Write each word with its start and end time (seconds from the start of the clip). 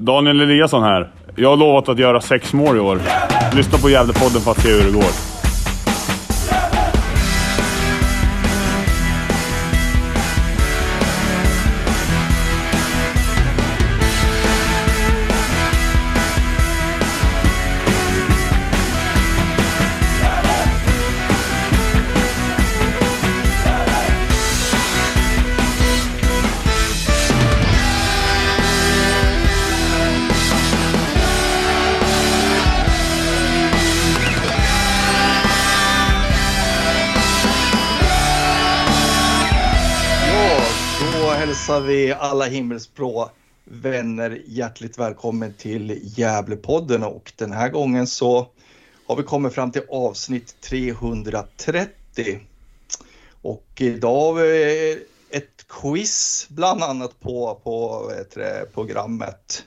Daniel 0.00 0.40
Eliasson 0.40 0.82
här. 0.82 1.10
Jag 1.36 1.48
har 1.48 1.56
lovat 1.56 1.88
att 1.88 1.98
göra 1.98 2.20
sex 2.20 2.52
mål 2.52 2.76
i 2.76 2.80
år. 2.80 3.00
Lyssna 3.56 3.78
på 3.78 3.90
Gävlepodden 3.90 4.40
för 4.40 4.50
att 4.50 4.60
se 4.60 4.68
hur 4.68 4.84
det 4.84 4.92
går. 4.92 5.29
Vi 41.90 42.12
alla 42.12 42.44
himmelsblå 42.44 43.30
vänner 43.64 44.42
hjärtligt 44.46 44.98
välkommen 44.98 45.54
till 45.58 46.00
Gävlepodden 46.02 47.02
och 47.02 47.32
den 47.36 47.52
här 47.52 47.68
gången 47.68 48.06
så 48.06 48.48
har 49.06 49.16
vi 49.16 49.22
kommit 49.22 49.54
fram 49.54 49.72
till 49.72 49.82
avsnitt 49.88 50.60
330. 50.60 52.40
Och 53.42 53.66
idag 53.76 54.24
har 54.24 54.34
vi 54.34 54.92
ett 55.30 55.68
quiz 55.68 56.46
bland 56.48 56.82
annat 56.82 57.20
på, 57.20 57.60
på 57.64 58.12
det, 58.34 58.74
programmet. 58.74 59.64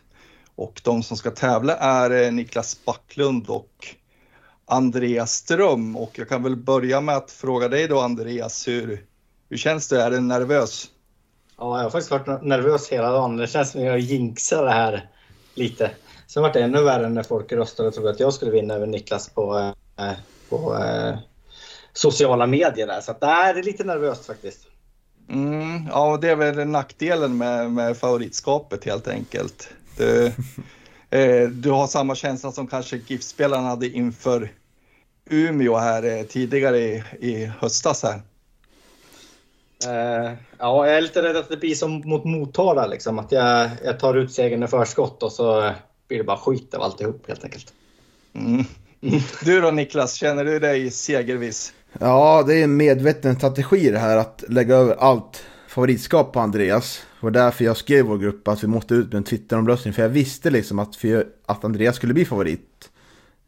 Och 0.55 0.81
de 0.83 1.03
som 1.03 1.17
ska 1.17 1.31
tävla 1.31 1.75
är 1.75 2.11
eh, 2.11 2.31
Niklas 2.31 2.85
Backlund 2.85 3.49
och 3.49 3.87
Andreas 4.65 5.33
Ström. 5.33 5.97
Och 5.97 6.19
jag 6.19 6.29
kan 6.29 6.43
väl 6.43 6.55
börja 6.55 7.01
med 7.01 7.17
att 7.17 7.31
fråga 7.31 7.67
dig 7.67 7.87
då 7.87 7.99
Andreas, 7.99 8.67
hur, 8.67 9.05
hur 9.49 9.57
känns 9.57 9.87
det? 9.87 10.03
Är 10.03 10.11
du 10.11 10.19
nervös? 10.19 10.89
Ja, 11.57 11.77
jag 11.77 11.83
har 11.83 11.89
faktiskt 11.89 12.11
varit 12.11 12.43
nervös 12.43 12.89
hela 12.89 13.11
dagen. 13.11 13.37
Det 13.37 13.47
känns 13.47 13.71
som 13.71 13.81
att 13.81 13.87
jag 13.87 13.99
jinxar 13.99 14.63
det 14.63 14.71
här 14.71 15.09
lite. 15.53 15.91
Sen 16.27 16.43
var 16.43 16.53
det 16.53 16.61
ännu 16.61 16.83
värre 16.83 17.09
när 17.09 17.23
folk 17.23 17.51
röstade 17.51 17.87
och 17.89 17.95
trodde 17.95 18.09
att 18.09 18.19
jag 18.19 18.33
skulle 18.33 18.51
vinna 18.51 18.73
över 18.73 18.87
Niklas 18.87 19.29
på, 19.29 19.73
eh, 19.99 20.11
på 20.49 20.77
eh, 20.77 21.17
sociala 21.93 22.47
medier. 22.47 22.87
Där. 22.87 23.01
Så 23.01 23.11
att, 23.11 23.21
nej, 23.21 23.53
det 23.53 23.59
är 23.59 23.63
lite 23.63 23.83
nervöst 23.83 24.25
faktiskt. 24.25 24.67
Mm, 25.29 25.87
ja, 25.91 26.17
det 26.17 26.29
är 26.29 26.35
väl 26.35 26.67
nackdelen 26.67 27.37
med, 27.37 27.71
med 27.71 27.97
favoritskapet 27.97 28.85
helt 28.85 29.07
enkelt. 29.07 29.69
Du, 29.97 30.25
eh, 31.09 31.49
du 31.49 31.71
har 31.71 31.87
samma 31.87 32.15
känsla 32.15 32.51
som 32.51 32.67
kanske 32.67 32.97
GIF-spelarna 33.07 33.67
hade 33.67 33.87
inför 33.87 34.51
Umeå 35.29 35.77
här 35.77 36.03
eh, 36.03 36.23
tidigare 36.23 36.79
i, 36.79 37.03
i 37.19 37.45
höstas 37.45 38.03
här. 38.03 38.21
Eh, 39.87 40.31
ja, 40.57 40.87
jag 40.87 40.97
är 40.97 41.01
lite 41.01 41.21
rädd 41.21 41.37
att 41.37 41.49
det 41.49 41.57
blir 41.57 41.75
som 41.75 42.01
mot 42.05 42.23
Motala. 42.23 42.87
Liksom. 42.87 43.19
Att 43.19 43.31
jag, 43.31 43.69
jag 43.83 43.99
tar 43.99 44.15
ut 44.15 44.31
segern 44.31 44.63
i 44.63 44.67
förskott 44.67 45.23
och 45.23 45.31
så 45.31 45.71
blir 46.07 46.17
det 46.17 46.23
bara 46.23 46.37
skit 46.37 46.73
av 46.73 46.81
alltihop 46.81 47.27
helt 47.27 47.43
enkelt. 47.43 47.73
Mm. 48.35 48.65
Du 49.45 49.61
då 49.61 49.71
Niklas, 49.71 50.13
känner 50.13 50.45
du 50.45 50.59
dig 50.59 50.91
segerviss? 50.91 51.73
Ja, 51.99 52.43
det 52.47 52.55
är 52.55 52.63
en 52.63 52.77
medveten 52.77 53.35
strategi 53.35 53.89
det 53.89 53.99
här 53.99 54.17
att 54.17 54.43
lägga 54.47 54.75
över 54.75 54.95
allt 54.95 55.43
favoritskap 55.67 56.33
på 56.33 56.39
Andreas. 56.39 57.05
Och 57.19 57.31
därför 57.31 57.65
jag 57.65 57.77
skrev 57.77 58.05
vår 58.05 58.17
grupp 58.17 58.47
att 58.47 58.63
vi 58.63 58.67
måste 58.67 58.93
ut 58.93 59.07
med 59.07 59.17
en 59.17 59.23
Twitteromröstning. 59.23 59.93
För 59.93 60.01
jag 60.01 60.09
visste 60.09 60.49
liksom 60.49 60.79
att, 60.79 60.95
för, 60.95 61.27
att 61.45 61.63
Andreas 61.63 61.95
skulle 61.95 62.13
bli 62.13 62.25
favorit. 62.25 62.89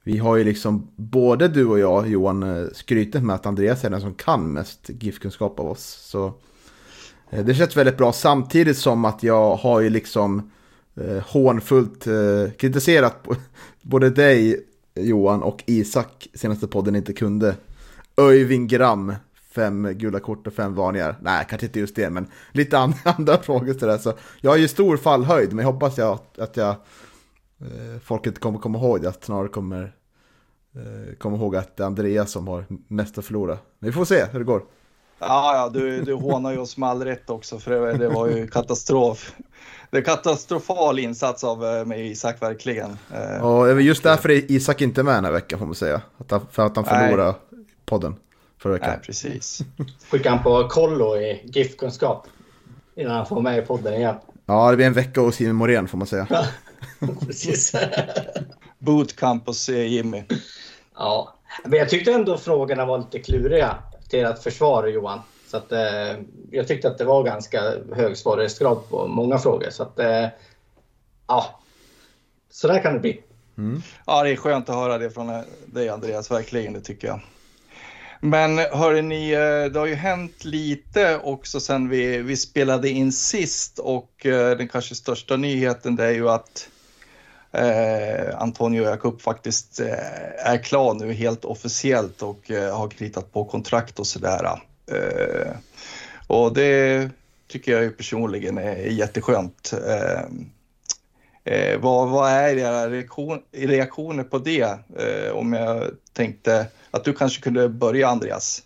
Vi 0.07 0.17
har 0.17 0.35
ju 0.35 0.43
liksom, 0.43 0.87
både 0.95 1.47
du 1.47 1.65
och 1.65 1.79
jag 1.79 2.07
Johan, 2.07 2.43
eh, 2.43 2.67
skrytit 2.73 3.23
med 3.23 3.35
att 3.35 3.45
Andreas 3.45 3.83
är 3.83 3.89
den 3.89 4.01
som 4.01 4.13
kan 4.13 4.53
mest 4.53 4.89
GIF-kunskap 4.89 5.59
av 5.59 5.67
oss. 5.67 5.83
Så 5.83 6.33
eh, 7.29 7.45
det 7.45 7.53
känns 7.53 7.77
väldigt 7.77 7.97
bra 7.97 8.13
samtidigt 8.13 8.77
som 8.77 9.05
att 9.05 9.23
jag 9.23 9.55
har 9.55 9.79
ju 9.79 9.89
liksom 9.89 10.51
eh, 10.95 11.23
hånfullt 11.27 12.07
eh, 12.07 12.51
kritiserat 12.57 13.27
både 13.81 14.09
dig 14.09 14.65
Johan 14.95 15.43
och 15.43 15.63
Isak 15.65 16.27
senaste 16.33 16.67
podden 16.67 16.95
inte 16.95 17.13
kunde. 17.13 17.55
Öyvind 18.17 18.69
Gram, 18.69 19.13
fem 19.55 19.83
gula 19.93 20.19
kort 20.19 20.47
och 20.47 20.53
fem 20.53 20.75
varningar. 20.75 21.15
Nej, 21.21 21.45
kanske 21.49 21.65
inte 21.67 21.79
just 21.79 21.95
det, 21.95 22.09
men 22.09 22.27
lite 22.51 22.77
an- 22.77 22.93
andra 23.03 23.37
frågor 23.37 23.73
sådär. 23.73 23.97
Så 23.97 24.13
jag 24.41 24.51
har 24.51 24.57
ju 24.57 24.67
stor 24.67 24.97
fallhöjd, 24.97 25.53
men 25.53 25.65
jag 25.65 25.73
hoppas 25.73 25.97
jag, 25.97 26.19
att 26.37 26.57
jag, 26.57 26.69
eh, 27.59 27.99
folket 28.03 28.39
kommer 28.39 28.59
komma 28.59 28.77
ihåg 28.77 29.01
det, 29.01 29.09
att 29.09 29.23
snarare 29.23 29.47
kommer 29.47 29.93
eh, 30.75 31.15
komma 31.17 31.37
ihåg 31.37 31.55
att 31.55 31.77
det 31.77 31.83
är 31.83 31.87
Andreas 31.87 32.31
som 32.31 32.47
har 32.47 32.65
mest 32.87 33.17
att 33.17 33.25
förlora. 33.25 33.57
Men 33.79 33.89
vi 33.89 33.91
får 33.93 34.05
se 34.05 34.25
hur 34.25 34.39
det 34.39 34.45
går. 34.45 34.63
Ja, 35.19 35.55
ja 35.55 35.69
du, 35.79 36.01
du 36.01 36.13
hånar 36.13 36.51
ju 36.51 36.57
oss 36.57 36.77
med 36.77 36.89
all 36.89 37.03
rätt 37.03 37.29
också 37.29 37.59
för 37.59 37.71
det, 37.71 37.97
det 37.97 38.09
var 38.09 38.27
ju 38.27 38.47
katastrof. 38.47 39.35
Det 39.91 39.97
är 39.97 40.01
katastrofal 40.01 40.99
insats 40.99 41.43
av 41.43 41.65
eh, 41.65 41.85
mig 41.85 42.11
Isak 42.11 42.41
verkligen. 42.41 42.97
Eh, 43.13 43.45
Och 43.45 43.65
det 43.65 43.71
är 43.71 43.79
just 43.79 44.03
därför 44.03 44.31
är 44.31 44.51
Isak 44.51 44.81
inte 44.81 45.03
med 45.03 45.15
den 45.15 45.25
här 45.25 45.31
veckan 45.31 45.59
får 45.59 45.65
man 45.65 45.75
säga. 45.75 46.01
Att 46.17 46.31
han, 46.31 46.41
för 46.51 46.65
att 46.65 46.75
han 46.75 46.85
Nej. 46.91 47.09
förlorade 47.09 47.35
podden 47.85 48.15
förra 48.61 48.73
veckan. 48.73 48.89
Nej, 48.89 48.99
precis. 49.05 49.61
Skickar 50.11 50.29
han 50.29 50.43
på 50.43 50.67
kollo 50.67 51.15
i 51.17 51.41
GIF-kunskap 51.45 52.27
innan 52.95 53.15
han 53.15 53.25
får 53.25 53.41
med 53.41 53.57
i 53.57 53.61
podden 53.61 53.93
igen. 53.93 54.15
Ja, 54.45 54.69
det 54.71 54.75
blir 54.77 54.85
en 54.85 54.93
vecka 54.93 55.21
hos 55.21 55.39
Jimmy 55.39 55.53
Morén 55.53 55.87
får 55.87 55.97
man 55.97 56.07
säga. 56.07 56.27
Precis. 57.27 57.71
Bootcamp 58.79 59.47
hos 59.47 59.69
Jimmy. 59.69 60.23
Ja, 60.97 61.35
men 61.63 61.79
jag 61.79 61.89
tyckte 61.89 62.13
ändå 62.13 62.37
frågorna 62.37 62.85
var 62.85 62.97
lite 62.97 63.19
kluriga 63.19 63.77
till 64.09 64.25
att 64.25 64.43
försvara 64.43 64.89
Johan. 64.89 65.21
Så 65.47 65.57
att, 65.57 65.71
eh, 65.71 66.19
jag 66.51 66.67
tyckte 66.67 66.87
att 66.87 66.97
det 66.97 67.05
var 67.05 67.23
ganska 67.23 67.61
hög 67.95 68.17
svårighetsgrad 68.17 68.89
på 68.89 69.07
många 69.07 69.37
frågor. 69.37 69.69
Så 69.69 69.83
att, 69.83 69.99
eh, 69.99 70.27
ja, 71.27 71.59
så 72.49 72.67
där 72.67 72.81
kan 72.81 72.93
det 72.93 72.99
bli. 72.99 73.21
Mm. 73.57 73.81
Ja, 74.05 74.23
det 74.23 74.29
är 74.29 74.35
skönt 74.35 74.69
att 74.69 74.75
höra 74.75 74.97
det 74.97 75.09
från 75.09 75.29
eh, 75.29 75.41
dig 75.65 75.89
Andreas, 75.89 76.31
verkligen 76.31 76.73
det 76.73 76.81
tycker 76.81 77.07
jag. 77.07 77.19
Men 78.19 78.57
hörni, 78.57 79.01
ni, 79.01 79.31
eh, 79.31 79.71
det 79.71 79.79
har 79.79 79.85
ju 79.85 79.95
hänt 79.95 80.45
lite 80.45 81.19
också 81.23 81.59
sen 81.59 81.89
vi, 81.89 82.17
vi 82.17 82.37
spelade 82.37 82.89
in 82.89 83.11
sist 83.11 83.79
och 83.79 84.25
eh, 84.25 84.57
den 84.57 84.67
kanske 84.67 84.95
största 84.95 85.37
nyheten 85.37 85.95
det 85.95 86.05
är 86.05 86.11
ju 86.11 86.29
att 86.29 86.69
eh, 87.57 88.41
Antonio 88.41 88.83
Jakob 88.83 89.21
faktiskt 89.21 89.79
eh, 89.79 90.51
är 90.51 90.63
klar 90.63 90.93
nu 90.93 91.13
helt 91.13 91.45
officiellt 91.45 92.21
och 92.21 92.51
eh, 92.51 92.77
har 92.77 92.87
kritat 92.87 93.33
på 93.33 93.45
kontrakt 93.45 93.99
och 93.99 94.07
sådär. 94.07 94.59
Eh, 94.91 95.51
och 96.27 96.53
det 96.53 97.09
tycker 97.47 97.71
jag 97.71 97.83
ju 97.83 97.91
personligen 97.91 98.57
är 98.57 98.75
jätteskönt. 98.75 99.73
Eh, 99.87 100.21
eh, 101.53 101.79
vad, 101.79 102.09
vad 102.09 102.29
är 102.29 102.57
era 102.57 102.89
reaktion, 102.89 103.41
reaktioner 103.51 104.23
på 104.23 104.37
det? 104.37 104.79
Eh, 104.97 105.31
om 105.31 105.53
jag 105.53 105.83
tänkte 106.13 106.67
att 106.91 107.03
du 107.03 107.13
kanske 107.13 107.41
kunde 107.41 107.69
börja 107.69 108.07
Andreas. 108.07 108.63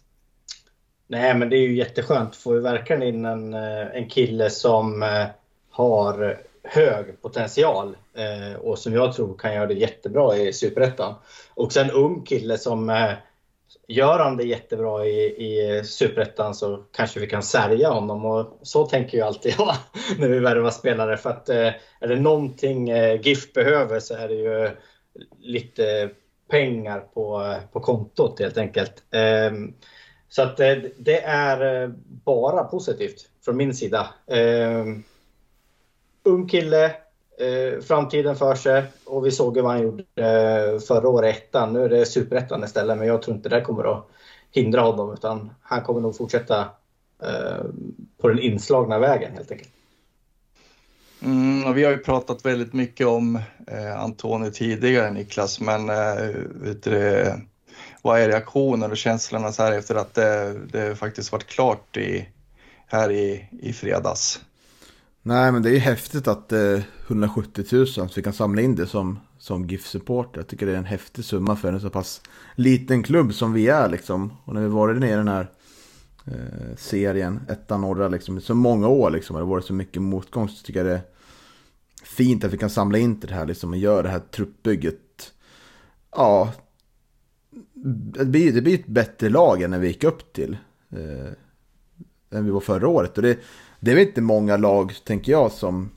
Nej, 1.07 1.35
men 1.35 1.49
det 1.49 1.55
är 1.55 1.67
ju 1.67 1.75
jätteskönt. 1.75 2.35
Får 2.35 2.53
vi 2.53 2.59
verkligen 2.59 3.03
in 3.03 3.25
en, 3.25 3.53
eh, 3.53 3.87
en 3.93 4.09
kille 4.09 4.49
som 4.49 5.03
eh, 5.03 5.25
har 5.69 6.39
hög 6.71 7.21
potential 7.21 7.97
eh, 8.13 8.59
och 8.59 8.79
som 8.79 8.93
jag 8.93 9.13
tror 9.13 9.37
kan 9.37 9.53
göra 9.53 9.65
det 9.65 9.73
jättebra 9.73 10.37
i 10.37 10.53
Superettan. 10.53 11.15
Och 11.53 11.73
sen 11.73 11.89
en 11.89 11.95
ung 11.95 12.25
kille 12.25 12.57
som 12.57 12.89
eh, 12.89 13.13
gör 13.87 14.19
han 14.19 14.37
det 14.37 14.43
jättebra 14.43 15.05
i, 15.05 15.19
i 15.19 15.83
Superettan 15.83 16.55
så 16.55 16.83
kanske 16.91 17.19
vi 17.19 17.27
kan 17.27 17.43
sälja 17.43 17.89
honom 17.89 18.25
och 18.25 18.59
så 18.61 18.85
tänker 18.85 19.17
ju 19.17 19.23
alltid 19.23 19.53
jag 19.57 19.75
när 20.19 20.27
vi 20.27 20.39
värvar 20.39 20.71
spelare 20.71 21.17
för 21.17 21.29
att 21.29 21.49
eh, 21.49 21.73
är 21.99 22.07
det 22.07 22.19
någonting 22.19 22.89
eh, 22.89 23.21
GIF 23.21 23.53
behöver 23.53 23.99
så 23.99 24.15
är 24.15 24.27
det 24.27 24.35
ju 24.35 24.71
lite 25.39 26.09
pengar 26.49 26.99
på, 26.99 27.41
eh, 27.41 27.71
på 27.71 27.79
kontot 27.79 28.39
helt 28.39 28.57
enkelt. 28.57 29.03
Ehm, 29.11 29.73
så 30.29 30.41
att 30.41 30.59
eh, 30.59 30.75
det 30.97 31.21
är 31.21 31.83
eh, 31.83 31.89
bara 32.25 32.63
positivt 32.63 33.29
från 33.45 33.57
min 33.57 33.73
sida. 33.73 34.07
Ehm, 34.27 35.03
Ung 36.29 36.47
kille, 36.47 36.85
eh, 37.39 37.81
framtiden 37.81 38.35
för 38.35 38.55
sig 38.55 38.83
och 39.05 39.25
vi 39.25 39.31
såg 39.31 39.55
ju 39.57 39.61
vad 39.61 39.71
han 39.71 39.81
gjorde 39.81 40.03
eh, 40.15 40.79
förra 40.79 41.07
året 41.07 41.35
i 41.35 41.37
ettan. 41.37 41.73
Nu 41.73 41.83
är 41.83 41.89
det 41.89 42.05
superettan 42.05 42.63
istället 42.63 42.97
men 42.97 43.07
jag 43.07 43.21
tror 43.21 43.35
inte 43.35 43.49
det 43.49 43.61
kommer 43.61 43.97
att 43.97 44.07
hindra 44.51 44.81
honom 44.81 45.13
utan 45.13 45.51
han 45.61 45.81
kommer 45.81 46.01
nog 46.01 46.17
fortsätta 46.17 46.59
eh, 47.23 47.65
på 48.21 48.27
den 48.27 48.39
inslagna 48.39 48.99
vägen 48.99 49.31
helt 49.33 49.51
enkelt. 49.51 49.69
Mm, 51.21 51.65
och 51.65 51.77
vi 51.77 51.83
har 51.83 51.91
ju 51.91 51.97
pratat 51.97 52.45
väldigt 52.45 52.73
mycket 52.73 53.07
om 53.07 53.35
eh, 53.67 53.99
Antoni 53.99 54.51
tidigare 54.51 55.11
Niklas, 55.11 55.59
men 55.59 55.89
eh, 55.89 56.35
vet 56.45 56.83
du, 56.83 57.25
vad 58.01 58.19
är 58.19 58.27
reaktionen 58.27 58.91
och 58.91 58.97
känslorna 58.97 59.51
så 59.51 59.63
här 59.63 59.71
efter 59.71 59.95
att 59.95 60.13
det, 60.13 60.53
det 60.71 60.95
faktiskt 60.95 61.31
varit 61.31 61.47
klart 61.47 61.97
i, 61.97 62.27
här 62.87 63.11
i, 63.11 63.49
i 63.61 63.73
fredags? 63.73 64.41
Nej, 65.29 65.51
men 65.51 65.61
det 65.61 65.69
är 65.69 65.73
ju 65.73 65.79
häftigt 65.79 66.27
att 66.27 66.51
eh, 66.51 66.79
170 67.07 67.65
000, 67.71 67.87
så 67.87 68.09
vi 68.15 68.21
kan 68.21 68.33
samla 68.33 68.61
in 68.61 68.75
det 68.75 68.87
som, 68.87 69.19
som 69.37 69.67
GIF-supporter. 69.67 70.39
Jag 70.39 70.47
tycker 70.47 70.65
det 70.65 70.71
är 70.71 70.77
en 70.77 70.85
häftig 70.85 71.25
summa 71.25 71.55
för 71.55 71.73
en 71.73 71.81
så 71.81 71.89
pass 71.89 72.21
liten 72.55 73.03
klubb 73.03 73.33
som 73.33 73.53
vi 73.53 73.67
är 73.67 73.89
liksom. 73.89 74.33
Och 74.45 74.53
när 74.53 74.61
vi 74.61 74.67
varit 74.67 74.99
nere 74.99 75.13
i 75.13 75.15
den 75.15 75.27
här 75.27 75.51
eh, 76.25 76.75
serien, 76.77 77.39
ettan 77.49 77.81
norra, 77.81 78.07
liksom, 78.07 78.37
i 78.37 78.41
så 78.41 78.53
många 78.53 78.87
år 78.87 79.11
liksom, 79.11 79.35
och 79.35 79.39
det 79.39 79.45
har 79.45 79.49
varit 79.49 79.65
så 79.65 79.73
mycket 79.73 80.01
motgång, 80.01 80.49
så 80.49 80.65
tycker 80.65 80.79
jag 80.79 80.87
det 80.87 80.93
är 80.93 81.05
fint 82.03 82.43
att 82.43 82.53
vi 82.53 82.57
kan 82.57 82.69
samla 82.69 82.97
in 82.97 83.19
till 83.19 83.29
det 83.29 83.35
här 83.35 83.45
liksom, 83.45 83.69
och 83.69 83.77
göra 83.77 84.01
det 84.01 84.09
här 84.09 84.19
truppbygget. 84.19 85.33
Ja, 86.11 86.53
det 87.73 88.25
blir, 88.25 88.53
det 88.53 88.61
blir 88.61 88.79
ett 88.79 88.87
bättre 88.87 89.29
lag 89.29 89.61
än 89.61 89.71
när 89.71 89.79
vi 89.79 89.87
gick 89.87 90.03
upp 90.03 90.33
till. 90.33 90.57
Eh, 90.89 91.33
än 92.31 92.45
vi 92.45 92.51
var 92.51 92.59
förra 92.59 92.87
året. 92.87 93.17
Och 93.17 93.23
det, 93.23 93.39
det 93.79 93.91
är 93.91 93.95
väl 93.95 94.07
inte 94.07 94.21
många 94.21 94.57
lag, 94.57 94.93
tänker 95.03 95.31
jag, 95.31 95.51
som, 95.51 95.89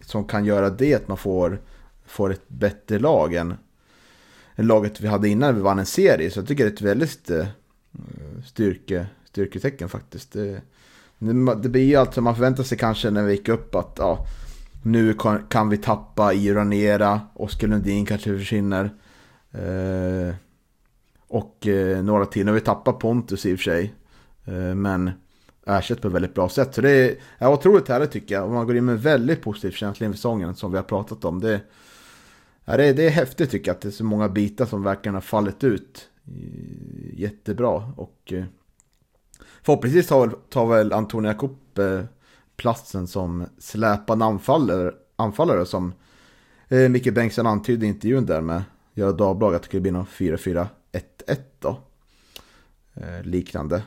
som 0.00 0.24
kan 0.24 0.44
göra 0.44 0.70
det. 0.70 0.94
Att 0.94 1.08
man 1.08 1.16
får, 1.16 1.60
får 2.06 2.32
ett 2.32 2.48
bättre 2.48 2.98
lag 2.98 3.34
än, 3.34 3.54
än 4.56 4.66
laget 4.66 5.00
vi 5.00 5.08
hade 5.08 5.28
innan 5.28 5.54
vi 5.54 5.60
vann 5.60 5.78
en 5.78 5.86
serie. 5.86 6.30
Så 6.30 6.38
jag 6.38 6.48
tycker 6.48 6.64
det 6.64 6.70
är 6.70 6.74
ett 6.74 6.80
väldigt 6.80 7.30
eh, 7.30 7.46
styrke, 8.46 9.06
styrketecken 9.24 9.88
faktiskt. 9.88 10.32
Det, 10.32 10.60
det 11.62 11.68
blir 11.68 11.84
ju 11.84 11.96
allt 11.96 12.14
som 12.14 12.24
man 12.24 12.34
förväntar 12.34 12.62
sig 12.62 12.78
kanske 12.78 13.10
när 13.10 13.22
vi 13.22 13.32
gick 13.32 13.48
upp 13.48 13.74
att 13.74 13.94
ja, 13.98 14.26
nu 14.82 15.14
kan, 15.14 15.46
kan 15.46 15.68
vi 15.68 15.76
tappa 15.76 16.32
i 16.32 16.52
Ranera, 16.54 17.20
Oskar 17.34 17.68
Lundin 17.68 18.06
kanske 18.06 18.38
försvinner. 18.38 18.90
Eh, 19.52 20.34
och 21.28 21.66
eh, 21.66 22.02
några 22.02 22.26
till. 22.26 22.44
Nu 22.44 22.50
har 22.50 22.54
vi 22.54 22.64
tappat 22.64 22.98
Pontus 22.98 23.46
i 23.46 23.54
och 23.54 23.58
för 23.58 23.64
sig. 23.64 23.94
Eh, 24.44 24.74
men 24.74 25.10
ersätts 25.66 26.00
på 26.00 26.08
ett 26.08 26.14
väldigt 26.14 26.34
bra 26.34 26.48
sätt. 26.48 26.74
Så 26.74 26.80
det 26.80 26.90
är, 26.90 27.16
är 27.38 27.48
otroligt 27.48 27.88
härligt 27.88 28.10
tycker 28.10 28.34
jag. 28.34 28.44
Och 28.44 28.50
man 28.50 28.66
går 28.66 28.76
in 28.76 28.84
med 28.84 29.02
väldigt 29.02 29.42
positiv 29.42 29.70
känsla 29.70 30.06
inför 30.06 30.16
säsongen 30.16 30.54
som 30.54 30.70
vi 30.70 30.76
har 30.76 30.84
pratat 30.84 31.24
om. 31.24 31.40
Det, 31.40 31.60
ja, 32.64 32.76
det, 32.76 32.92
det 32.92 33.06
är 33.06 33.10
häftigt 33.10 33.50
tycker 33.50 33.68
jag 33.68 33.74
att 33.74 33.80
det 33.80 33.88
är 33.88 33.90
så 33.90 34.04
många 34.04 34.28
bitar 34.28 34.66
som 34.66 34.82
verkligen 34.82 35.14
har 35.14 35.20
fallit 35.20 35.64
ut. 35.64 36.08
Jättebra. 37.12 37.92
Och 37.96 38.32
eh, 38.32 38.44
förhoppningsvis 39.62 40.06
tar, 40.06 40.36
tar 40.48 40.66
väl 40.66 40.92
Antonia 40.92 41.34
Kopp 41.34 41.78
eh, 41.78 42.04
platsen 42.56 43.06
som 43.06 43.46
släpande 43.58 44.24
anfallare, 44.24 44.92
anfallare 45.16 45.66
som 45.66 45.92
eh, 46.68 46.88
Micke 46.88 47.14
Bengtsson 47.14 47.46
antydde 47.46 47.86
i 47.86 47.88
intervjun 47.88 48.26
där 48.26 48.40
med 48.40 48.62
Göra 48.94 49.12
Dagblad. 49.12 49.54
att 49.54 49.62
det 49.62 49.66
skulle 49.66 49.80
bli 49.80 49.90
någon 49.90 50.06
4-4-1-1 50.06 50.66
då. 51.58 51.80
Eh, 52.94 53.22
liknande. 53.22 53.82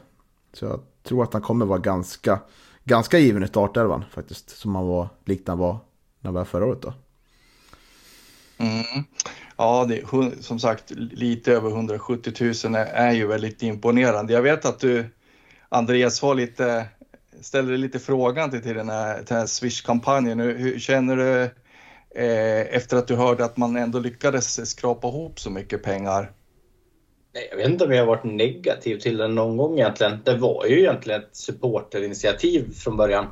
Så 0.54 0.68
att 0.68 0.95
tror 1.06 1.24
att 1.24 1.34
han 1.34 1.42
kommer 1.42 1.66
vara 1.66 1.80
ganska, 1.80 2.40
ganska 2.84 3.20
given 3.20 3.44
i 3.44 3.48
startelvan 3.48 4.06
faktiskt. 4.12 4.50
Som 4.50 4.76
han 4.76 4.88
var, 4.88 5.10
likt 5.26 5.48
han 5.48 5.58
var 5.58 5.74
när 6.20 6.28
han 6.28 6.34
var 6.34 6.46
förra 6.46 6.66
året 6.66 6.82
då. 6.82 6.94
Mm. 8.58 9.04
Ja, 9.58 9.86
det, 9.90 10.04
som 10.44 10.60
sagt 10.60 10.92
lite 10.96 11.54
över 11.54 11.70
170 11.70 12.34
000 12.66 12.76
är, 12.76 12.86
är 12.86 13.12
ju 13.12 13.28
väldigt 13.28 13.64
imponerande. 13.64 14.34
Jag 14.34 14.42
vet 14.42 14.66
att 14.66 14.80
du, 14.80 15.06
Andreas, 15.70 16.22
var 16.22 16.36
lite, 16.36 16.86
ställde 17.42 17.78
lite 17.78 18.00
frågan 18.00 18.52
till, 18.52 18.62
till 18.62 18.76
den 18.76 18.90
här, 18.90 19.24
här 19.30 19.46
Swish-kampanjen. 19.46 20.40
Hur, 20.40 20.58
hur, 20.58 20.80
känner 20.80 21.16
du 21.16 21.42
eh, 22.22 22.76
efter 22.76 22.98
att 22.98 23.08
du 23.08 23.16
hörde 23.16 23.46
att 23.46 23.58
man 23.58 23.76
ändå 23.76 24.00
lyckades 24.00 24.70
skrapa 24.70 25.08
ihop 25.08 25.40
så 25.40 25.50
mycket 25.50 25.84
pengar? 25.84 26.32
Nej, 27.36 27.48
jag 27.50 27.58
vet 27.58 27.68
inte 27.68 27.84
om 27.86 27.92
jag 27.92 28.02
har 28.02 28.08
varit 28.08 28.24
negativ 28.24 29.00
till 29.00 29.18
den 29.18 29.36
någon 29.36 29.58
gång 29.58 29.80
egentligen. 29.80 30.20
Det 30.24 30.36
var 30.36 30.66
ju 30.66 30.80
egentligen 30.80 31.22
ett 31.22 31.36
supporterinitiativ 31.36 32.74
från 32.74 32.98
början. 32.98 33.26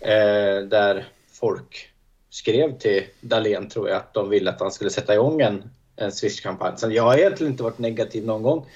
Eh, 0.00 0.68
där 0.68 1.08
folk 1.32 1.88
skrev 2.30 2.78
till 2.78 3.04
Dalen 3.20 3.68
tror 3.68 3.88
jag 3.88 3.96
att 3.96 4.14
de 4.14 4.30
ville 4.30 4.50
att 4.50 4.60
han 4.60 4.72
skulle 4.72 4.90
sätta 4.90 5.14
igång 5.14 5.40
en, 5.40 5.70
en 5.96 6.12
Swish-kampanj. 6.12 6.72
Så 6.76 6.90
jag 6.90 7.02
har 7.02 7.16
egentligen 7.16 7.52
inte 7.52 7.62
varit 7.62 7.78
negativ 7.78 8.26
någon 8.26 8.42
gång. 8.42 8.66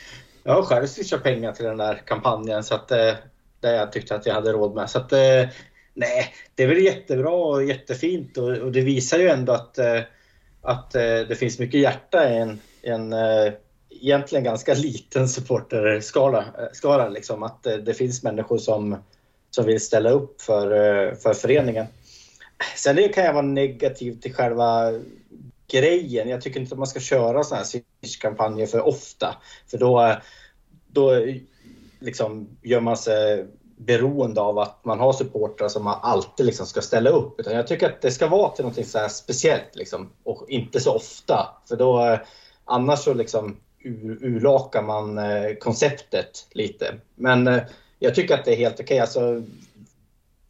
Jag 0.42 0.54
har 0.54 0.62
själv 0.62 0.86
swishat 0.86 1.22
pengar 1.22 1.52
till 1.52 1.64
den 1.64 1.76
där 1.76 2.02
kampanjen 2.04 2.64
så 2.64 2.74
att 2.74 2.90
eh, 2.90 3.14
det 3.60 3.72
jag 3.72 3.92
tyckte 3.92 4.14
att 4.14 4.26
jag 4.26 4.34
hade 4.34 4.52
råd 4.52 4.74
med. 4.74 4.90
Så 4.90 4.98
att, 4.98 5.12
eh, 5.12 5.48
nej, 5.94 6.34
det 6.54 6.62
är 6.62 6.66
väl 6.66 6.84
jättebra 6.84 7.30
och 7.30 7.64
jättefint 7.64 8.38
och, 8.38 8.48
och 8.48 8.72
det 8.72 8.80
visar 8.80 9.18
ju 9.18 9.28
ändå 9.28 9.52
att, 9.52 9.78
eh, 9.78 10.00
att 10.62 10.94
eh, 10.94 11.02
det 11.02 11.38
finns 11.38 11.58
mycket 11.58 11.80
hjärta 11.80 12.30
i 12.30 12.36
en, 12.36 12.60
en 12.82 13.12
eh, 13.12 13.52
egentligen 14.02 14.44
ganska 14.44 14.75
liten 14.75 15.28
supporterskara. 15.28 16.38
Eh, 16.38 16.69
Skara, 16.72 17.08
liksom, 17.08 17.43
att 17.43 17.66
eh, 17.66 17.75
det, 17.75 17.94
finns 17.94 18.22
människor 18.22 18.58
som, 18.58 18.96
som 19.50 19.64
vill 19.64 19.81
ställa 19.81 20.10
upp 20.10 20.43
för, 20.43 20.70
eh, 20.72 21.14
för 21.14 21.34
föreningen. 21.34 21.87
Sen 22.76 23.08
kan 23.08 23.25
jag 23.25 23.32
vara 23.32 23.46
negativ 23.46 24.20
till 24.20 24.34
själva 24.34 24.93
grejen. 25.70 26.28
Jag 26.28 26.43
tycker 26.43 26.60
inte 26.60 26.75
att 26.75 26.78
man 26.78 26.87
ska 26.87 27.00
köra 27.00 27.44
sådana 27.44 27.64
här 27.64 27.82
Swish-kampanjer 28.02 28.66
för 28.66 28.87
ofta. 28.87 29.37
För 29.70 29.78
då, 29.78 30.16
då 30.87 31.25
liksom 32.00 32.49
gör 32.62 32.81
man 32.81 32.96
sig 32.96 33.46
beroende 33.76 34.40
av 34.40 34.58
att 34.58 34.84
man 34.84 35.00
har 35.00 35.12
supportrar 35.12 35.69
som 35.69 35.84
man 35.84 35.99
alltid 36.02 36.46
liksom 36.46 36.66
ska 36.66 36.81
ställa 36.81 37.10
upp. 37.10 37.40
Utan 37.40 37.56
jag 37.56 37.66
tycker 37.66 37.87
att 37.87 38.02
det 38.02 38.10
ska 38.10 38.26
vara 38.26 38.50
till 38.50 38.64
något 38.64 38.87
så 38.87 39.08
speciellt 39.08 39.76
liksom, 39.76 40.12
och 40.25 40.44
inte 40.49 40.81
så 40.81 40.94
ofta. 40.94 41.62
För 41.69 41.76
då 41.76 42.19
annars 42.64 42.99
så 42.99 43.14
liksom 43.14 43.56
urlakar 44.20 44.82
man 44.82 45.18
eh, 45.18 45.54
konceptet 45.54 46.46
lite. 46.50 46.94
Men 47.14 47.46
eh, 47.46 47.62
jag 47.98 48.14
tycker 48.14 48.34
att 48.34 48.44
det 48.44 48.52
är 48.52 48.56
helt 48.56 48.74
okej. 48.74 48.84
Okay. 48.84 48.98
Alltså, 48.98 49.42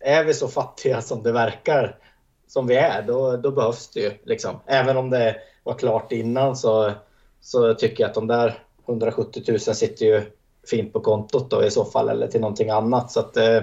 är 0.00 0.24
vi 0.24 0.34
så 0.34 0.48
fattiga 0.48 1.02
som 1.02 1.22
det 1.22 1.32
verkar 1.32 1.98
som 2.46 2.66
vi 2.66 2.76
är, 2.76 3.02
då, 3.02 3.36
då 3.36 3.50
behövs 3.50 3.88
det 3.88 4.00
ju. 4.00 4.12
Liksom. 4.24 4.60
Även 4.66 4.96
om 4.96 5.10
det 5.10 5.36
var 5.62 5.74
klart 5.74 6.12
innan 6.12 6.56
så, 6.56 6.92
så 7.40 7.74
tycker 7.74 8.02
jag 8.02 8.08
att 8.08 8.14
de 8.14 8.26
där 8.26 8.58
170 8.88 9.42
000 9.48 9.60
sitter 9.60 10.06
ju 10.06 10.22
fint 10.66 10.92
på 10.92 11.00
kontot 11.00 11.50
då 11.50 11.64
i 11.64 11.70
så 11.70 11.84
fall, 11.84 12.08
eller 12.08 12.26
till 12.26 12.40
någonting 12.40 12.70
annat. 12.70 13.12
Så 13.12 13.20
att, 13.20 13.36
eh, 13.36 13.56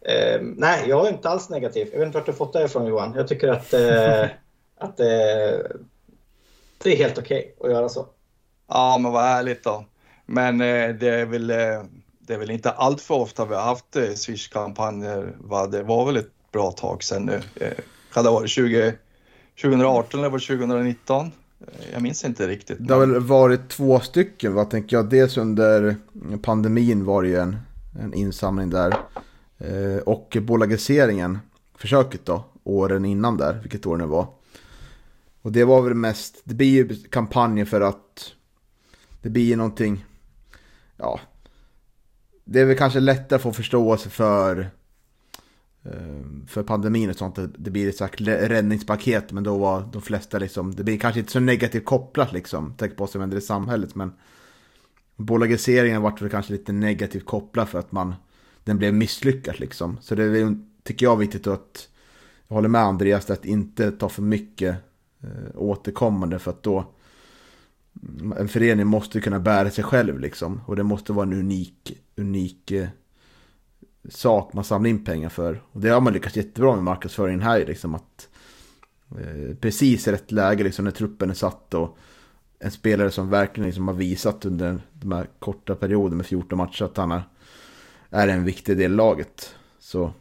eh, 0.00 0.40
nej, 0.40 0.84
jag 0.88 1.06
är 1.06 1.10
inte 1.10 1.28
alls 1.28 1.50
negativ. 1.50 1.88
Jag 1.92 1.98
vet 1.98 2.06
inte 2.06 2.18
vart 2.18 2.26
du 2.26 2.32
fått 2.32 2.52
det 2.52 2.64
ifrån 2.64 2.86
Johan. 2.86 3.14
Jag 3.16 3.28
tycker 3.28 3.48
att, 3.48 3.72
eh, 3.72 4.24
att 4.78 4.96
det 4.96 5.52
är 6.84 6.96
helt 6.96 7.18
okej 7.18 7.54
okay 7.58 7.70
att 7.70 7.76
göra 7.76 7.88
så. 7.88 8.06
Ja, 8.68 8.98
men 9.00 9.12
vad 9.12 9.22
härligt 9.22 9.64
då. 9.64 9.84
Men 10.26 10.60
eh, 10.60 10.88
det, 10.94 11.08
är 11.08 11.26
väl, 11.26 11.50
eh, 11.50 11.56
det 12.18 12.34
är 12.34 12.38
väl 12.38 12.50
inte 12.50 12.70
allt 12.70 13.00
för 13.00 13.14
ofta 13.14 13.44
vi 13.44 13.54
har 13.54 13.62
haft 13.62 13.96
eh, 13.96 14.12
Swish-kampanjer. 14.14 15.36
Det 15.70 15.82
var 15.82 16.06
väl 16.06 16.16
ett 16.16 16.30
bra 16.52 16.70
tag 16.72 17.02
sedan 17.02 17.22
nu. 17.22 17.40
Eh, 17.60 17.72
kan 18.12 18.24
det 18.24 18.30
ha 18.30 18.38
varit 18.38 18.50
20, 18.50 18.94
2018 19.62 20.20
eller 20.20 20.30
var 20.30 20.38
det 20.38 20.46
2019? 20.46 21.26
Eh, 21.26 21.32
jag 21.92 22.02
minns 22.02 22.24
inte 22.24 22.48
riktigt. 22.48 22.76
Det 22.80 22.94
har 22.94 23.00
väl 23.00 23.20
varit 23.20 23.68
två 23.68 24.00
stycken, 24.00 24.54
vad 24.54 24.70
tänker 24.70 24.96
jag. 24.96 25.10
Dels 25.10 25.36
under 25.36 25.96
pandemin 26.42 27.04
var 27.04 27.22
det 27.22 27.28
ju 27.28 27.36
en, 27.36 27.56
en 28.00 28.14
insamling 28.14 28.70
där. 28.70 28.94
Eh, 29.58 29.98
och 30.06 30.36
bolagiseringen, 30.40 31.38
försöket 31.78 32.24
då, 32.24 32.44
åren 32.64 33.04
innan 33.04 33.36
där, 33.36 33.58
vilket 33.62 33.86
år 33.86 33.96
det 33.96 34.06
var. 34.06 34.26
Och 35.42 35.52
det 35.52 35.64
var 35.64 35.82
väl 35.82 35.94
mest, 35.94 36.40
det 36.44 36.54
blir 36.54 36.70
ju 36.70 37.02
kampanjer 37.10 37.64
för 37.64 37.80
att 37.80 38.05
det 39.26 39.30
blir 39.30 39.44
ju 39.44 39.56
någonting, 39.56 40.04
ja. 40.96 41.20
Det 42.44 42.60
är 42.60 42.64
väl 42.64 42.76
kanske 42.76 43.00
lättare 43.00 43.36
att 43.36 43.42
få 43.42 43.52
förståelse 43.52 44.10
för 44.10 44.70
ehm, 45.84 46.46
för 46.48 46.62
pandemin 46.62 47.10
och 47.10 47.16
sånt. 47.16 47.38
Det 47.58 47.70
blir 47.70 47.88
ett 47.88 47.96
slags 47.96 48.20
räddningspaket 48.20 49.32
men 49.32 49.44
då 49.44 49.58
var 49.58 49.88
de 49.92 50.02
flesta 50.02 50.38
liksom, 50.38 50.74
det 50.74 50.84
blir 50.84 50.98
kanske 50.98 51.20
inte 51.20 51.32
så 51.32 51.40
negativt 51.40 51.84
kopplat 51.84 52.32
liksom. 52.32 52.74
Tänk 52.76 52.96
på 52.96 53.02
vad 53.02 53.10
som 53.10 53.20
händer 53.20 53.36
i 53.36 53.40
samhället 53.40 53.94
men 53.94 54.12
bolagiseringen 55.16 56.02
vart 56.02 56.22
väl 56.22 56.30
kanske 56.30 56.52
lite 56.52 56.72
negativt 56.72 57.26
kopplad 57.26 57.68
för 57.68 57.78
att 57.78 57.92
man 57.92 58.14
den 58.64 58.78
blev 58.78 58.94
misslyckad 58.94 59.60
liksom. 59.60 59.98
Så 60.00 60.14
det 60.14 60.24
är, 60.24 60.58
tycker 60.82 61.06
jag 61.06 61.16
viktigt 61.16 61.46
att 61.46 61.88
jag 62.48 62.54
håller 62.54 62.68
med 62.68 62.82
Andreas 62.82 63.30
att 63.30 63.44
inte 63.44 63.90
ta 63.90 64.08
för 64.08 64.22
mycket 64.22 64.76
eh, 65.22 65.50
återkommande 65.54 66.38
för 66.38 66.50
att 66.50 66.62
då 66.62 66.92
en 68.38 68.48
förening 68.48 68.86
måste 68.86 69.20
kunna 69.20 69.40
bära 69.40 69.70
sig 69.70 69.84
själv 69.84 70.20
liksom. 70.20 70.60
Och 70.66 70.76
det 70.76 70.82
måste 70.82 71.12
vara 71.12 71.26
en 71.26 71.32
unik, 71.32 71.98
unik 72.16 72.70
eh, 72.70 72.88
sak 74.08 74.52
man 74.52 74.64
samlar 74.64 74.90
in 74.90 75.04
pengar 75.04 75.28
för. 75.28 75.62
Och 75.72 75.80
det 75.80 75.88
har 75.88 76.00
man 76.00 76.12
lyckats 76.12 76.36
jättebra 76.36 76.74
med 76.74 76.84
marknadsföringen 76.84 77.42
här 77.42 77.66
liksom. 77.66 77.94
Att 77.94 78.28
eh, 79.10 79.56
precis 79.60 80.08
i 80.08 80.12
rätt 80.12 80.32
läge 80.32 80.64
liksom 80.64 80.84
när 80.84 80.92
truppen 80.92 81.30
är 81.30 81.34
satt 81.34 81.74
och 81.74 81.98
en 82.58 82.70
spelare 82.70 83.10
som 83.10 83.30
verkligen 83.30 83.66
liksom 83.66 83.88
har 83.88 83.94
visat 83.94 84.44
under 84.44 84.78
de 84.92 85.12
här 85.12 85.28
korta 85.38 85.74
perioderna 85.74 86.16
med 86.16 86.26
14 86.26 86.58
matcher 86.58 86.84
att 86.84 86.96
han 86.96 87.12
är, 87.12 87.22
är 88.10 88.28
en 88.28 88.44
viktig 88.44 88.76
del 88.76 88.92
i 88.92 88.94
laget. 88.94 89.54
Så 89.78 90.12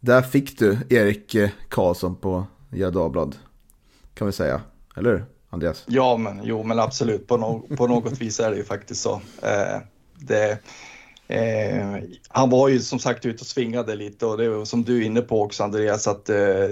där 0.00 0.22
fick 0.22 0.58
du 0.58 0.78
Erik 0.90 1.34
eh, 1.34 1.50
Karlsson 1.68 2.16
på 2.16 2.46
Gera 2.70 2.90
Dagblad. 2.90 3.36
Kan 4.14 4.26
vi 4.26 4.32
säga, 4.32 4.60
eller 4.96 5.10
hur? 5.10 5.24
Andreas? 5.50 5.84
Ja, 5.86 6.16
men, 6.16 6.40
jo, 6.44 6.62
men 6.62 6.78
absolut. 6.78 7.26
På, 7.26 7.36
no 7.36 7.76
på 7.76 7.86
något 7.86 8.20
vis 8.20 8.40
är 8.40 8.50
det 8.50 8.56
ju 8.56 8.64
faktiskt 8.64 9.02
så. 9.02 9.20
Eh, 9.42 9.78
det, 10.18 10.58
Eh, 11.30 11.96
han 12.28 12.50
var 12.50 12.68
ju 12.68 12.80
som 12.80 12.98
sagt 12.98 13.26
ute 13.26 13.40
och 13.40 13.46
svingade 13.46 13.94
lite 13.94 14.26
och 14.26 14.38
det 14.38 14.48
var 14.48 14.64
som 14.64 14.84
du 14.84 15.02
är 15.02 15.06
inne 15.06 15.20
på 15.20 15.42
också 15.42 15.64
Andreas 15.64 16.08
att 16.08 16.28
eh, 16.28 16.68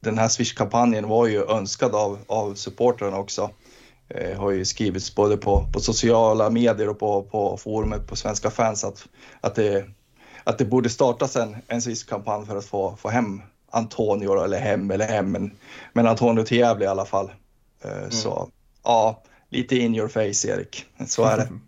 den 0.00 0.18
här 0.18 0.28
Swish-kampanjen 0.28 1.08
var 1.08 1.26
ju 1.26 1.44
önskad 1.44 1.94
av, 1.94 2.18
av 2.26 2.54
supportrarna 2.54 3.18
också. 3.18 3.50
Eh, 4.08 4.38
har 4.38 4.50
ju 4.50 4.64
skrivits 4.64 5.14
både 5.14 5.36
på, 5.36 5.64
på 5.72 5.80
sociala 5.80 6.50
medier 6.50 6.88
och 6.88 6.98
på, 6.98 7.22
på 7.22 7.56
forumet 7.56 8.06
på 8.06 8.16
Svenska 8.16 8.50
fans 8.50 8.84
att, 8.84 9.08
att, 9.40 9.54
det, 9.54 9.84
att 10.44 10.58
det 10.58 10.64
borde 10.64 10.88
startas 10.88 11.36
en, 11.36 11.56
en 11.66 11.82
Swish-kampanj 11.82 12.46
för 12.46 12.56
att 12.56 12.66
få, 12.66 12.96
få 12.96 13.08
hem 13.08 13.42
Antonio, 13.70 14.44
eller 14.44 14.58
hem 14.58 14.90
eller 14.90 15.06
hem, 15.06 15.32
men, 15.32 15.50
men 15.92 16.06
Antonio 16.06 16.44
till 16.44 16.58
Gävle 16.58 16.84
i 16.84 16.88
alla 16.88 17.04
fall. 17.04 17.30
Eh, 17.82 17.98
mm. 17.98 18.10
Så 18.10 18.48
ja, 18.84 19.22
lite 19.48 19.76
in 19.76 19.94
your 19.94 20.08
face 20.08 20.48
Erik, 20.48 20.86
så 21.06 21.24
är 21.24 21.36
det. 21.36 21.48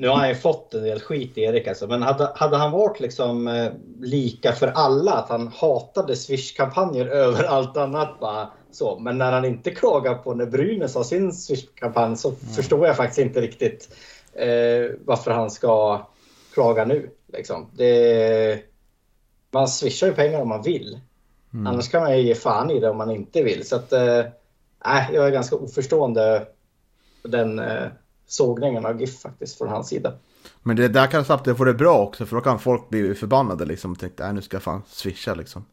Nu 0.00 0.08
har 0.08 0.16
han 0.16 0.28
ju 0.28 0.34
fått 0.34 0.74
en 0.74 0.82
del 0.82 1.00
skit 1.00 1.38
Erik 1.38 1.66
alltså, 1.66 1.86
men 1.86 2.02
hade, 2.02 2.32
hade 2.34 2.56
han 2.56 2.70
varit 2.70 3.00
liksom 3.00 3.48
eh, 3.48 3.72
lika 4.00 4.52
för 4.52 4.66
alla, 4.66 5.12
att 5.12 5.28
han 5.28 5.48
hatade 5.48 6.16
Swish-kampanjer 6.16 7.06
över 7.24 7.44
allt 7.44 7.76
annat 7.76 8.20
bara 8.20 8.50
så. 8.70 8.98
Men 8.98 9.18
när 9.18 9.32
han 9.32 9.44
inte 9.44 9.70
klagar 9.70 10.14
på 10.14 10.34
när 10.34 10.46
Brynäs 10.46 10.94
har 10.94 11.04
sin 11.04 11.32
Swish-kampanj 11.32 12.16
så 12.16 12.28
mm. 12.28 12.40
förstår 12.40 12.86
jag 12.86 12.96
faktiskt 12.96 13.18
inte 13.18 13.40
riktigt 13.40 13.96
eh, 14.32 14.96
varför 15.04 15.30
han 15.30 15.50
ska 15.50 16.06
klaga 16.54 16.84
nu. 16.84 17.10
Liksom. 17.32 17.70
Det, 17.72 18.62
man 19.50 19.68
swishar 19.68 20.06
ju 20.06 20.12
pengar 20.12 20.40
om 20.40 20.48
man 20.48 20.62
vill. 20.62 21.00
Mm. 21.54 21.66
Annars 21.66 21.88
kan 21.88 22.02
man 22.02 22.18
ju 22.18 22.22
ge 22.22 22.34
fan 22.34 22.70
i 22.70 22.80
det 22.80 22.90
om 22.90 22.96
man 22.96 23.10
inte 23.10 23.42
vill. 23.42 23.68
Så 23.68 23.76
att, 23.76 23.92
eh, 23.92 24.24
jag 24.84 25.26
är 25.26 25.30
ganska 25.30 25.56
oförstående 25.56 26.46
på 27.22 27.28
den 27.28 27.58
eh, 27.58 27.88
sågningen 28.26 28.86
av 28.86 29.00
GIF 29.00 29.20
faktiskt 29.20 29.58
från 29.58 29.68
hans 29.68 29.88
sida. 29.88 30.12
Men 30.62 30.76
det 30.76 30.88
där 30.88 31.06
kan 31.06 31.24
snabbt 31.24 31.56
få 31.56 31.64
det 31.64 31.74
bra 31.74 31.98
också 31.98 32.26
för 32.26 32.36
då 32.36 32.42
kan 32.42 32.58
folk 32.58 32.88
bli 32.88 33.14
förbannade 33.14 33.64
liksom 33.64 33.92
och 33.92 33.98
tänka, 33.98 34.32
nu 34.32 34.42
ska 34.42 34.56
jag 34.56 34.62
fan 34.62 34.82
swisha 34.86 35.34
liksom. 35.34 35.64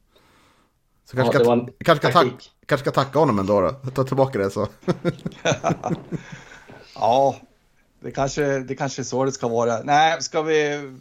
Så 1.05 1.17
kanske, 1.17 1.38
ja, 1.38 1.43
ska, 1.43 1.67
kanske, 1.85 2.07
ska 2.07 2.19
tack, 2.19 2.51
kanske 2.65 2.91
ska 2.91 3.03
tacka 3.03 3.19
honom 3.19 3.39
ändå 3.39 3.62
då. 3.62 3.91
Ta 3.91 4.03
tillbaka 4.03 4.39
det 4.39 4.50
så. 4.50 4.67
ja, 6.95 7.35
det 8.00 8.12
kanske, 8.12 8.59
det 8.59 8.75
kanske 8.75 9.01
är 9.01 9.03
så 9.03 9.25
det 9.25 9.31
ska 9.31 9.47
vara. 9.47 9.81
Nej, 9.83 10.21
ska 10.21 10.41
vi 10.41 10.91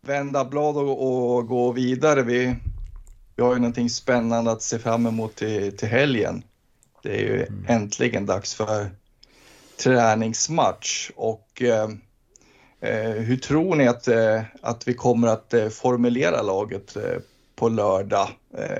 vända 0.00 0.44
blad 0.44 0.76
och, 0.76 1.36
och 1.36 1.46
gå 1.46 1.72
vidare? 1.72 2.22
Vi, 2.22 2.56
vi 3.36 3.42
har 3.42 3.52
ju 3.52 3.58
någonting 3.58 3.90
spännande 3.90 4.50
att 4.50 4.62
se 4.62 4.78
fram 4.78 5.06
emot 5.06 5.36
till, 5.36 5.76
till 5.76 5.88
helgen. 5.88 6.42
Det 7.08 7.14
är 7.14 7.20
ju 7.20 7.46
mm. 7.46 7.64
äntligen 7.68 8.26
dags 8.26 8.54
för 8.54 8.90
träningsmatch 9.82 11.10
och 11.16 11.62
eh, 11.62 11.88
eh, 12.80 13.10
hur 13.10 13.36
tror 13.36 13.74
ni 13.74 13.88
att, 13.88 14.08
eh, 14.08 14.42
att 14.62 14.88
vi 14.88 14.94
kommer 14.94 15.28
att 15.28 15.54
eh, 15.54 15.68
formulera 15.68 16.42
laget 16.42 16.96
på 17.56 17.68
lördag? 17.68 18.28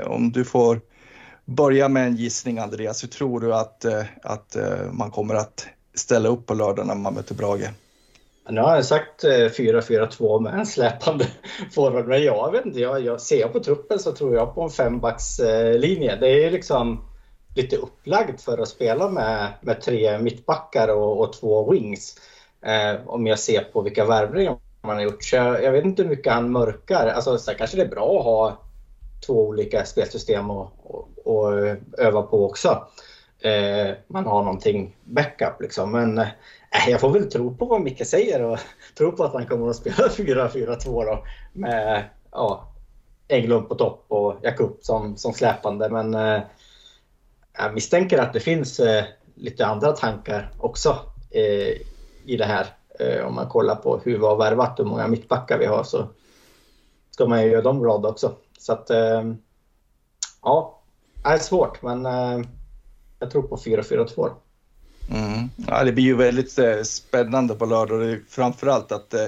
Om 0.06 0.32
du 0.32 0.44
får 0.44 0.80
börja 1.44 1.88
med 1.88 2.06
en 2.06 2.16
gissning 2.16 2.58
Andreas, 2.58 3.02
hur 3.02 3.08
tror 3.08 3.40
du 3.40 3.54
att, 3.54 3.84
att 4.22 4.56
man 4.92 5.10
kommer 5.10 5.34
att 5.34 5.66
ställa 5.94 6.28
upp 6.28 6.46
på 6.46 6.54
lördag 6.54 6.86
när 6.86 6.94
man 6.94 7.14
möter 7.14 7.34
Brage? 7.34 7.70
Nu 8.50 8.60
har 8.60 8.74
jag 8.74 8.84
sagt 8.84 9.24
4-4-2 9.24 10.40
med 10.40 10.54
en 10.54 10.66
släpande 10.66 11.26
forward, 11.74 12.06
men 12.06 12.22
jag 12.22 12.52
vet 12.52 12.66
inte, 12.66 12.80
jag, 12.80 13.04
jag 13.04 13.20
ser 13.20 13.48
på 13.48 13.60
truppen 13.60 13.98
så 13.98 14.12
tror 14.12 14.34
jag 14.34 14.54
på 14.54 14.62
en 14.62 14.70
fembackslinje. 14.70 16.16
Det 16.16 16.44
är 16.44 16.50
liksom 16.50 17.07
lite 17.58 17.76
upplagd 17.76 18.40
för 18.40 18.58
att 18.58 18.68
spela 18.68 19.08
med, 19.08 19.52
med 19.60 19.80
tre 19.80 20.18
mittbackar 20.18 20.88
och, 20.88 21.20
och 21.20 21.32
två 21.32 21.70
wings. 21.70 22.16
Eh, 22.62 23.00
om 23.06 23.26
jag 23.26 23.38
ser 23.38 23.60
på 23.60 23.82
vilka 23.82 24.04
värvningar 24.04 24.56
man 24.82 24.96
har 24.96 25.02
gjort. 25.02 25.24
Så 25.24 25.36
jag, 25.36 25.62
jag, 25.62 25.72
vet 25.72 25.84
inte 25.84 26.02
hur 26.02 26.10
mycket 26.10 26.32
han 26.32 26.52
mörkar. 26.52 27.06
Alltså, 27.06 27.38
så 27.38 27.54
kanske 27.54 27.76
det 27.76 27.82
är 27.82 27.88
bra 27.88 28.18
att 28.18 28.24
ha 28.24 28.60
två 29.26 29.48
olika 29.48 29.84
spelsystem 29.84 30.50
och, 30.50 30.72
och, 30.84 31.08
och 31.24 31.52
öva 31.98 32.22
på 32.22 32.46
också. 32.46 32.88
Eh, 33.40 33.94
man 34.06 34.26
har 34.26 34.42
någonting 34.42 34.96
backup 35.04 35.60
liksom. 35.60 35.92
Men 35.92 36.18
eh, 36.18 36.88
jag 36.88 37.00
får 37.00 37.10
väl 37.10 37.30
tro 37.30 37.56
på 37.56 37.64
vad 37.64 37.80
Micke 37.80 38.06
säger 38.06 38.42
och 38.42 38.58
tro 38.98 39.12
på 39.12 39.24
att 39.24 39.32
han 39.32 39.46
kommer 39.46 39.70
att 39.70 39.76
spela 39.76 39.96
4-4-2 40.08 41.04
då. 41.04 41.24
Med 41.52 42.04
ja, 42.32 42.72
Englund 43.28 43.68
på 43.68 43.74
topp 43.74 44.04
och 44.08 44.36
Jakub 44.42 44.76
som, 44.80 45.16
som 45.16 45.32
släpande. 45.32 45.88
Men 45.88 46.14
eh, 46.14 46.40
jag 47.58 47.74
misstänker 47.74 48.18
att 48.18 48.32
det 48.32 48.40
finns 48.40 48.80
eh, 48.80 49.04
lite 49.34 49.66
andra 49.66 49.92
tankar 49.92 50.52
också 50.58 50.98
eh, 51.30 51.76
i 52.24 52.36
det 52.38 52.44
här. 52.44 52.66
Eh, 53.00 53.26
om 53.26 53.34
man 53.34 53.48
kollar 53.48 53.74
på 53.74 54.00
hur 54.04 54.18
vi 54.18 54.24
har 54.24 54.36
värvat 54.36 54.80
och 54.80 54.84
hur 54.84 54.90
många 54.90 55.08
mittbackar 55.08 55.58
vi 55.58 55.66
har 55.66 55.84
så 55.84 56.08
ska 57.10 57.26
man 57.26 57.42
ju 57.42 57.50
göra 57.50 57.62
dem 57.62 57.80
glada 57.80 58.08
också. 58.08 58.32
Så 58.58 58.72
att 58.72 58.90
eh, 58.90 59.32
ja, 60.42 60.80
det 61.22 61.28
är 61.28 61.38
svårt 61.38 61.82
men 61.82 62.06
eh, 62.06 62.46
jag 63.18 63.30
tror 63.30 63.42
på 63.42 63.56
4-4-2. 63.56 64.30
Mm. 65.10 65.48
Ja, 65.68 65.84
det 65.84 65.92
blir 65.92 66.04
ju 66.04 66.16
väldigt 66.16 66.58
eh, 66.58 66.82
spännande 66.82 67.54
på 67.54 67.66
lördag. 67.66 68.20
Framförallt 68.28 68.92
att 68.92 69.14
eh, 69.14 69.26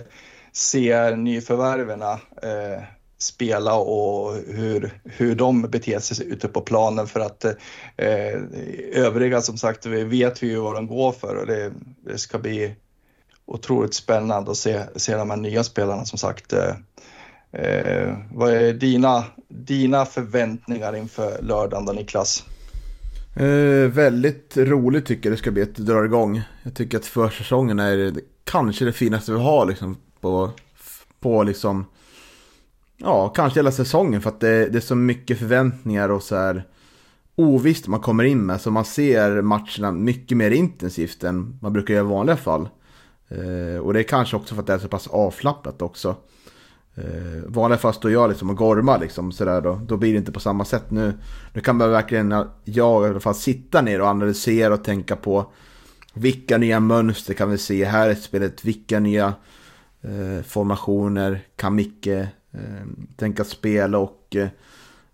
se 0.52 1.16
nyförvärven 1.16 2.02
eh, 2.02 2.82
spela 3.22 3.74
och 3.74 4.34
hur, 4.34 5.00
hur 5.04 5.34
de 5.34 5.62
beter 5.62 5.98
sig 5.98 6.26
ute 6.26 6.48
på 6.48 6.60
planen 6.60 7.06
för 7.06 7.20
att 7.20 7.44
eh, 7.96 8.40
övriga 8.92 9.40
som 9.40 9.56
sagt 9.56 9.86
vi 9.86 10.04
vet 10.04 10.42
vi 10.42 10.46
ju 10.46 10.56
vad 10.56 10.74
de 10.74 10.86
går 10.86 11.12
för 11.12 11.36
och 11.36 11.46
det, 11.46 11.72
det 12.04 12.18
ska 12.18 12.38
bli 12.38 12.74
otroligt 13.46 13.94
spännande 13.94 14.50
att 14.50 14.56
se, 14.56 14.82
se 14.96 15.16
de 15.16 15.30
här 15.30 15.36
nya 15.36 15.64
spelarna 15.64 16.04
som 16.04 16.18
sagt. 16.18 16.52
Eh, 16.52 16.74
eh, 17.52 18.16
vad 18.32 18.52
är 18.52 18.72
dina, 18.72 19.24
dina 19.48 20.06
förväntningar 20.06 20.96
inför 20.96 21.42
lördagen 21.42 21.86
då 21.86 21.92
Niklas? 21.92 22.44
Eh, 23.36 23.90
väldigt 23.90 24.56
roligt 24.56 25.06
tycker 25.06 25.28
jag 25.28 25.32
det 25.32 25.40
ska 25.40 25.50
bli 25.50 25.62
att 25.62 25.74
dra 25.74 26.04
igång. 26.04 26.42
Jag 26.62 26.74
tycker 26.74 26.98
att 26.98 27.06
försäsongen 27.06 27.78
är 27.78 28.14
kanske 28.44 28.84
det 28.84 28.92
finaste 28.92 29.32
vi 29.32 29.38
har 29.38 29.66
liksom 29.66 29.96
på, 30.20 30.50
på 31.20 31.42
liksom 31.42 31.86
Ja, 33.02 33.28
kanske 33.28 33.58
hela 33.58 33.72
säsongen 33.72 34.20
för 34.20 34.30
att 34.30 34.40
det, 34.40 34.68
det 34.68 34.78
är 34.78 34.80
så 34.80 34.94
mycket 34.94 35.38
förväntningar 35.38 36.08
och 36.08 36.22
så 36.22 36.36
här 36.36 36.64
ovisst 37.36 37.86
man 37.86 38.00
kommer 38.00 38.24
in 38.24 38.46
med. 38.46 38.60
Så 38.60 38.70
man 38.70 38.84
ser 38.84 39.42
matcherna 39.42 39.92
mycket 39.92 40.36
mer 40.36 40.50
intensivt 40.50 41.24
än 41.24 41.58
man 41.62 41.72
brukar 41.72 41.94
göra 41.94 42.06
i 42.06 42.08
vanliga 42.08 42.36
fall. 42.36 42.68
Eh, 43.28 43.80
och 43.80 43.92
det 43.92 44.00
är 44.00 44.02
kanske 44.02 44.36
också 44.36 44.54
för 44.54 44.62
att 44.62 44.66
det 44.66 44.72
är 44.72 44.78
så 44.78 44.88
pass 44.88 45.06
avslappnat 45.06 45.82
också. 45.82 46.16
Eh, 46.94 47.42
vanliga 47.46 47.78
fall 47.78 47.94
står 47.94 48.10
jag 48.10 48.28
liksom 48.28 48.50
och 48.50 48.56
gormar 48.56 48.98
liksom 48.98 49.32
sådär 49.32 49.60
då. 49.60 49.80
Då 49.86 49.96
blir 49.96 50.12
det 50.12 50.18
inte 50.18 50.32
på 50.32 50.40
samma 50.40 50.64
sätt 50.64 50.90
nu. 50.90 51.12
Nu 51.52 51.60
kan 51.60 51.76
man 51.76 51.90
verkligen, 51.90 52.34
jag 52.64 53.06
i 53.06 53.10
alla 53.10 53.20
fall 53.20 53.34
sitta 53.34 53.82
ner 53.82 54.00
och 54.00 54.06
analysera 54.06 54.74
och 54.74 54.84
tänka 54.84 55.16
på 55.16 55.52
vilka 56.14 56.58
nya 56.58 56.80
mönster 56.80 57.34
kan 57.34 57.50
vi 57.50 57.58
se 57.58 57.84
här 57.84 58.10
i 58.10 58.16
spelet? 58.16 58.64
Vilka 58.64 59.00
nya 59.00 59.34
eh, 60.02 60.42
formationer 60.44 61.40
kan 61.56 61.74
Micke 61.74 62.08
Eh, 62.52 62.86
tänka 63.16 63.44
spela 63.44 63.98
och 63.98 64.36
eh, 64.36 64.48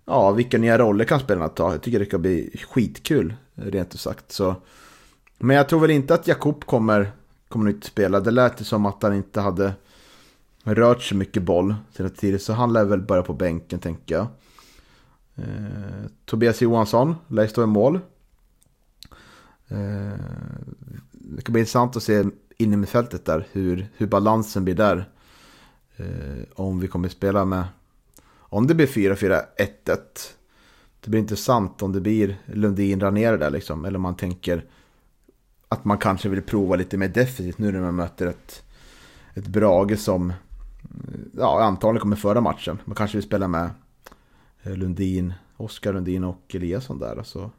ja, 0.04 0.32
vilka 0.32 0.58
nya 0.58 0.78
roller 0.78 1.04
kan 1.04 1.20
spelarna 1.20 1.48
ta? 1.48 1.72
Jag 1.72 1.82
tycker 1.82 1.98
det 1.98 2.06
ska 2.06 2.18
bli 2.18 2.60
skitkul, 2.68 3.34
rent 3.54 3.94
ut 3.94 4.00
sagt. 4.00 4.32
Så, 4.32 4.54
men 5.38 5.56
jag 5.56 5.68
tror 5.68 5.80
väl 5.80 5.90
inte 5.90 6.14
att 6.14 6.26
Jakob 6.26 6.64
kommer, 6.64 7.10
kommer 7.48 7.70
ut 7.70 7.84
spela. 7.84 8.20
Det 8.20 8.30
lät 8.30 8.60
ju 8.60 8.64
som 8.64 8.86
att 8.86 9.02
han 9.02 9.14
inte 9.14 9.40
hade 9.40 9.72
rört 10.62 11.02
så 11.02 11.16
mycket 11.16 11.42
boll 11.42 11.74
sina 11.92 12.08
tiden. 12.08 12.40
Så 12.40 12.52
han 12.52 12.72
lär 12.72 12.84
väl 12.84 13.00
börja 13.00 13.22
på 13.22 13.32
bänken, 13.32 13.78
tänker 13.78 14.14
jag. 14.14 14.26
Eh, 15.34 16.10
Tobias 16.24 16.62
Johansson 16.62 17.14
lär 17.28 17.46
stå 17.46 17.62
i 17.62 17.66
mål. 17.66 18.00
Eh, 19.68 20.18
det 21.12 21.40
ska 21.40 21.52
bli 21.52 21.60
intressant 21.60 21.96
att 21.96 22.02
se 22.02 22.24
in 22.56 22.84
i 22.84 22.86
fältet 22.86 23.24
där 23.24 23.46
hur, 23.52 23.88
hur 23.96 24.06
balansen 24.06 24.64
blir 24.64 24.74
där. 24.74 25.08
Eh, 25.96 26.44
om 26.54 26.80
vi 26.80 26.88
kommer 26.88 27.08
spela 27.08 27.44
med, 27.44 27.64
om 28.28 28.66
det 28.66 28.74
blir 28.74 28.86
4-4-1-1. 28.86 29.42
Det 31.00 31.10
blir 31.10 31.20
intressant 31.20 31.82
om 31.82 31.92
det 31.92 32.00
blir 32.00 32.38
Lundin 32.46 33.00
Ranere 33.00 33.36
där 33.36 33.50
liksom. 33.50 33.84
Eller 33.84 33.96
om 33.96 34.02
man 34.02 34.16
tänker 34.16 34.64
att 35.68 35.84
man 35.84 35.98
kanske 35.98 36.28
vill 36.28 36.42
prova 36.42 36.76
lite 36.76 36.96
mer 36.96 37.08
defensivt 37.08 37.58
nu 37.58 37.72
när 37.72 37.80
man 37.80 37.94
möter 37.94 38.26
ett, 38.26 38.62
ett 39.34 39.46
Brage 39.46 39.98
som 39.98 40.30
eh, 40.30 40.36
ja, 41.36 41.62
antagligen 41.62 42.00
kommer 42.00 42.16
föra 42.16 42.40
matchen. 42.40 42.78
Man 42.84 42.96
kanske 42.96 43.16
vill 43.16 43.26
spela 43.26 43.48
med 43.48 43.70
eh, 44.62 44.76
Lundin, 44.76 45.34
Oskar 45.56 45.92
Lundin 45.92 46.24
och 46.24 46.54
Eliasson 46.54 46.98
där. 46.98 47.16
Alltså. 47.16 47.50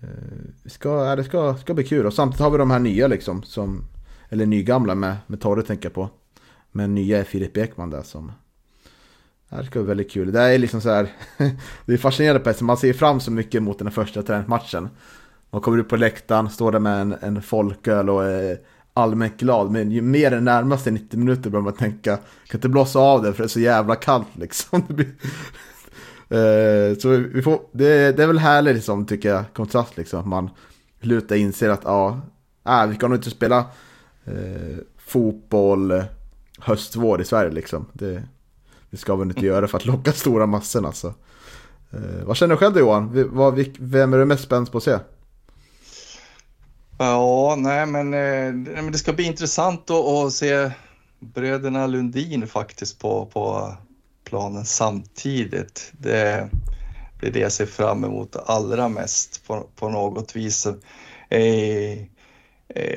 Eh, 0.00 0.08
det 0.62 0.70
ska, 0.70 1.16
det 1.16 1.24
ska, 1.24 1.56
ska 1.56 1.74
bli 1.74 1.84
kul 1.84 2.06
och 2.06 2.14
samtidigt 2.14 2.40
har 2.40 2.50
vi 2.50 2.58
de 2.58 2.70
här 2.70 2.78
nya 2.78 3.06
liksom. 3.06 3.42
Som, 3.42 3.84
eller 4.28 4.46
nygamla 4.46 4.94
med, 4.94 5.16
med 5.26 5.40
Torre 5.40 5.62
tänker 5.62 5.88
jag 5.88 5.94
på. 5.94 6.10
Men 6.72 6.94
nya 6.94 7.18
är 7.18 7.24
Filip 7.24 7.56
Ekman 7.56 7.90
där 7.90 8.02
som... 8.02 8.32
Det 9.48 9.56
här 9.56 9.62
ska 9.62 9.78
bli 9.78 9.88
väldigt 9.88 10.10
kul. 10.10 10.32
Det 10.32 10.40
är 10.40 10.58
liksom 10.58 10.80
så 10.80 10.90
här... 10.90 11.12
det 11.86 11.92
är 11.92 11.96
fascinerande 11.96 12.40
på 12.40 12.50
ett 12.50 12.60
Man 12.60 12.76
ser 12.76 12.92
fram 12.92 13.20
så 13.20 13.30
mycket 13.30 13.62
mot 13.62 13.78
den 13.78 13.86
här 13.86 13.92
första 13.92 14.22
träningsmatchen. 14.22 14.88
Man 15.50 15.60
kommer 15.60 15.78
ut 15.78 15.88
på 15.88 15.96
läktaren, 15.96 16.50
står 16.50 16.72
där 16.72 16.78
med 16.78 17.00
en, 17.00 17.12
en 17.20 17.42
folköl 17.42 18.10
och 18.10 18.24
är 18.24 18.58
allmänt 18.94 19.40
glad. 19.40 19.70
Men 19.70 19.90
ju 19.90 20.02
mer 20.02 20.30
det 20.30 20.40
närmar 20.40 20.76
sig 20.76 20.92
90 20.92 21.18
minuter 21.18 21.50
börjar 21.50 21.64
man 21.64 21.72
tänka, 21.72 22.16
kan 22.16 22.58
inte 22.58 22.68
blåsa 22.68 22.98
av 22.98 23.22
det 23.22 23.32
för 23.32 23.42
det 23.42 23.46
är 23.46 23.48
så 23.48 23.60
jävla 23.60 23.94
kallt 23.94 24.36
liksom. 24.36 24.82
Eh, 26.30 26.98
så 26.98 27.08
vi 27.08 27.42
får, 27.42 27.60
det, 27.72 28.16
det 28.16 28.22
är 28.22 28.26
väl 28.26 28.38
härligt 28.38 28.74
liksom, 28.74 29.06
tycker 29.06 29.28
jag, 29.28 29.44
kontrast 29.52 29.96
liksom. 29.96 30.20
Att 30.20 30.26
man 30.26 30.50
lutar 31.00 31.36
inser 31.36 31.68
att 31.68 31.80
ja, 31.84 32.20
äh, 32.68 32.86
vi 32.86 32.96
kan 32.96 33.10
nog 33.10 33.18
inte 33.18 33.30
spela 33.30 33.58
eh, 34.24 34.78
fotboll 34.98 36.02
höst-vår 36.58 37.20
i 37.20 37.24
Sverige 37.24 37.50
liksom. 37.50 37.86
Det, 37.92 38.22
det 38.90 38.96
ska 38.96 39.16
vi 39.16 39.22
inte 39.22 39.46
göra 39.46 39.68
för 39.68 39.78
att 39.78 39.86
locka 39.86 40.12
stora 40.12 40.46
massorna. 40.46 40.92
Så. 40.92 41.06
Alltså. 41.06 41.20
Eh, 41.90 42.24
vad 42.24 42.36
känner 42.36 42.54
du 42.54 42.58
själv 42.58 42.74
då 42.74 42.80
Johan? 42.80 43.28
Vad, 43.30 43.66
vem 43.78 44.14
är 44.14 44.18
du 44.18 44.24
mest 44.24 44.44
spänd 44.44 44.72
på 44.72 44.78
att 44.78 44.84
se? 44.84 44.98
Ja, 46.98 47.56
nej 47.58 47.86
men, 47.86 48.14
eh, 48.14 48.52
men 48.82 48.92
det 48.92 48.98
ska 48.98 49.12
bli 49.12 49.24
intressant 49.24 49.90
att, 49.90 50.06
att 50.06 50.32
se 50.32 50.70
bröderna 51.20 51.86
Lundin 51.86 52.46
faktiskt 52.46 52.98
på, 52.98 53.26
på 53.26 53.74
planen 54.24 54.64
samtidigt. 54.64 55.92
Det, 55.92 56.48
det 57.20 57.26
är 57.26 57.32
det 57.32 57.40
jag 57.40 57.52
ser 57.52 57.66
fram 57.66 58.04
emot 58.04 58.36
allra 58.46 58.88
mest 58.88 59.46
på, 59.46 59.66
på 59.76 59.88
något 59.88 60.36
vis. 60.36 60.66
Eh, 61.28 61.98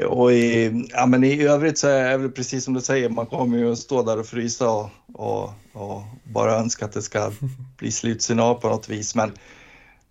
och 0.08 0.32
i, 0.32 0.88
ja, 0.90 1.06
men 1.06 1.24
i 1.24 1.44
övrigt 1.44 1.78
så 1.78 1.88
är 1.88 2.18
det 2.18 2.30
precis 2.30 2.64
som 2.64 2.74
du 2.74 2.82
säger, 2.82 3.10
man 3.10 3.26
kommer 3.26 3.58
ju 3.58 3.72
att 3.72 3.78
stå 3.78 4.04
där 4.04 4.20
och 4.20 4.26
frysa 4.26 4.70
och, 4.70 4.90
och, 5.14 5.50
och 5.74 6.02
bara 6.24 6.56
önska 6.56 6.86
att 6.86 6.92
det 6.92 7.02
ska 7.02 7.32
bli 7.78 7.92
slutsignal 7.92 8.56
på 8.56 8.70
något 8.70 8.90
vis. 8.90 9.16
Men, 9.16 9.32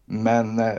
men 0.05 0.59
eh, 0.59 0.79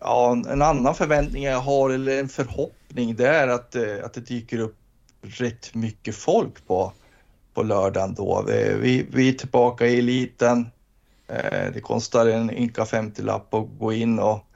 ja, 0.00 0.32
en 0.32 0.62
annan 0.62 0.94
förväntning 0.94 1.42
jag 1.42 1.60
har, 1.60 1.90
eller 1.90 2.20
en 2.20 2.28
förhoppning, 2.28 3.16
det 3.16 3.28
är 3.28 3.48
att, 3.48 3.74
eh, 3.74 4.04
att 4.04 4.14
det 4.14 4.20
dyker 4.20 4.58
upp 4.58 4.76
rätt 5.22 5.74
mycket 5.74 6.14
folk 6.14 6.66
på, 6.66 6.92
på 7.54 7.62
lördagen 7.62 8.14
då. 8.14 8.44
Vi, 8.80 9.06
vi 9.12 9.28
är 9.28 9.32
tillbaka 9.32 9.86
i 9.86 9.98
eliten. 9.98 10.66
Eh, 11.28 11.72
det 11.74 11.80
kostar 11.80 12.26
en 12.26 12.50
ynka 12.50 12.84
50-lapp 12.84 13.54
att 13.54 13.68
gå 13.78 13.92
in 13.92 14.18
och 14.18 14.46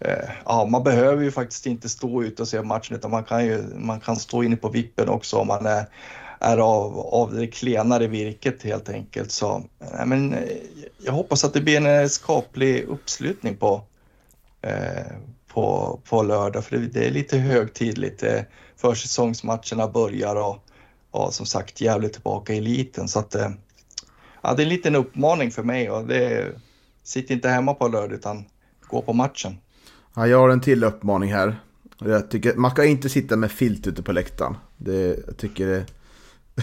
Eh, 0.00 0.30
ja, 0.44 0.66
man 0.70 0.84
behöver 0.84 1.22
ju 1.22 1.30
faktiskt 1.30 1.66
inte 1.66 1.88
stå 1.88 2.22
ute 2.22 2.42
och 2.42 2.48
se 2.48 2.62
matchen 2.62 2.96
utan 2.96 3.10
man 3.10 3.24
kan 3.24 3.46
ju 3.46 3.62
man 3.74 4.00
kan 4.00 4.16
stå 4.16 4.42
inne 4.42 4.56
på 4.56 4.68
vippen 4.68 5.08
också 5.08 5.36
om 5.36 5.46
man 5.46 5.66
är, 5.66 5.86
är 6.40 6.58
av, 6.58 6.98
av 6.98 7.34
det 7.34 7.46
klenare 7.46 8.06
virket 8.06 8.62
helt 8.62 8.88
enkelt. 8.88 9.32
Så, 9.32 9.64
eh, 9.80 10.06
men, 10.06 10.34
eh, 10.34 10.40
jag 10.98 11.12
hoppas 11.12 11.44
att 11.44 11.54
det 11.54 11.60
blir 11.60 11.86
en 11.86 12.10
skaplig 12.10 12.84
uppslutning 12.84 13.56
på, 13.56 13.82
Eh, 14.66 15.16
på, 15.46 16.00
på 16.08 16.22
lördag 16.22 16.64
för 16.64 16.76
det, 16.76 16.86
det 16.86 17.06
är 17.06 17.10
lite 17.10 17.38
högtidligt. 17.38 18.24
Försäsongsmatcherna 18.76 19.88
börjar 19.88 20.36
och, 20.36 20.58
och 21.10 21.34
som 21.34 21.46
sagt 21.46 21.80
Gävle 21.80 22.08
tillbaka 22.08 22.54
i 22.54 22.58
eliten 22.58 23.08
så 23.08 23.18
att 23.18 23.34
eh, 23.34 23.50
ja, 24.42 24.54
det 24.54 24.62
är 24.62 24.64
en 24.64 24.68
liten 24.68 24.96
uppmaning 24.96 25.50
för 25.50 25.62
mig 25.62 25.90
och 25.90 26.06
det 26.06 26.52
sitt 27.02 27.30
inte 27.30 27.48
hemma 27.48 27.74
på 27.74 27.88
lördag 27.88 28.12
utan 28.12 28.44
gå 28.80 29.02
på 29.02 29.12
matchen. 29.12 29.58
Ja, 30.18 30.26
jag 30.26 30.38
har 30.38 30.48
en 30.48 30.60
till 30.60 30.84
uppmaning 30.84 31.32
här. 31.32 31.60
Jag 31.98 32.30
tycker, 32.30 32.54
man 32.54 32.70
ska 32.70 32.84
inte 32.84 33.08
sitta 33.08 33.36
med 33.36 33.50
filt 33.50 33.86
ute 33.86 34.02
på 34.02 34.12
läktaren. 34.12 34.56
Det, 34.76 35.18
jag 35.26 35.36
tycker 35.36 35.66
det, 35.66 35.84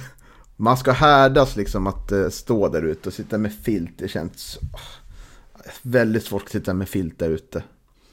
man 0.55 0.77
ska 0.77 0.91
härdas 0.91 1.55
liksom 1.55 1.87
att 1.87 2.11
stå 2.33 2.67
där 2.67 2.81
ute 2.81 3.09
och 3.09 3.13
sitta 3.13 3.37
med 3.37 3.53
filt. 3.53 3.91
Det 3.97 4.07
känns 4.07 4.59
väldigt 5.81 6.23
svårt 6.23 6.43
att 6.43 6.49
sitta 6.49 6.73
med 6.73 6.89
filt 6.89 7.19
där 7.19 7.29
ute. 7.29 7.63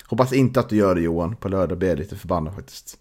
Hoppas 0.07 0.33
inte 0.33 0.61
att 0.61 0.69
du 0.69 0.77
gör 0.77 0.95
det 0.95 1.01
Johan. 1.01 1.37
På 1.37 1.49
lördag 1.49 1.79
blir 1.79 1.89
jag 1.89 1.99
lite 1.99 2.17
förbannad 2.17 2.55
faktiskt. 2.55 2.99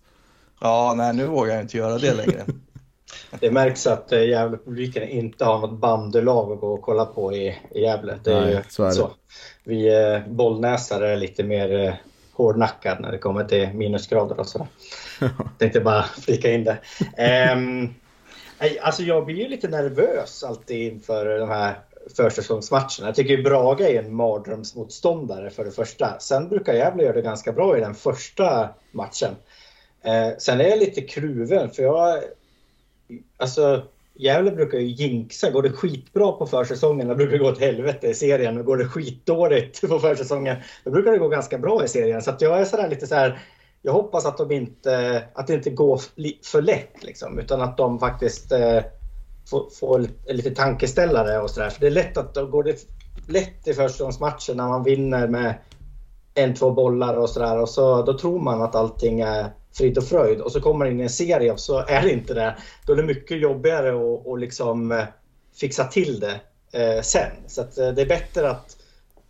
Ja, 0.62 0.94
nej 0.98 1.14
nu 1.14 1.26
vågar 1.26 1.54
jag 1.54 1.64
inte 1.64 1.78
göra 1.78 1.98
det 1.98 2.14
längre. 2.14 2.46
det 3.40 3.52
märks 3.52 3.88
att 3.88 4.12
äh, 4.12 4.28
Gävlepubliken 4.28 5.04
inte 5.04 5.46
har 5.46 5.60
något 5.60 5.80
bandylag 5.80 6.52
att 6.52 6.60
gå 6.60 6.74
och 6.74 6.82
kolla 6.82 7.06
på 7.06 7.34
i, 7.34 7.58
i 7.72 7.82
Gävle. 7.82 8.20
Det 8.24 8.34
är 8.34 8.42
nej, 8.42 8.64
så 8.70 8.84
är 8.84 8.88
det. 8.88 8.94
Så. 8.94 9.12
Vi 9.64 10.04
äh, 10.14 10.34
bollnäsare 10.34 11.10
är 11.10 11.18
lite 11.18 11.44
mer 11.44 12.02
hårdnackad 12.40 13.02
när 13.02 13.12
det 13.12 13.18
kommer 13.18 13.44
till 13.44 13.70
minusgrader 13.74 14.40
och 14.40 14.48
sådär. 14.48 14.68
Tänkte 15.58 15.80
bara 15.80 16.04
flika 16.04 16.52
in 16.52 16.64
det. 16.64 16.78
Um, 17.54 17.94
alltså 18.82 19.04
jag 19.04 19.26
blir 19.26 19.36
ju 19.36 19.48
lite 19.48 19.68
nervös 19.68 20.44
alltid 20.44 20.94
inför 20.94 21.40
de 21.40 21.50
här 21.50 21.80
försäsongsmatcherna. 22.18 23.08
Jag 23.08 23.16
tycker 23.16 23.44
Braga 23.44 23.90
är 23.90 24.04
en 24.04 24.16
mardrömsmotståndare 24.16 25.50
för 25.50 25.66
det 25.66 25.72
första. 25.72 26.20
Sen 26.20 26.50
brukar 26.50 26.74
Gävle 26.74 27.04
göra 27.04 27.14
det 27.14 27.22
ganska 27.22 27.52
bra 27.52 27.78
i 27.78 27.82
den 27.82 27.96
första 27.96 28.70
matchen. 28.92 29.36
Eh, 30.02 30.38
sen 30.38 30.62
är 30.62 30.70
jag 30.70 30.80
lite 30.80 31.02
kluven 31.02 31.70
för 31.70 31.84
jag... 31.84 32.20
Alltså, 33.38 33.84
Gävle 34.20 34.52
brukar 34.52 34.78
ju 34.78 34.88
jinxa. 34.88 35.50
Går 35.50 35.64
det 35.64 35.72
skitbra 35.72 36.32
på 36.32 36.46
försäsongen, 36.46 37.08
då 37.08 37.16
brukar 37.16 37.32
det 37.32 37.38
gå 37.38 37.50
åt 37.50 37.60
helvete 37.60 38.08
i 38.08 38.14
serien. 38.14 38.58
Och 38.58 38.66
går 38.66 38.78
det 38.78 38.86
skitdåligt 38.86 39.90
på 39.90 40.00
försäsongen, 40.00 40.58
då 40.84 40.92
brukar 40.92 41.12
det 41.12 41.18
gå 41.18 41.28
ganska 41.28 41.58
bra 41.58 41.84
i 41.84 41.88
serien. 41.88 42.22
Så 42.22 42.32
jag 42.40 42.62
är 42.62 42.66
sådär 42.66 42.90
lite 42.90 43.08
så 43.08 43.16
här... 43.16 43.40
Jag 43.82 43.94
hoppas 43.94 44.26
att, 44.26 44.38
de 44.38 44.52
inte, 44.52 45.24
att 45.34 45.48
det 45.48 45.54
inte 45.54 45.70
går 45.70 46.02
för 46.46 46.62
lätt, 46.62 47.04
liksom, 47.04 47.40
utan 47.40 47.62
att 47.62 47.78
de 47.78 48.00
faktiskt 48.00 48.52
eh, 48.52 48.80
får, 49.50 49.70
får, 49.80 50.06
lite 50.28 50.52
tankeställare 50.52 51.40
och 51.40 51.50
sådär. 51.50 51.70
För 51.70 51.82
det 51.82 51.88
är 51.88 51.92
lätt 51.92 52.18
att 52.18 52.34
då 52.34 52.46
går 52.46 52.64
det 52.64 52.76
lätt 53.28 53.68
i 53.68 53.74
förstagångsmatchen 53.74 54.58
när 54.58 54.68
man 54.68 54.84
vinner 54.84 55.28
med 55.28 55.54
en, 56.34 56.54
två 56.54 56.72
bollar 56.72 57.18
och 57.18 57.30
sådär. 57.30 57.60
Och 57.60 57.70
så, 57.70 58.02
då 58.02 58.18
tror 58.18 58.40
man 58.40 58.62
att 58.62 58.76
allting 58.76 59.22
är 59.22 59.50
frid 59.80 59.98
och 59.98 60.04
fröjd. 60.04 60.42
Och 60.42 60.52
så 60.52 60.62
kommer 60.62 60.78
man 60.78 60.88
in 60.88 61.00
i 61.00 61.04
en 61.04 61.10
serie 61.10 61.52
och 61.52 61.60
så 61.60 61.78
är 61.78 62.02
det 62.02 62.12
inte 62.12 62.34
det. 62.34 62.58
Då 62.86 62.94
är 62.94 62.98
det 62.98 63.04
mycket 63.04 63.42
jobbigare 63.42 63.90
att 63.90 64.26
och 64.26 64.38
liksom 64.38 64.92
eh, 64.92 65.06
fixa 65.54 65.84
till 65.84 66.20
det 66.20 66.42
eh, 66.72 67.02
sen. 67.02 67.32
Så 67.48 67.62
att, 67.62 67.78
eh, 67.78 67.90
det 67.90 68.02
är 68.02 68.06
bättre 68.06 68.50
att, 68.50 68.78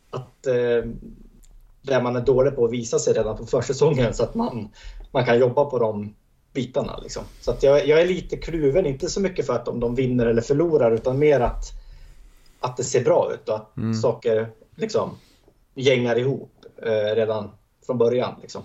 att 0.10 0.48
eh, 0.48 0.92
där 1.82 2.02
man 2.02 2.16
är 2.16 2.22
dålig 2.22 2.56
på 2.56 2.66
att 2.66 2.72
visa 2.72 3.00
sig 3.00 3.14
redan 3.14 3.38
på 3.38 3.46
försäsongen 3.46 4.14
så 4.14 4.24
att 4.24 4.36
man, 4.36 4.70
man 5.12 5.26
kan 5.26 5.40
jobba 5.40 5.66
på 5.66 5.80
de 5.80 6.16
bitarna. 6.54 6.98
Liksom. 6.98 7.24
Så 7.42 7.52
att 7.52 7.64
jag, 7.64 7.88
jag, 7.88 8.02
är 8.02 8.06
lite 8.06 8.38
kluven, 8.38 8.86
inte 8.86 9.10
så 9.10 9.22
mycket 9.22 9.46
för 9.46 9.54
att 9.54 9.68
om 9.68 9.80
de 9.80 9.96
vinner 9.96 10.26
eller 10.26 10.42
förlorar 10.42 10.92
utan 10.92 11.20
mer 11.20 11.40
att, 11.40 11.64
att 12.60 12.78
det 12.78 12.84
ser 12.84 13.04
bra 13.04 13.32
ut 13.34 13.50
och 13.50 13.56
att 13.56 13.78
mm. 13.78 13.94
saker 13.94 14.50
liksom 14.76 15.18
gängar 15.76 16.18
ihop 16.18 16.52
eh, 16.82 17.16
redan 17.16 17.52
från 17.86 17.98
början. 17.98 18.36
Liksom. 18.42 18.64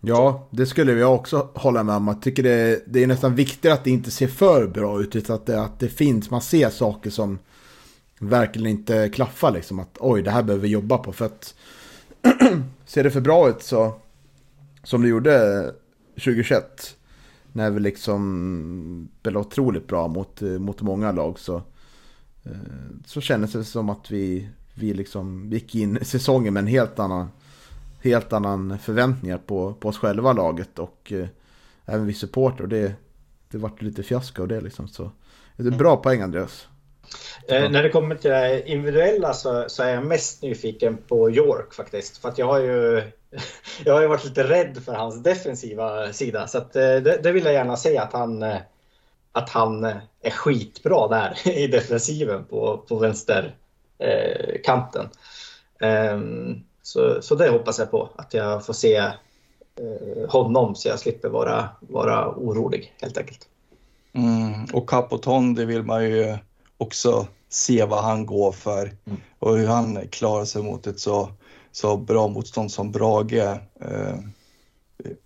Ja, 0.00 0.48
det 0.50 0.66
skulle 0.66 0.92
jag 0.92 1.14
också 1.14 1.48
hålla 1.54 1.82
med 1.82 1.94
om. 1.94 2.08
Jag 2.08 2.22
tycker 2.22 2.42
det, 2.42 2.82
det 2.86 3.02
är 3.02 3.06
nästan 3.06 3.34
viktigare 3.34 3.74
att 3.74 3.84
det 3.84 3.90
inte 3.90 4.10
ser 4.10 4.28
för 4.28 4.66
bra 4.66 5.00
ut. 5.00 5.16
Utan 5.16 5.36
att 5.36 5.46
det, 5.46 5.62
att 5.62 5.78
det 5.78 5.88
finns, 5.88 6.30
man 6.30 6.40
ser 6.40 6.70
saker 6.70 7.10
som 7.10 7.38
verkligen 8.18 8.70
inte 8.70 9.08
klaffar. 9.08 9.50
Liksom. 9.50 9.78
Att 9.78 9.96
oj, 10.00 10.22
det 10.22 10.30
här 10.30 10.42
behöver 10.42 10.62
vi 10.62 10.68
jobba 10.68 10.98
på. 10.98 11.12
För 11.12 11.24
att 11.26 11.54
ser 12.86 13.04
det 13.04 13.10
för 13.10 13.20
bra 13.20 13.48
ut 13.48 13.62
så, 13.62 13.94
som 14.82 15.02
det 15.02 15.08
gjorde 15.08 15.64
2021. 16.14 16.96
När 17.52 17.70
vi 17.70 17.80
liksom 17.80 19.08
spelade 19.20 19.46
otroligt 19.46 19.86
bra 19.86 20.08
mot, 20.08 20.40
mot 20.40 20.82
många 20.82 21.12
lag 21.12 21.38
så, 21.38 21.56
eh, 22.44 22.52
så 23.06 23.20
kändes 23.20 23.52
det 23.52 23.64
som 23.64 23.90
att 23.90 24.10
vi, 24.10 24.48
vi 24.74 24.94
liksom 24.94 25.48
gick 25.52 25.74
in 25.74 25.96
i 25.96 26.04
säsongen 26.04 26.54
med 26.54 26.60
en 26.60 26.66
helt 26.66 26.98
annan, 26.98 27.28
helt 28.02 28.32
annan 28.32 28.78
förväntningar 28.78 29.38
på, 29.38 29.74
på 29.74 29.88
oss 29.88 29.98
själva 29.98 30.32
laget 30.32 30.78
och 30.78 31.12
eh, 31.12 31.26
även 31.86 32.06
vi 32.06 32.14
supporter. 32.14 32.66
Det, 32.66 32.92
det 33.50 33.58
vart 33.58 33.82
lite 33.82 34.02
fiasko 34.02 34.42
av 34.42 34.48
det 34.48 34.60
liksom. 34.60 34.88
Så 34.88 35.10
det 35.56 35.68
är 35.68 35.78
bra 35.78 35.96
poäng 35.96 36.20
Andreas. 36.20 36.68
Eh, 37.48 37.70
när 37.70 37.82
det 37.82 37.88
kommer 37.88 38.14
till 38.14 38.30
det 38.30 38.68
individuella 38.68 39.32
så, 39.32 39.64
så, 39.68 39.82
är 39.82 39.94
jag 39.94 40.06
mest 40.06 40.42
nyfiken 40.42 40.98
på 41.08 41.30
York 41.30 41.74
faktiskt. 41.74 42.18
För 42.18 42.28
att 42.28 42.38
jag 42.38 42.46
har 42.46 42.58
ju 42.58 43.02
jag 43.84 43.94
har 43.94 44.00
ju 44.00 44.06
varit 44.06 44.24
lite 44.24 44.48
rädd 44.48 44.78
för 44.84 44.94
hans 44.94 45.22
defensiva 45.22 46.12
sida. 46.12 46.46
Så 46.46 46.58
att, 46.58 46.76
eh, 46.76 46.82
det, 46.82 47.20
det, 47.22 47.32
vill 47.32 47.44
jag 47.44 47.54
gärna 47.54 47.76
säga 47.76 48.02
att 48.02 48.12
han, 48.12 48.42
eh, 48.42 48.58
att 49.32 49.50
han 49.50 49.84
eh, 49.84 49.96
är 50.22 50.30
skitbra 50.30 51.08
där 51.08 51.48
i 51.58 51.66
defensiven 51.66 52.44
på, 52.44 52.84
på 52.88 52.98
vänsterkanten. 52.98 55.08
Eh, 55.80 56.20
så, 56.90 57.22
så 57.22 57.34
det 57.34 57.48
hoppas 57.48 57.78
jag 57.78 57.90
på, 57.90 58.08
att 58.16 58.34
jag 58.34 58.66
får 58.66 58.72
se 58.72 58.96
eh, 58.96 60.28
honom 60.28 60.74
så 60.74 60.88
jag 60.88 60.98
slipper 60.98 61.28
vara, 61.28 61.68
vara 61.80 62.34
orolig 62.36 62.94
helt 63.00 63.18
enkelt. 63.18 63.48
Mm, 64.12 64.64
och 64.72 64.88
Capoton, 64.88 65.54
det 65.54 65.64
vill 65.64 65.82
man 65.82 66.04
ju 66.04 66.38
också 66.78 67.26
se 67.48 67.84
vad 67.84 68.04
han 68.04 68.26
går 68.26 68.52
för 68.52 68.82
mm. 69.04 69.20
och 69.38 69.56
hur 69.56 69.66
han 69.66 70.08
klarar 70.08 70.44
sig 70.44 70.62
mot 70.62 70.86
ett 70.86 71.00
så 71.00 71.28
så 71.72 71.96
bra 71.96 72.28
motstånd 72.28 72.72
som 72.72 72.92
Brage. 72.92 73.32
Eh, 73.80 74.18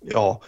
ja, 0.00 0.40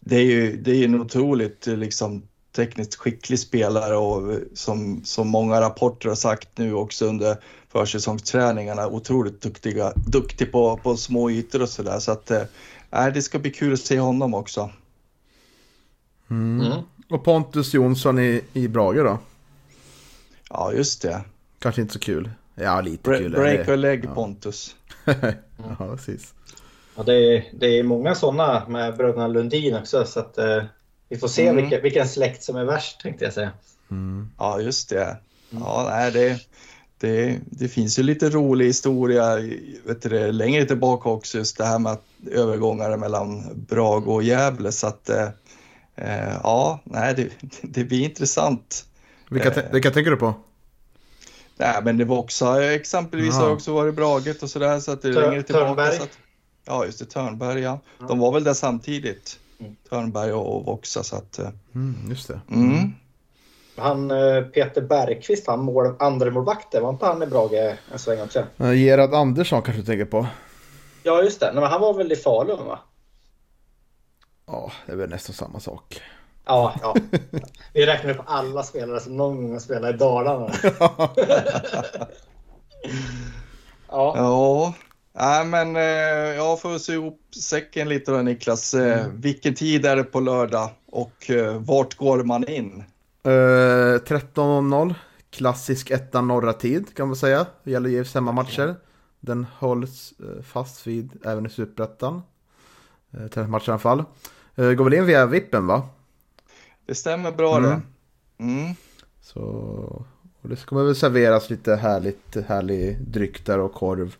det 0.00 0.16
är 0.16 0.24
ju 0.24 0.56
det 0.56 0.70
är 0.70 0.84
en 0.84 1.00
otroligt 1.00 1.66
liksom, 1.66 2.28
tekniskt 2.52 2.94
skicklig 2.94 3.38
spelare 3.38 3.96
och 3.96 4.38
som, 4.54 5.04
som 5.04 5.28
många 5.28 5.60
rapporter 5.60 6.08
har 6.08 6.16
sagt 6.16 6.58
nu 6.58 6.74
också 6.74 7.06
under 7.06 7.36
försäsongsträningarna, 7.68 8.86
otroligt 8.86 9.40
duktiga, 9.40 9.92
duktig 9.96 10.52
på, 10.52 10.76
på 10.76 10.96
små 10.96 11.30
ytor 11.30 11.62
och 11.62 11.68
sådär. 11.68 11.98
Så 11.98 12.12
att 12.12 12.30
eh, 12.30 13.06
det 13.14 13.22
ska 13.22 13.38
bli 13.38 13.50
kul 13.50 13.72
att 13.72 13.80
se 13.80 13.98
honom 13.98 14.34
också. 14.34 14.70
Mm. 16.30 16.72
Och 17.10 17.24
Pontus 17.24 17.74
Jonsson 17.74 18.18
i, 18.18 18.42
i 18.52 18.68
Brage 18.68 19.04
då? 19.04 19.18
Ja, 20.50 20.72
just 20.72 21.02
det. 21.02 21.20
Kanske 21.58 21.80
inte 21.80 21.92
så 21.92 21.98
kul. 21.98 22.30
Ja, 22.54 22.80
lite 22.80 23.10
Bre- 23.10 23.18
kul. 23.18 23.34
är 23.34 23.38
break 23.38 23.68
a 23.68 23.76
leg 23.76 24.14
Pontus. 24.14 24.76
ja, 25.78 25.86
precis. 25.96 26.34
Ja, 26.96 27.02
det, 27.02 27.14
är, 27.14 27.44
det 27.52 27.78
är 27.78 27.82
många 27.82 28.14
sådana 28.14 28.68
med 28.68 28.96
bröderna 28.96 29.26
Lundin 29.26 29.76
också. 29.76 30.04
Så 30.04 30.20
att, 30.20 30.38
eh, 30.38 30.64
vi 31.12 31.18
får 31.18 31.28
se 31.28 31.42
Mm. 31.42 31.56
vilken, 31.56 31.82
vilken 31.82 32.08
släkt 32.08 32.42
som 32.42 32.56
är 32.56 32.64
värst 32.64 33.00
tänkte 33.00 33.24
jag 33.24 33.34
säga. 33.34 33.50
Mm. 33.90 34.28
Ja, 34.38 34.60
just 34.60 34.88
det. 34.88 35.16
Ja, 35.50 35.86
nej, 35.90 36.12
det, 36.12 36.40
det, 36.98 37.38
det 37.50 37.68
finns 37.68 37.98
ju 37.98 38.02
lite 38.02 38.30
rolig 38.30 38.66
historia 38.66 39.36
vet 39.84 40.02
du, 40.02 40.32
längre 40.32 40.64
tillbaka 40.64 41.08
också, 41.08 41.38
just 41.38 41.58
det 41.58 41.64
här 41.64 41.78
med 41.78 41.92
att 41.92 42.04
övergångar 42.30 42.96
mellan 42.96 43.42
Brage 43.68 44.08
och 44.08 44.22
Gävle. 44.22 44.72
Så 44.72 44.86
att, 44.86 45.08
eh, 45.08 45.28
eh, 45.96 46.34
ja, 46.42 46.80
nej, 46.84 47.14
det, 47.14 47.28
det 47.62 47.84
blir 47.84 48.00
intressant. 48.04 48.84
Vilka, 49.30 49.50
Eh. 49.50 49.72
vilka 49.72 49.90
tänker 49.90 50.10
du 50.10 50.16
på? 50.16 50.34
Nej, 51.56 51.80
men 51.84 51.96
det 51.96 52.04
var 52.04 52.18
också 52.18 52.62
exempelvis 52.62 53.34
har 53.34 53.50
också 53.50 53.72
varit 53.74 53.94
Braget 53.94 54.42
och 54.42 54.50
sådär 54.50 54.80
så 54.80 54.92
att 54.92 55.02
det 55.02 55.08
är 55.08 55.12
längre 55.12 55.42
tillbaka. 55.42 55.66
Törnberg. 55.66 55.96
Så 55.96 56.02
att, 56.02 56.18
ja, 56.64 56.84
just 56.86 56.98
det, 56.98 57.04
Törnberg 57.04 57.60
ja. 57.60 57.80
Ja. 58.00 58.06
De 58.06 58.18
var 58.18 58.32
väl 58.32 58.44
där 58.44 58.54
samtidigt. 58.54 59.38
Mm. 59.64 59.76
Törnberg 59.90 60.32
och, 60.32 60.64
Voxa 60.64 61.02
så 61.02 61.16
att. 61.16 61.38
eh, 61.38 61.48
Mm, 61.74 61.96
just 62.10 62.28
det. 62.28 62.40
Mm. 62.50 62.92
Han 63.76 64.10
eh, 64.10 64.42
Peter 64.42 64.80
Bergqvist, 64.82 65.46
han 65.46 65.60
mål, 65.64 65.94
andra 65.98 66.30
målvakten, 66.30 66.82
var 66.82 66.90
inte 66.90 67.06
han 67.06 67.22
i 67.22 67.26
Brage 67.26 67.76
en 67.92 67.98
sväng 67.98 68.20
också? 68.20 68.46
Gerard 68.58 69.14
Andersson 69.14 69.62
kanske 69.62 69.82
du 69.82 69.86
tänker 69.86 70.04
på? 70.04 70.26
Ja, 71.02 71.22
just 71.22 71.40
det. 71.40 71.46
Nej, 71.46 71.54
men 71.62 71.70
han 71.70 71.80
var 71.80 71.94
väl 71.94 72.12
i 72.12 72.16
Falun 72.16 72.66
va? 72.66 72.78
Ja, 74.46 74.72
det 74.86 74.92
är 74.92 74.96
väl 74.96 75.10
nästan 75.10 75.34
samma 75.34 75.60
sak. 75.60 76.00
Ja, 76.44 76.74
ja. 76.82 76.94
Vi 77.72 77.86
räknar 77.86 78.10
upp 78.10 78.24
alla 78.26 78.62
spelare 78.62 79.00
som 79.00 79.16
någon 79.16 79.42
gång 79.42 79.52
har 79.52 79.60
spelat 79.60 79.94
i 79.94 79.98
Dalarna. 79.98 80.50
ja. 83.88 84.14
Ja, 84.16 84.74
nej 85.12 85.44
men 85.46 85.76
eh, 85.76 85.82
jag 86.36 86.60
får 86.60 86.78
se 86.78 86.92
ihop 86.92 87.20
säcken 87.42 87.88
lite 87.88 88.10
då 88.12 88.22
Niklas. 88.22 88.74
Eh, 88.74 89.06
Vilken 89.14 89.54
tid 89.54 89.86
är 89.86 89.96
det 89.96 90.04
på 90.04 90.20
lördag 90.20 90.70
och 90.86 91.30
eh, 91.30 91.58
vart 91.58 91.94
går 91.94 92.24
man 92.24 92.48
in? 92.48 92.84
Uh, 93.26 93.30
13.00. 93.30 94.94
Klassisk 95.30 95.90
etta 95.90 96.20
norra 96.20 96.52
tid 96.52 96.94
kan 96.96 97.06
man 97.06 97.16
säga. 97.16 97.46
Det 97.64 97.70
gäller 97.70 97.90
ju 97.90 98.04
hemmamatcher. 98.14 98.74
Den 99.20 99.46
hålls 99.58 100.14
eh, 100.20 100.42
fast 100.42 100.86
vid 100.86 101.10
även 101.24 101.46
i 101.46 101.50
Superettan. 101.50 102.22
Uh, 103.14 103.26
Träningsmatcher 103.28 103.68
i 103.68 103.72
alla 103.72 103.78
fall. 103.78 104.04
Uh, 104.58 104.72
går 104.72 104.84
väl 104.84 104.94
in 104.94 105.06
via 105.06 105.26
vippen 105.26 105.66
va? 105.66 105.88
Det 106.86 106.94
stämmer 106.94 107.32
bra 107.32 107.56
Mm. 107.58 107.70
det. 107.70 107.80
Mm. 108.44 108.74
Så 109.20 109.40
och 110.42 110.48
det 110.48 110.66
kommer 110.66 110.84
väl 110.84 110.96
serveras 110.96 111.50
lite 111.50 111.76
härligt, 111.76 112.36
härlig 112.46 113.00
dryck 113.00 113.46
där 113.46 113.58
och 113.58 113.72
korv. 113.72 114.16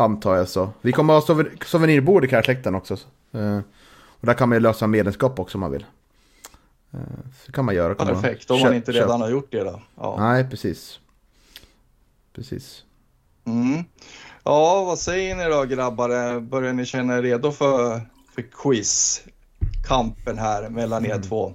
Antar 0.00 0.36
jag 0.36 0.48
så. 0.48 0.70
Vi 0.80 0.92
kommer 0.92 1.14
ha 1.14 1.20
souven- 1.20 1.58
souvenirbord 1.66 2.24
i 2.24 2.28
Kärrsläkten 2.28 2.74
också. 2.74 2.94
Eh, 3.32 3.58
och 4.20 4.26
där 4.26 4.34
kan 4.34 4.48
man 4.48 4.56
ju 4.56 4.60
lösa 4.60 4.86
medlemskap 4.86 5.38
också 5.38 5.56
om 5.56 5.60
man 5.60 5.70
vill. 5.70 5.84
Eh, 6.92 6.98
så 7.46 7.52
kan 7.52 7.64
man 7.64 7.74
göra. 7.74 7.94
Kan 7.94 8.06
man 8.06 8.22
Perfekt, 8.22 8.50
om 8.50 8.58
köp- 8.58 8.64
man 8.64 8.74
inte 8.74 8.92
köp- 8.92 9.02
redan 9.02 9.20
har 9.20 9.28
gjort 9.30 9.52
det 9.52 9.64
då. 9.64 9.80
Ja. 9.96 10.16
Nej, 10.18 10.50
precis. 10.50 11.00
Precis. 12.34 12.84
Mm. 13.44 13.84
ja, 14.44 14.84
vad 14.84 14.98
säger 14.98 15.36
ni 15.36 15.44
då 15.44 15.64
grabbar? 15.64 16.40
Börjar 16.40 16.72
ni 16.72 16.86
känna 16.86 17.18
er 17.18 17.22
redo 17.22 17.52
för, 17.52 18.00
för 18.34 18.42
quiz? 18.62 19.22
Kampen 19.88 20.38
här 20.38 20.68
mellan 20.68 21.04
Mm. 21.04 21.18
er 21.18 21.22
två. 21.22 21.54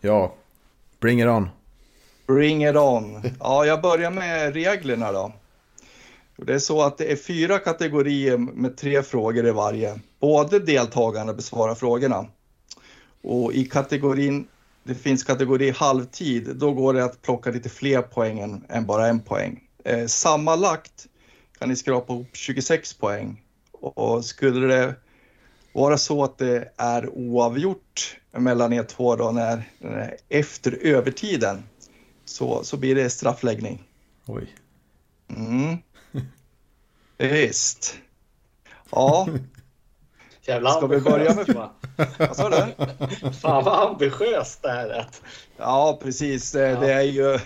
Ja, 0.00 0.34
bring 1.00 1.20
it 1.20 1.26
on. 1.26 1.48
Bring 2.26 2.66
it 2.66 2.76
on. 2.76 3.22
Ja, 3.40 3.64
jag 3.64 3.82
börjar 3.82 4.10
med 4.10 4.52
reglerna 4.54 5.12
då. 5.12 5.32
Det 6.46 6.54
är 6.54 6.58
så 6.58 6.82
att 6.82 6.98
det 6.98 7.12
är 7.12 7.16
fyra 7.16 7.58
kategorier 7.58 8.36
med 8.36 8.76
tre 8.76 9.02
frågor 9.02 9.46
i 9.46 9.50
varje. 9.50 10.00
Både 10.20 10.58
deltagarna 10.58 11.32
besvarar 11.32 11.74
frågorna. 11.74 12.26
Och 13.22 13.52
i 13.52 13.64
kategorin, 13.64 14.46
det 14.84 14.94
finns 14.94 15.24
kategori 15.24 15.70
halvtid, 15.70 16.56
då 16.56 16.72
går 16.72 16.94
det 16.94 17.04
att 17.04 17.22
plocka 17.22 17.50
lite 17.50 17.68
fler 17.68 18.02
poäng 18.02 18.38
än, 18.38 18.64
än 18.68 18.86
bara 18.86 19.08
en 19.08 19.20
poäng. 19.20 19.60
Eh, 19.84 20.06
sammanlagt 20.06 21.06
kan 21.58 21.68
ni 21.68 21.76
skrapa 21.76 22.12
ihop 22.12 22.28
26 22.32 22.94
poäng. 22.94 23.42
Och, 23.72 24.24
skulle 24.24 24.66
det 24.66 24.94
vara 25.72 25.98
så 25.98 26.24
att 26.24 26.38
det 26.38 26.72
är 26.76 27.08
oavgjort 27.08 28.16
mellan 28.32 28.72
er 28.72 28.82
två 28.82 29.16
då 29.16 29.30
när, 29.30 29.68
när 29.78 30.16
efter 30.28 30.78
övertiden 30.82 31.62
så, 32.24 32.64
så 32.64 32.76
blir 32.76 32.94
det 32.94 33.10
straffläggning. 33.10 33.82
Oj. 34.26 34.56
Mm. 35.36 35.78
Visst. 37.20 37.94
Ja, 38.90 39.28
Jävla 40.46 40.70
Ska 40.70 40.86
vi 40.86 41.00
börja 41.00 41.34
med- 41.34 41.68
vad 42.18 42.36
sa 42.36 42.48
du? 42.50 42.56
Fan 43.32 43.64
vad 43.64 43.88
ambitiöst 43.90 44.62
det 44.62 44.70
här 44.70 44.88
är. 44.88 45.06
Ja, 45.56 45.98
precis. 46.02 46.52
Det, 46.52 46.60
Ja. 46.68 46.80
det 46.80 46.92
är 46.92 47.00
ju, 47.02 47.38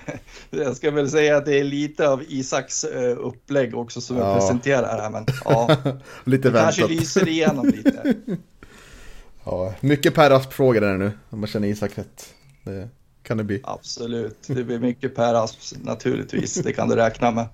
jag 0.50 0.76
ska 0.76 0.90
väl 0.90 1.10
säga 1.10 1.37
att 1.37 1.44
det 1.44 1.60
är 1.60 1.64
lite 1.64 2.08
av 2.08 2.22
Isaks 2.28 2.84
eh, 2.84 3.16
upplägg 3.18 3.76
också 3.76 4.00
som 4.00 4.16
Ja. 4.16 4.28
jag 4.28 4.38
presenterar 4.40 5.00
här. 5.02 5.10
Men 5.10 5.26
ja, 5.44 5.76
Lite 6.24 6.50
det 6.50 6.58
kanske 6.58 6.80
väntat. 6.82 7.00
lyser 7.00 7.28
igenom 7.28 7.66
lite. 7.66 8.14
Ja, 9.44 9.74
mycket 9.80 10.14
Per 10.14 10.30
Asp-frågor 10.30 10.80
där 10.80 10.96
nu. 10.96 11.12
Om 11.30 11.40
man 11.40 11.46
känner 11.48 11.68
Isak 11.68 11.98
rätt. 11.98 12.34
Det 12.64 12.88
kan 13.22 13.37
det 13.37 13.44
bli. 13.44 13.60
Absolut, 13.64 14.38
det 14.46 14.64
blir 14.64 14.78
mycket 14.78 15.14
Per 15.16 15.34
Asp 15.34 15.58
naturligtvis. 15.82 16.54
Det 16.54 16.72
kan 16.72 16.88
du 16.88 16.96
räkna 16.96 17.30
med. 17.30 17.46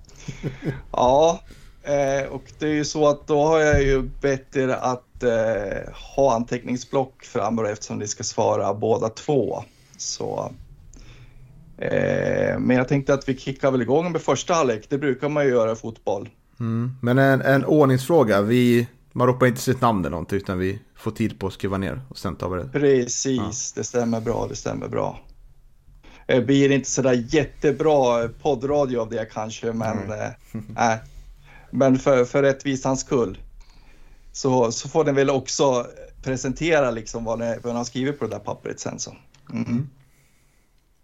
Ja, 0.91 1.39
eh, 1.83 2.31
och 2.31 2.43
det 2.59 2.65
är 2.65 2.73
ju 2.73 2.85
så 2.85 3.07
att 3.07 3.27
då 3.27 3.45
har 3.45 3.59
jag 3.59 3.83
ju 3.83 4.01
bett 4.01 4.55
er 4.55 4.67
att 4.67 5.23
eh, 5.23 5.93
ha 6.15 6.35
anteckningsblock 6.35 7.23
framme 7.23 7.61
då, 7.61 7.67
eftersom 7.67 7.97
ni 7.97 8.07
ska 8.07 8.23
svara 8.23 8.73
båda 8.73 9.09
två. 9.09 9.63
Så, 9.97 10.51
eh, 11.77 12.59
men 12.59 12.77
jag 12.77 12.87
tänkte 12.87 13.13
att 13.13 13.29
vi 13.29 13.37
kickar 13.37 13.71
väl 13.71 13.81
igång 13.81 14.11
med 14.11 14.21
första 14.21 14.53
halvlek. 14.53 14.85
Det 14.89 14.97
brukar 14.97 15.29
man 15.29 15.45
ju 15.45 15.49
göra 15.49 15.71
i 15.71 15.75
fotboll. 15.75 16.29
Mm. 16.59 16.91
Men 17.01 17.17
en, 17.17 17.41
en 17.41 17.65
ordningsfråga. 17.65 18.41
Vi, 18.41 18.87
man 19.11 19.27
ropar 19.27 19.45
inte 19.45 19.61
sitt 19.61 19.81
namn 19.81 19.99
eller 19.99 20.09
någonting 20.09 20.37
utan 20.37 20.59
vi 20.59 20.79
får 20.95 21.11
tid 21.11 21.39
på 21.39 21.47
att 21.47 21.53
skriva 21.53 21.77
ner 21.77 22.01
och 22.09 22.17
sen 22.17 22.35
tar 22.35 22.49
vi 22.49 22.63
det. 22.63 22.69
Precis, 22.69 23.73
det 23.73 23.83
stämmer 23.83 24.21
bra, 24.21 24.47
det 24.49 24.55
stämmer 24.55 24.87
bra. 24.87 25.19
Det 26.25 26.41
blir 26.41 26.71
inte 26.71 26.89
sådär 26.89 27.25
jättebra 27.29 28.27
poddradio 28.41 28.97
av 28.97 29.09
det 29.09 29.29
kanske, 29.33 29.73
men, 29.73 30.11
eh, 30.11 30.29
nej. 30.75 30.99
Men 31.71 31.99
för, 31.99 32.25
för 32.25 32.43
rättvisans 32.43 32.99
skull 32.99 33.37
så, 34.31 34.71
så 34.71 34.89
får 34.89 35.03
den 35.03 35.15
väl 35.15 35.29
också 35.29 35.87
presentera 36.23 36.91
liksom 36.91 37.23
vad 37.23 37.39
ni 37.39 37.45
har 37.63 37.83
skrivit 37.83 38.19
på 38.19 38.25
det 38.25 38.31
där 38.31 38.39
pappret 38.39 38.79
sen. 38.79 38.99
Så. 38.99 39.15
Mm. 39.53 39.89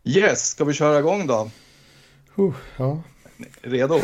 Yes, 0.03 0.49
ska 0.49 0.63
vi 0.63 0.73
köra 0.73 0.99
igång 0.99 1.27
då? 1.27 1.49
Uh, 2.39 2.55
ja, 2.77 3.01
Redo? 3.61 3.95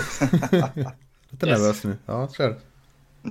lite 1.29 1.45
Yes. 1.47 1.59
nervös 1.59 1.83
nu. 1.83 1.97
Ja, 2.05 2.27
kör. 2.37 2.59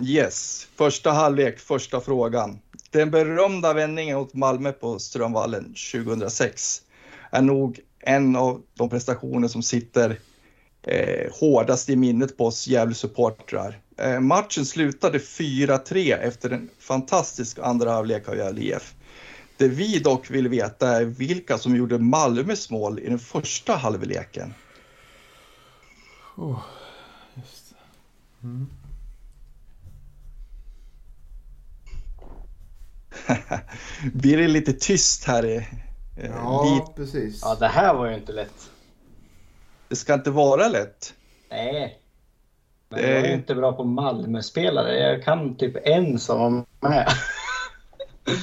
Yes, 0.02 0.68
första 0.76 1.10
halvlek, 1.10 1.58
första 1.58 2.00
frågan. 2.00 2.58
Den 2.90 3.10
berömda 3.10 3.72
vändningen 3.72 4.16
mot 4.18 4.34
Malmö 4.34 4.72
på 4.72 4.98
Strömvallen 4.98 5.74
2006 5.92 6.82
är 7.30 7.42
nog 7.42 7.80
en 8.00 8.36
av 8.36 8.62
de 8.74 8.88
prestationer 8.88 9.48
som 9.48 9.62
sitter 9.62 10.18
eh, 10.82 11.32
hårdast 11.40 11.88
i 11.90 11.96
minnet 11.96 12.36
på 12.36 12.46
oss 12.46 12.66
Gävle-supportrar. 12.68 13.78
Eh, 13.96 14.20
matchen 14.20 14.66
slutade 14.66 15.18
4-3 15.18 16.18
efter 16.18 16.50
en 16.50 16.68
fantastisk 16.78 17.58
andra 17.58 17.90
halvlek 17.92 18.28
av 18.28 18.36
Gävle 18.36 18.60
IF. 18.62 18.94
Det 19.56 19.68
vi 19.68 19.98
dock 19.98 20.30
vill 20.30 20.48
veta 20.48 20.88
är 20.88 21.04
vilka 21.04 21.58
som 21.58 21.76
gjorde 21.76 21.98
Malmös 21.98 22.70
mål 22.70 22.98
i 22.98 23.08
den 23.08 23.18
första 23.18 23.76
halvleken. 23.76 24.54
Oh, 26.36 26.60
just 27.34 27.74
det. 28.40 28.66
Blir 34.12 34.36
det 34.36 34.48
lite 34.48 34.72
tyst 34.72 35.24
här? 35.24 35.46
i- 35.46 35.66
eh, 36.16 36.74
lite- 36.74 36.92
precis. 36.96 37.40
Ja, 37.42 37.54
det 37.54 37.68
här 37.68 37.94
var 37.94 38.08
ju 38.08 38.14
inte 38.14 38.32
lätt. 38.32 38.70
Det 39.92 39.96
ska 39.96 40.14
inte 40.14 40.30
vara 40.30 40.68
lätt. 40.68 41.14
Nej. 41.50 41.98
Men 42.88 43.02
Det 43.02 43.06
är 43.06 43.14
jag 43.14 43.24
är 43.26 43.34
inte 43.34 43.54
bra 43.54 43.72
på 43.72 43.84
Malmö-spelare. 43.84 44.98
Jag 44.98 45.24
kan 45.24 45.56
typ 45.56 45.76
en 45.84 46.18
som 46.18 46.64
var 46.80 46.90
med. 46.90 47.08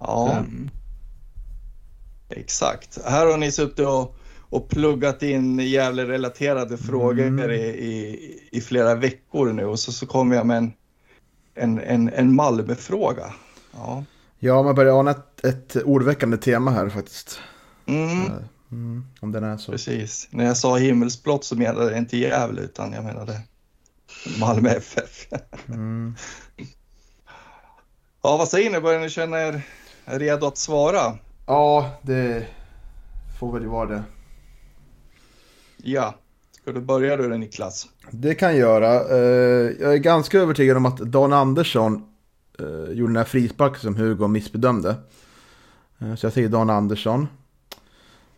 Ja. 0.00 0.32
Mm. 0.32 0.70
Exakt. 2.28 2.98
Här 3.04 3.26
har 3.26 3.36
ni 3.36 3.52
suttit 3.52 3.86
och, 3.86 4.16
och 4.40 4.68
pluggat 4.68 5.22
in 5.22 5.58
Gävle-relaterade 5.58 6.76
frågor 6.76 7.52
i, 7.52 7.66
i, 7.66 8.48
i 8.52 8.60
flera 8.60 8.94
veckor 8.94 9.52
nu 9.52 9.64
och 9.64 9.78
så, 9.78 9.92
så 9.92 10.06
kommer 10.06 10.36
jag 10.36 10.46
med 10.46 10.56
en, 10.56 10.72
en, 11.54 11.80
en, 11.80 12.08
en 12.08 12.34
Malmö-fråga. 12.34 13.34
Ja. 13.74 14.04
Ja, 14.38 14.62
man 14.62 14.74
börjar 14.74 15.00
ana 15.00 15.10
ett, 15.10 15.44
ett 15.44 15.76
ordväckande 15.84 16.36
tema 16.36 16.70
här 16.70 16.88
faktiskt. 16.88 17.40
Mm, 17.86 18.32
Mm, 18.72 19.04
om 19.20 19.32
den 19.32 19.44
är 19.44 19.56
så. 19.56 19.72
precis. 19.72 20.28
När 20.30 20.44
jag 20.44 20.56
sa 20.56 20.76
himmelsblått 20.76 21.44
så 21.44 21.56
menade 21.56 21.90
jag 21.90 21.98
inte 21.98 22.16
Gävle 22.16 22.60
utan 22.62 22.92
jag 22.92 23.04
menade 23.04 23.40
Malmö 24.40 24.68
FF. 24.70 25.26
Mm. 25.68 26.14
Ja, 28.22 28.36
vad 28.36 28.48
säger 28.48 28.70
ni? 28.70 28.80
Börjar 28.80 29.00
ni 29.00 29.10
känna 29.10 29.40
er 29.40 29.62
redo 30.04 30.46
att 30.46 30.58
svara? 30.58 31.18
Ja, 31.46 31.90
det 32.02 32.46
får 33.40 33.52
väl 33.52 33.66
vara 33.66 33.88
det. 33.88 34.02
Ja. 35.76 36.14
Ska 36.50 36.72
du 36.72 36.80
börja 36.80 37.16
du 37.16 37.38
Niklas? 37.38 37.86
Det 38.10 38.34
kan 38.34 38.48
jag 38.48 38.58
göra. 38.58 38.94
Eh, 38.94 39.72
Jag 39.80 39.92
är 39.94 39.96
ganska 39.98 40.38
övertygad 40.38 40.76
om 40.76 40.86
att 40.86 40.96
Dan 40.98 41.32
Andersson 41.32 42.02
eh, 42.58 42.92
gjorde 42.92 43.10
den 43.12 43.16
här 43.16 43.24
frisparken 43.24 43.80
som 43.80 43.96
Hugo 43.96 44.28
missbedömde. 44.28 44.94
Eh, 45.98 46.14
Så 46.14 46.26
jag 46.26 46.32
säger 46.32 46.48
Dan 46.48 46.70
Andersson. 46.70 47.28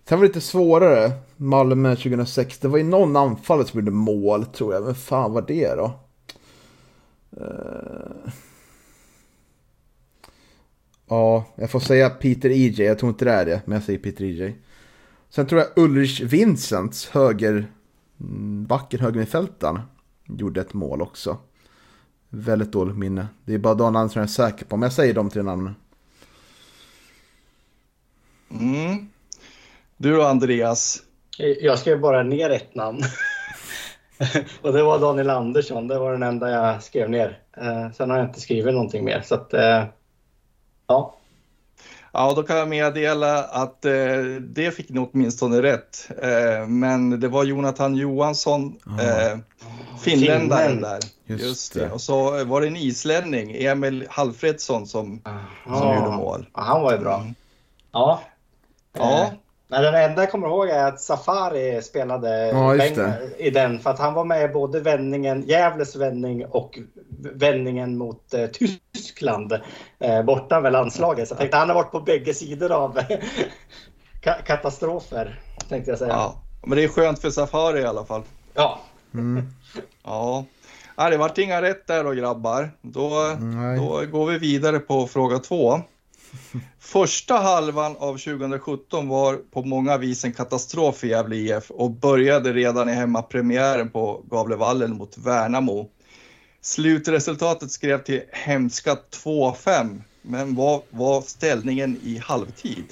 Sen 0.08 0.18
var 0.18 0.26
det 0.26 0.28
lite 0.28 0.40
svårare. 0.40 1.12
Malmö 1.36 1.96
2006. 1.96 2.58
Det 2.58 2.68
var 2.68 2.78
ju 2.78 2.84
någon 2.84 3.16
anfallare 3.16 3.66
som 3.66 3.80
gjorde 3.80 3.90
mål 3.90 4.46
tror 4.46 4.74
jag. 4.74 4.84
Men 4.84 4.94
fan 4.94 5.32
var 5.32 5.42
det 5.42 5.74
då? 5.74 6.00
Uh... 7.40 8.32
Ja, 11.08 11.44
jag 11.56 11.70
får 11.70 11.80
säga 11.80 12.10
Peter 12.10 12.50
EJ. 12.50 12.82
Jag 12.82 12.98
tror 12.98 13.10
inte 13.10 13.24
det 13.24 13.32
är 13.32 13.46
det, 13.46 13.62
men 13.64 13.74
jag 13.74 13.82
säger 13.82 13.98
Peter 13.98 14.24
EJ. 14.24 14.56
Sen 15.30 15.46
tror 15.46 15.60
jag 15.60 15.84
Ulrich 15.84 16.20
Vincents 16.20 17.08
höger 17.08 17.72
mm, 18.20 18.68
högermittfältaren 18.90 19.80
gjorde 20.24 20.60
ett 20.60 20.74
mål 20.74 21.02
också. 21.02 21.38
Väldigt 22.28 22.72
dåligt 22.72 22.96
minne. 22.96 23.28
Det 23.44 23.54
är 23.54 23.58
bara 23.58 23.74
Dan 23.74 23.96
Andersson 23.96 24.20
jag 24.20 24.28
är 24.28 24.32
säker 24.32 24.64
på, 24.64 24.76
men 24.76 24.86
jag 24.86 24.92
säger 24.92 25.14
de 25.14 25.30
tre 25.30 25.42
namnen. 25.42 25.74
Mm. 28.50 29.08
Du 30.00 30.16
då 30.16 30.22
Andreas? 30.22 31.02
Jag 31.60 31.78
skrev 31.78 32.00
bara 32.00 32.22
ner 32.22 32.50
ett 32.50 32.74
namn. 32.74 33.02
och 34.62 34.72
det 34.72 34.82
var 34.82 34.98
Daniel 34.98 35.30
Andersson. 35.30 35.88
Det 35.88 35.98
var 35.98 36.12
den 36.12 36.22
enda 36.22 36.50
jag 36.50 36.82
skrev 36.82 37.10
ner. 37.10 37.38
Eh, 37.56 37.90
sen 37.90 38.10
har 38.10 38.18
jag 38.18 38.26
inte 38.26 38.40
skrivit 38.40 38.74
någonting 38.74 39.04
mer. 39.04 39.22
Så 39.24 39.34
att, 39.34 39.54
eh, 39.54 39.84
ja. 40.86 41.14
Ja, 42.12 42.32
då 42.36 42.42
kan 42.42 42.56
jag 42.56 42.68
meddela 42.68 43.44
att 43.44 43.84
eh, 43.84 43.92
det 44.40 44.70
fick 44.70 44.88
ni 44.88 45.08
åtminstone 45.12 45.62
rätt. 45.62 46.10
Eh, 46.22 46.66
men 46.66 47.20
det 47.20 47.28
var 47.28 47.44
Jonathan 47.44 47.96
Johansson, 47.96 48.78
eh, 49.00 49.38
finländaren 50.00 50.70
Finland. 50.70 50.80
där. 50.80 51.00
Just 51.26 51.44
Just, 51.44 51.74
det. 51.74 51.80
det. 51.80 51.90
Och 51.90 52.00
så 52.00 52.44
var 52.44 52.60
det 52.60 52.66
en 52.66 52.76
islänning, 52.76 53.56
Emil 53.56 54.06
Halfredsson, 54.10 54.86
som, 54.86 55.22
som 55.66 55.94
gjorde 55.96 56.16
mål. 56.16 56.46
Ja, 56.54 56.62
han 56.62 56.82
var 56.82 56.92
ju 56.92 56.98
bra. 56.98 57.26
Ja. 57.92 58.22
Ja. 58.92 59.32
Nej, 59.70 59.82
den 59.82 59.94
enda 59.94 60.22
jag 60.22 60.30
kommer 60.30 60.46
ihåg 60.48 60.68
är 60.68 60.84
att 60.84 61.00
Safari 61.00 61.82
spelade 61.82 62.48
Ja, 62.48 62.74
i 63.38 63.50
den. 63.50 63.78
För 63.78 63.90
att 63.90 63.98
han 63.98 64.14
var 64.14 64.24
med 64.24 64.44
i 64.44 64.48
både 64.48 64.80
vändningen, 64.80 65.42
Gävles 65.42 65.96
vändning 65.96 66.46
och 66.46 66.78
vändningen 67.34 67.98
mot 67.98 68.34
eh, 68.34 68.46
Tyskland. 68.46 69.52
Eh, 69.98 70.22
borta 70.22 70.60
med 70.60 70.72
landslaget. 70.72 71.28
Så 71.28 71.32
jag 71.32 71.38
tänkte 71.38 71.56
han 71.56 71.68
har 71.68 71.74
varit 71.74 71.90
på 71.92 72.00
bägge 72.00 72.34
sidor 72.34 72.72
av 72.72 72.98
ka- 74.22 74.42
katastrofer. 74.46 75.40
Tänkte 75.68 75.90
jag 75.90 75.98
säga. 75.98 76.10
Ja. 76.10 76.34
Ja. 76.36 76.66
Men 76.66 76.76
det 76.76 76.84
är 76.84 76.88
skönt 76.88 77.18
för 77.18 77.30
Safari 77.30 77.80
i 77.80 77.84
alla 77.86 78.04
fall. 78.04 78.22
Mm. 79.14 79.46
Ja. 80.04 80.44
ja 80.96 81.10
det 81.10 81.16
vart 81.16 81.38
inga 81.38 81.62
rätt 81.62 81.86
där 81.86 82.04
då 82.04 82.10
grabbar. 82.10 82.70
Då, 82.82 83.36
Nej. 83.40 83.78
då 83.78 84.02
går 84.18 84.26
vi 84.26 84.38
vidare 84.38 84.78
på 84.78 85.06
fråga 85.06 85.38
två. 85.38 85.80
Första 86.78 87.34
halvan 87.34 87.96
av 87.96 88.18
2017 88.18 89.08
var 89.08 89.36
på 89.36 89.62
många 89.62 89.98
vis 89.98 90.24
en 90.24 90.32
katastrof 90.32 90.96
för 90.96 91.06
Gävle 91.06 91.36
IF 91.36 91.70
och 91.70 91.90
började 91.90 92.52
redan 92.52 92.88
i 92.88 92.92
hemmapremiären 92.92 93.90
på 93.90 94.24
Gavlevallen 94.30 94.96
mot 94.96 95.18
Värnamo. 95.18 95.90
Slutresultatet 96.60 97.70
skrev 97.70 98.02
till 98.02 98.22
hemska 98.32 98.96
2-5, 99.24 100.02
men 100.22 100.54
vad 100.54 100.82
var 100.90 101.22
ställningen 101.22 102.00
i 102.02 102.18
halvtid? 102.18 102.84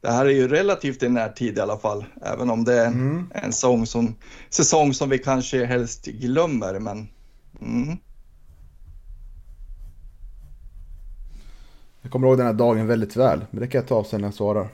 Det 0.00 0.10
här 0.10 0.26
är 0.26 0.30
ju 0.30 0.48
relativt 0.48 1.02
i 1.02 1.08
närtid 1.08 1.58
i 1.58 1.60
alla 1.60 1.78
fall, 1.78 2.04
även 2.22 2.50
om 2.50 2.64
det 2.64 2.74
är 2.74 2.86
en, 2.86 2.92
Mm. 2.92 3.30
en 3.34 3.52
sång 3.52 3.86
som, 3.86 4.14
säsong 4.50 4.94
som 4.94 5.08
vi 5.08 5.18
kanske 5.18 5.64
helst 5.64 6.06
glömmer. 6.06 6.78
Men, 6.78 7.08
mm. 7.60 7.96
Jag 12.02 12.12
kommer 12.12 12.28
ihåg 12.28 12.38
den 12.38 12.46
här 12.46 12.52
dagen 12.52 12.86
väldigt 12.86 13.16
väl, 13.16 13.44
men 13.50 13.60
det 13.60 13.66
kan 13.68 13.78
jag 13.78 13.88
ta 13.88 14.04
sen 14.04 14.20
när 14.20 14.28
jag 14.28 14.34
svarar. 14.34 14.68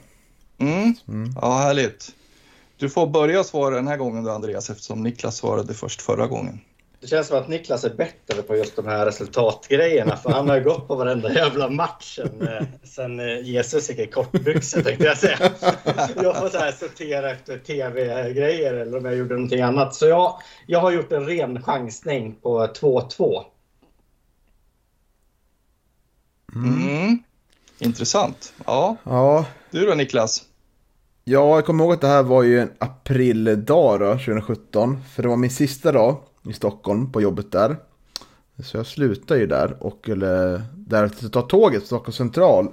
Mm. 0.57 0.93
Mm. 1.07 1.33
Ja, 1.41 1.57
härligt. 1.57 2.11
Du 2.77 2.89
får 2.89 3.07
börja 3.07 3.43
svara 3.43 3.75
den 3.75 3.87
här 3.87 3.97
gången 3.97 4.23
då 4.23 4.31
Andreas, 4.31 4.69
eftersom 4.69 5.03
Niklas 5.03 5.35
svarade 5.37 5.73
först 5.73 6.01
förra 6.01 6.27
gången. 6.27 6.59
Det 6.99 7.07
känns 7.07 7.27
som 7.27 7.37
att 7.37 7.47
Niklas 7.47 7.83
är 7.83 7.95
bättre 7.95 8.41
på 8.41 8.55
just 8.55 8.75
de 8.75 8.87
här 8.87 9.05
resultatgrejerna. 9.05 10.17
För 10.17 10.29
han 10.29 10.49
har 10.49 10.55
ju 10.55 10.63
gått 10.63 10.87
på 10.87 10.95
varenda 10.95 11.33
jävla 11.33 11.69
match 11.69 12.15
sen, 12.15 12.47
eh, 12.47 12.63
sen 12.83 13.19
eh, 13.19 13.41
Jesus 13.41 13.89
gick 13.89 13.99
i 13.99 14.07
kortbyxor 14.07 14.81
tänkte 14.81 15.03
jag 15.05 15.17
säga. 15.17 15.37
Jag 16.15 16.37
får 16.37 16.49
så 16.49 16.57
här 16.57 16.71
sortera 16.71 17.31
efter 17.31 17.57
tv-grejer 17.57 18.73
eller 18.73 18.97
om 18.97 19.05
jag 19.05 19.15
gjorde 19.15 19.33
någonting 19.33 19.61
annat. 19.61 19.95
Så 19.95 20.05
jag, 20.05 20.39
jag 20.67 20.79
har 20.79 20.91
gjort 20.91 21.11
en 21.11 21.25
ren 21.25 21.63
chansning 21.63 22.35
på 22.41 22.67
2-2. 22.67 23.43
Mm. 26.55 27.19
Intressant. 27.79 28.53
Ja, 28.65 28.97
Ja, 29.03 29.45
du 29.71 29.85
då 29.85 29.93
Niklas? 29.93 30.43
Ja, 31.23 31.55
jag 31.55 31.65
kommer 31.65 31.83
ihåg 31.83 31.93
att 31.93 32.01
det 32.01 32.07
här 32.07 32.23
var 32.23 32.43
ju 32.43 32.59
en 32.59 32.71
aprildag 32.77 33.99
då, 33.99 34.11
2017. 34.11 35.03
För 35.15 35.23
det 35.23 35.29
var 35.29 35.37
min 35.37 35.49
sista 35.49 35.91
dag 35.91 36.17
i 36.49 36.53
Stockholm 36.53 37.11
på 37.11 37.21
jobbet 37.21 37.51
där. 37.51 37.77
Så 38.63 38.77
jag 38.77 38.85
slutade 38.85 39.39
ju 39.39 39.47
där 39.47 39.83
och 39.83 39.99
skulle 40.01 40.61
därefter 40.75 41.29
ta 41.29 41.41
tåget 41.41 41.79
till 41.79 41.87
Stockholms 41.87 42.15
central 42.15 42.65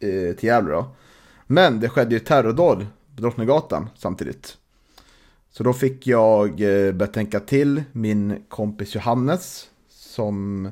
eh, 0.00 0.36
till 0.36 0.46
Gävle 0.48 0.72
då. 0.72 0.86
Men 1.46 1.80
det 1.80 1.88
skedde 1.88 2.14
ju 2.14 2.20
terrordåd 2.20 2.86
på 3.16 3.22
Drottninggatan 3.22 3.90
samtidigt. 3.96 4.56
Så 5.50 5.64
då 5.64 5.72
fick 5.72 6.06
jag 6.06 6.48
eh, 6.50 6.92
börja 6.92 7.12
tänka 7.12 7.40
till. 7.40 7.82
Min 7.92 8.44
kompis 8.48 8.94
Johannes 8.94 9.68
som 9.88 10.70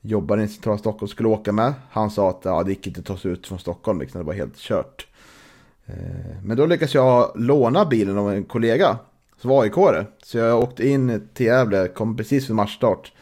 jobbar 0.00 0.38
i 0.38 0.48
centrala 0.48 0.78
Stockholm 0.78 1.08
skulle 1.08 1.28
åka 1.28 1.52
med. 1.52 1.74
Han 1.90 2.10
sa 2.10 2.30
att 2.30 2.40
ja, 2.44 2.62
det 2.62 2.70
gick 2.70 2.86
inte 2.86 3.00
att 3.00 3.06
ta 3.06 3.16
sig 3.16 3.30
ut 3.30 3.46
från 3.46 3.58
Stockholm, 3.58 4.00
liksom, 4.00 4.18
det 4.18 4.26
var 4.26 4.34
helt 4.34 4.56
kört. 4.56 5.06
Eh, 5.86 5.94
Men 6.44 6.56
då 6.56 6.66
lyckades 6.66 6.94
jag 6.94 7.32
låna 7.34 7.84
bilen 7.84 8.18
av 8.18 8.32
en 8.32 8.44
kollega 8.44 8.98
var 9.48 9.62
aik 9.62 10.06
Så 10.22 10.38
jag 10.38 10.62
åkte 10.62 10.88
in 10.88 11.28
till 11.34 11.46
Gävle, 11.46 11.88
kom 11.88 12.16
precis 12.16 12.48
vid 12.48 12.56
matchstart 12.56 13.12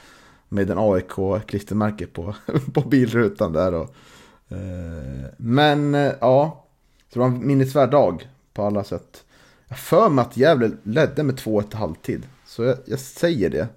med 0.48 0.70
en 0.70 0.78
AIK-klistermärke 0.78 2.06
på, 2.06 2.34
på 2.74 2.80
bilrutan 2.80 3.52
där. 3.52 3.74
Och, 3.74 3.94
eh, 4.48 5.28
men 5.36 5.94
eh, 5.94 6.12
ja, 6.20 6.66
så 7.12 7.18
det 7.18 7.20
var 7.20 7.26
en 7.26 7.46
minnesvärd 7.46 7.90
dag 7.90 8.28
på 8.52 8.62
alla 8.62 8.84
sätt. 8.84 9.24
Jag 9.68 9.78
för 9.78 10.08
mig 10.08 10.22
att 10.22 10.36
Gävle 10.36 10.70
ledde 10.82 11.22
med 11.22 11.38
2-1 11.38 11.74
halvtid. 11.74 12.26
Så 12.46 12.62
jag, 12.62 12.76
jag 12.86 12.98
säger 12.98 13.50
det. 13.50 13.68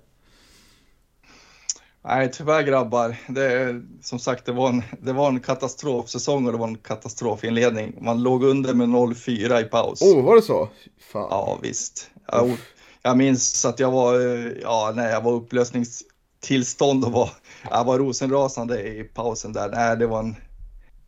Nej, 2.08 2.32
tyvärr 2.32 2.64
grabbar. 2.64 3.16
Det, 3.28 3.82
som 4.02 4.20
sagt, 4.20 4.46
det 4.46 4.52
var, 4.52 4.70
en, 4.70 4.84
det 5.00 5.14
var 5.14 5.28
en 5.28 5.40
katastrofsäsong 5.40 6.46
och 6.46 6.52
det 6.52 6.58
var 6.58 6.68
en 6.68 6.78
katastrofinledning. 6.78 7.98
Man 8.02 8.24
låg 8.24 8.44
under 8.44 8.74
med 8.74 8.88
0-4 8.88 9.62
i 9.62 9.64
paus. 9.64 10.02
Åh, 10.02 10.20
oh, 10.20 10.26
var 10.26 10.36
det 10.36 10.42
så? 10.42 10.70
Fan. 11.12 11.28
Ja, 11.30 11.60
visst. 11.62 12.12
Jag, 12.32 12.58
jag 13.02 13.18
minns 13.18 13.66
att 13.66 13.80
jag 13.80 13.92
var, 13.92 14.20
eh, 14.20 14.52
ja, 14.62 14.94
när 14.96 15.10
jag 15.10 15.22
var 15.22 15.32
upplösningstillstånd 15.32 17.06
och 17.06 17.12
var, 17.12 17.30
jag 17.70 17.84
var 17.84 18.00
rosenrasande 18.00 18.82
i 18.82 19.04
pausen 19.04 19.54
där. 19.54 19.70
Nej, 19.70 19.98
det 19.98 20.08
var 20.08 20.20
en, 20.20 20.36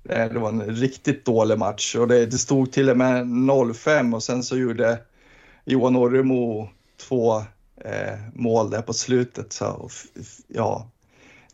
nej, 0.04 0.30
det 0.30 0.40
var 0.40 0.50
en 0.50 0.62
riktigt 0.62 1.26
dålig 1.26 1.58
match 1.58 1.96
och 1.96 2.08
det, 2.08 2.26
det 2.26 2.38
stod 2.38 2.72
till 2.72 2.90
och 2.90 2.98
med 2.98 3.26
0-5 3.26 4.16
och 4.16 4.24
sen 4.24 4.44
så 4.44 4.58
gjorde 4.58 5.00
Johan 5.66 5.96
Orremo 5.96 6.70
två 7.08 7.38
eh, 7.86 8.18
mål 8.34 8.70
där 8.70 8.82
på 8.82 8.94
slutet. 8.94 9.54
Så, 9.54 9.66
och 9.68 9.92
ja, 10.48 10.88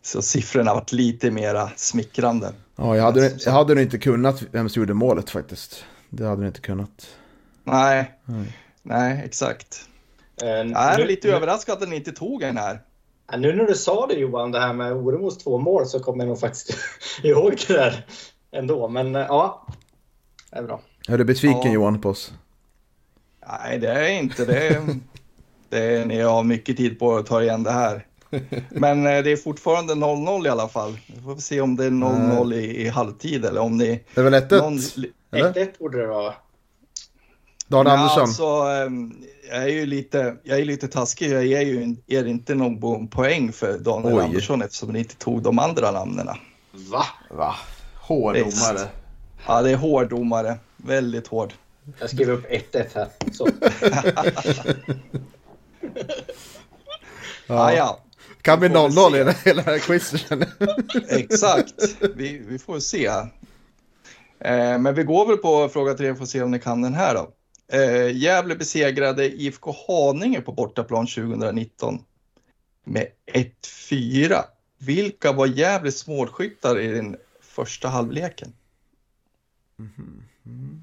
så 0.01 0.21
siffrorna 0.21 0.73
varit 0.73 0.91
lite 0.91 1.31
mera 1.31 1.69
smickrande. 1.75 2.53
Ja, 2.75 2.95
jag 2.95 3.03
hade, 3.03 3.31
jag 3.45 3.51
hade 3.51 3.73
nog 3.73 3.83
inte 3.83 3.97
kunnat 3.97 4.43
vem 4.51 4.69
som 4.69 4.79
gjorde 4.79 4.93
målet 4.93 5.29
faktiskt. 5.29 5.83
Det 6.09 6.25
hade 6.25 6.41
jag 6.41 6.49
inte 6.49 6.61
kunnat. 6.61 7.07
Nej, 7.63 8.11
Mm. 8.27 8.45
Nej, 8.83 9.21
exakt. 9.25 9.85
Eh, 10.41 10.47
Jag 10.49 10.71
är 10.93 10.97
nu- 10.97 11.05
lite 11.05 11.29
överraskad 11.31 11.83
att 11.83 11.89
ni 11.89 11.95
inte 11.95 12.11
tog 12.11 12.43
en 12.43 12.57
här. 12.57 12.81
Nu 13.37 13.53
när 13.55 13.65
du 13.65 13.73
sa 13.75 14.07
det 14.07 14.13
Johan, 14.13 14.51
det 14.51 14.59
här 14.59 14.73
med 14.73 14.93
Oremos 14.93 15.37
två 15.37 15.57
mål 15.57 15.85
så 15.85 15.99
kommer 15.99 16.23
jag 16.23 16.27
nog 16.27 16.39
faktiskt 16.39 16.77
ihåg 17.23 17.55
det 17.67 17.73
där 17.73 18.05
ändå. 18.51 18.87
Men 18.87 19.15
eh, 19.15 19.21
ja, 19.27 19.67
det 20.51 20.57
är 20.57 20.63
bra. 20.63 20.81
Är 21.07 21.17
du 21.17 21.23
besviken 21.25 21.61
Ja. 21.63 21.71
Johan 21.73 22.01
på 22.01 22.09
oss? 22.09 22.33
Nej, 23.47 23.79
det 23.79 23.87
är 23.91 24.09
inte 24.11 24.45
det. 24.45 24.81
det 25.69 25.77
är, 25.83 26.05
ni 26.05 26.21
har 26.21 26.43
mycket 26.43 26.77
tid 26.77 26.99
på 26.99 27.15
att 27.15 27.25
ta 27.25 27.41
igen 27.43 27.63
det 27.63 27.71
här. 27.71 28.05
Men 28.69 29.05
eh, 29.07 29.23
det 29.23 29.31
är 29.31 29.37
fortfarande 29.37 29.93
0-0 29.93 30.45
i 30.45 30.49
alla 30.49 30.67
fall. 30.67 30.97
Vi 31.15 31.21
får 31.21 31.35
se 31.35 31.61
om 31.61 31.75
det 31.75 31.85
är 31.85 31.89
0-0 31.89 32.53
i, 32.53 32.81
i 32.85 32.87
halvtid 32.89 33.45
eller 33.45 33.61
om 33.61 33.77
ni... 33.77 34.03
Det 34.13 34.21
är 34.21 34.23
väl 34.25 34.33
1-1? 34.33 34.57
någon- 34.61 34.79
Eller? 35.31 35.53
1-1 35.53 35.69
borde 35.79 35.97
det 36.01 36.07
vara. 36.07 36.33
Dan 37.73 37.85
Ja, 37.85 37.91
Andersson. 37.91 38.21
Alltså, 38.21 38.43
ehm, 38.45 39.13
jag 39.49 39.63
är 39.63 39.67
ju 39.67 39.85
lite, 39.85 40.35
jag 40.43 40.59
är 40.59 40.65
lite 40.65 40.87
taskig. 40.87 41.31
Jag 41.31 41.45
ger 41.45 41.61
ju 41.61 41.95
er 42.07 42.25
inte 42.25 42.55
någon 42.55 43.07
poäng 43.07 43.51
för 43.51 43.77
Daniel 43.77 44.13
Oj. 44.13 44.23
Andersson 44.23 44.61
eftersom 44.61 44.89
ni 44.89 44.99
inte 44.99 45.15
tog 45.15 45.41
de 45.41 45.59
andra 45.59 45.91
namnen. 45.91 46.27
Va? 46.71 47.05
Va? 47.29 47.55
Hård 47.95 48.35
Visst. 48.35 48.75
Ja, 49.47 49.61
det 49.61 49.71
är 49.71 49.75
hård 49.75 50.09
domare. 50.09 50.55
Väldigt 50.77 51.27
hård. 51.27 51.53
Jag 51.99 52.09
skriver 52.09 52.33
upp 52.33 52.45
1-1 52.51 52.85
här. 52.95 53.07
Så. 53.33 53.47
Ja, 57.47 57.73
ja. 57.73 57.99
Kan 58.41 58.59
bli 58.59 58.67
Vi 58.67 58.73
får 58.73 59.09
väl 59.11 59.23
0-0 59.25 59.33
se. 59.33 59.49
i 59.49 59.49
hela- 59.49 59.61
här 59.61 59.79
quizen. 59.79 60.45
Exakt. 61.09 61.73
Vi, 62.15 62.37
vi 62.47 62.59
får 62.59 62.79
se. 62.79 63.05
Eh, 64.39 64.77
men 64.79 64.95
vi 64.95 65.03
går 65.03 65.25
väl 65.27 65.37
på 65.37 65.69
fråga 65.69 65.93
tre 65.93 66.11
och 66.11 66.17
får 66.17 66.25
se 66.25 66.41
om 66.41 66.51
ni 66.51 66.59
kan 66.59 66.81
den 66.81 66.93
här 66.93 67.13
då. 67.15 67.29
Eh, 67.73 68.17
Gävle 68.17 68.55
besegrade 68.55 69.25
IFK 69.25 69.75
Haninge 69.87 70.41
på 70.41 70.51
bortaplan 70.51 71.07
2019 71.07 72.05
med 72.83 73.07
1-4. 73.33 74.43
Vilka 74.77 75.31
var 75.31 75.47
Gävles 75.47 76.07
målskyttar 76.07 76.79
i 76.79 76.87
den 76.87 77.17
första 77.41 77.87
halvleken? 77.87 78.53
Mhm, 79.77 80.23
mhm. 80.43 80.82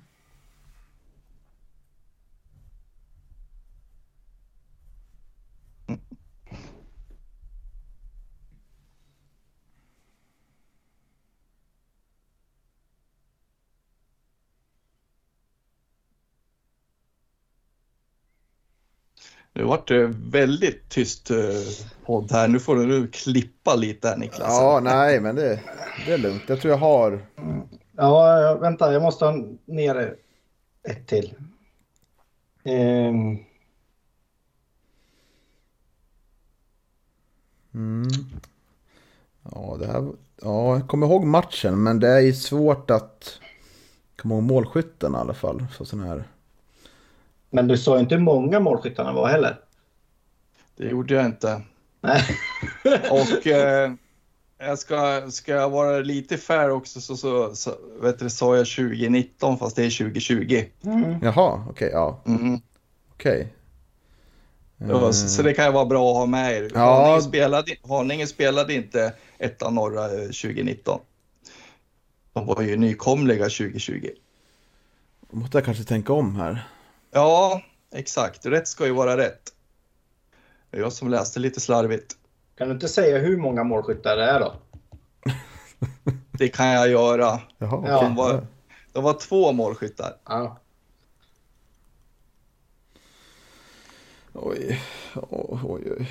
Nu 19.61 19.66
vart 19.66 19.88
det 19.88 20.07
väldigt 20.07 20.88
tyst 20.88 21.31
eh, 21.31 21.37
podd 22.07 22.33
här. 22.33 22.49
Nu 22.49 22.61
får 22.61 22.77
du 22.77 23.09
klippa 23.09 23.75
lite 23.75 24.09
här 24.09 24.16
Niklas. 24.16 24.49
Ja, 24.49 24.81
nej, 24.83 25.20
men 25.20 25.37
det, 25.37 25.61
det 26.07 26.12
är 26.12 26.18
lugnt. 26.18 26.42
Jag 26.46 26.61
tror 26.61 26.70
jag 26.70 26.79
har... 26.79 27.27
Ja, 27.96 28.59
vänta. 28.61 28.92
Jag 28.92 29.03
måste 29.03 29.25
ha 29.25 29.37
ner 29.64 30.14
ett 30.88 31.07
till. 31.07 31.35
Ehm, 32.64 33.38
Mm. 37.75 38.09
Ja, 39.53 39.77
det 39.81 39.87
här... 39.87 40.12
Ja, 40.42 40.75
jag 40.79 40.88
kommer 40.88 41.07
ihåg 41.07 41.25
matchen, 41.25 41.83
men 41.83 42.01
det 42.01 42.09
är 42.09 42.20
ju 42.20 42.35
svårt 42.35 42.90
att 42.90 43.40
komma 44.16 44.35
ihåg 44.35 44.42
målskytten 44.42 45.14
i 45.14 45.16
alla 45.16 45.35
fall. 45.35 45.66
För 45.77 45.85
sån 45.85 46.01
här... 46.01 46.25
men 47.50 47.68
du 47.68 47.76
sa 47.78 47.94
ju 47.94 48.00
inte 48.00 48.14
hur 48.14 48.22
många 48.22 48.60
målskyttarna 48.60 49.12
var 49.12 49.28
heller. 49.28 49.56
Det 50.76 50.84
gjorde 50.88 51.14
jag 51.14 51.24
inte. 51.26 51.62
Nej. 52.00 52.22
Och 53.10 53.46
eh, 53.46 53.92
jag 54.58 54.78
ska, 54.78 55.30
ska 55.30 55.52
jag 55.52 55.70
vara 55.70 55.98
lite 55.98 56.36
fair 56.36 56.70
också 56.70 57.00
så, 57.00 57.16
så, 57.16 57.54
så 57.54 57.74
vet 58.02 58.18
du, 58.18 58.30
sa 58.30 58.56
jag 58.56 58.66
2019 58.66 59.58
fast 59.58 59.76
det 59.76 59.84
är 59.84 59.98
2020. 59.98 60.64
Mm. 60.84 61.14
Jaha, 61.22 61.64
okej, 61.70 61.90
ja. 61.92 62.22
Mm. 62.26 62.60
Okej. 63.12 63.48
Det 64.76 64.92
var- 64.92 65.12
Så, 65.12 65.28
så 65.28 65.42
det 65.42 65.52
kan 65.54 65.64
ju 65.66 65.72
vara 65.72 65.84
bra 65.86 66.10
att 66.10 66.16
ha 66.16 66.26
med 66.26 66.52
er. 66.56 66.70
Ja. 66.74 66.80
Haninge, 67.02 67.22
spelade, 67.22 67.72
Haninge 67.88 68.26
spelade 68.26 68.74
inte 68.74 69.12
ettan 69.38 69.74
norra 69.74 70.04
eh, 70.04 70.20
2019. 70.20 71.00
De 72.32 72.46
var 72.46 72.62
ju 72.62 72.76
nykomliga 72.76 73.44
2020. 73.44 74.08
Då 75.30 75.36
måste 75.36 75.56
jag 75.58 75.64
kanske 75.64 75.84
tänka 75.84 76.12
om 76.12 76.36
här. 76.36 76.68
Ja, 77.11 77.62
exakt. 77.92 78.46
Rätt 78.46 78.68
ska 78.68 78.87
ju 78.87 78.92
vara 78.92 79.16
rätt. 79.16 79.55
Det 80.70 80.77
är 80.77 80.81
jag 80.81 80.92
som 80.92 81.09
läste 81.11 81.40
lite 81.40 81.61
slarvigt. 81.61 82.16
Kan 82.57 82.68
du 82.68 82.75
inte 82.75 82.88
säga 82.88 83.18
hur 83.18 83.37
många 83.37 83.64
målskyttar 83.64 84.16
det 84.16 84.25
är 84.25 84.40
då? 84.40 84.55
Det 86.38 86.49
kan 86.49 86.66
jag 86.68 86.88
göra. 86.88 87.40
Jaha, 87.59 87.85
Ja. 87.88 87.96
okej. 87.96 88.09
De 88.09 88.14
var, 88.16 88.46
de 88.92 89.05
var 89.05 89.12
två 89.12 89.53
målskyttar. 89.53 90.16
Ja. 90.25 90.59
Oj, 94.33 94.81
oj, 95.14 95.59
oj. 95.62 95.92
oj. 95.99 96.11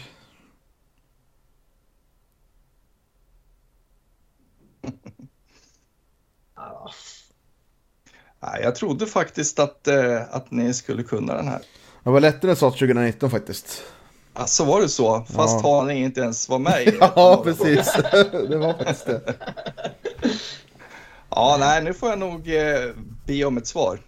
Ja. 6.55 6.91
Nej, 8.05 8.28
jag 8.39 8.75
trodde 8.75 9.05
faktiskt 9.05 9.59
att, 9.59 9.87
eh, 9.87 10.21
att 10.31 10.51
ni 10.51 10.73
skulle 10.73 11.03
kunna 11.03 11.33
den 11.33 11.47
här. 11.47 11.59
Det 12.03 12.09
var 12.09 12.19
lättare 12.19 12.51
än 12.51 12.57
sa 12.57 12.71
2019 12.71 13.31
faktiskt. 13.31 13.83
Alltså 14.33 14.65
var 14.65 14.81
det 14.81 14.89
så? 14.89 15.25
Fast 15.35 15.63
Ja. 15.63 15.79
Haninge 15.79 16.05
inte 16.05 16.21
ens 16.21 16.49
var 16.49 16.59
med 16.59 16.93
Ja, 16.99 17.41
precis. 17.43 17.93
det 18.49 18.57
var 18.57 18.73
faktiskt 18.73 19.05
det. 19.05 19.33
Ja, 21.29 21.57
nej, 21.59 21.83
nu 21.83 21.93
får 21.93 22.09
jag 22.09 22.19
nog 22.19 22.55
eh, 22.55 22.79
be 23.25 23.45
om 23.45 23.57
ett 23.57 23.67
svar. 23.67 23.99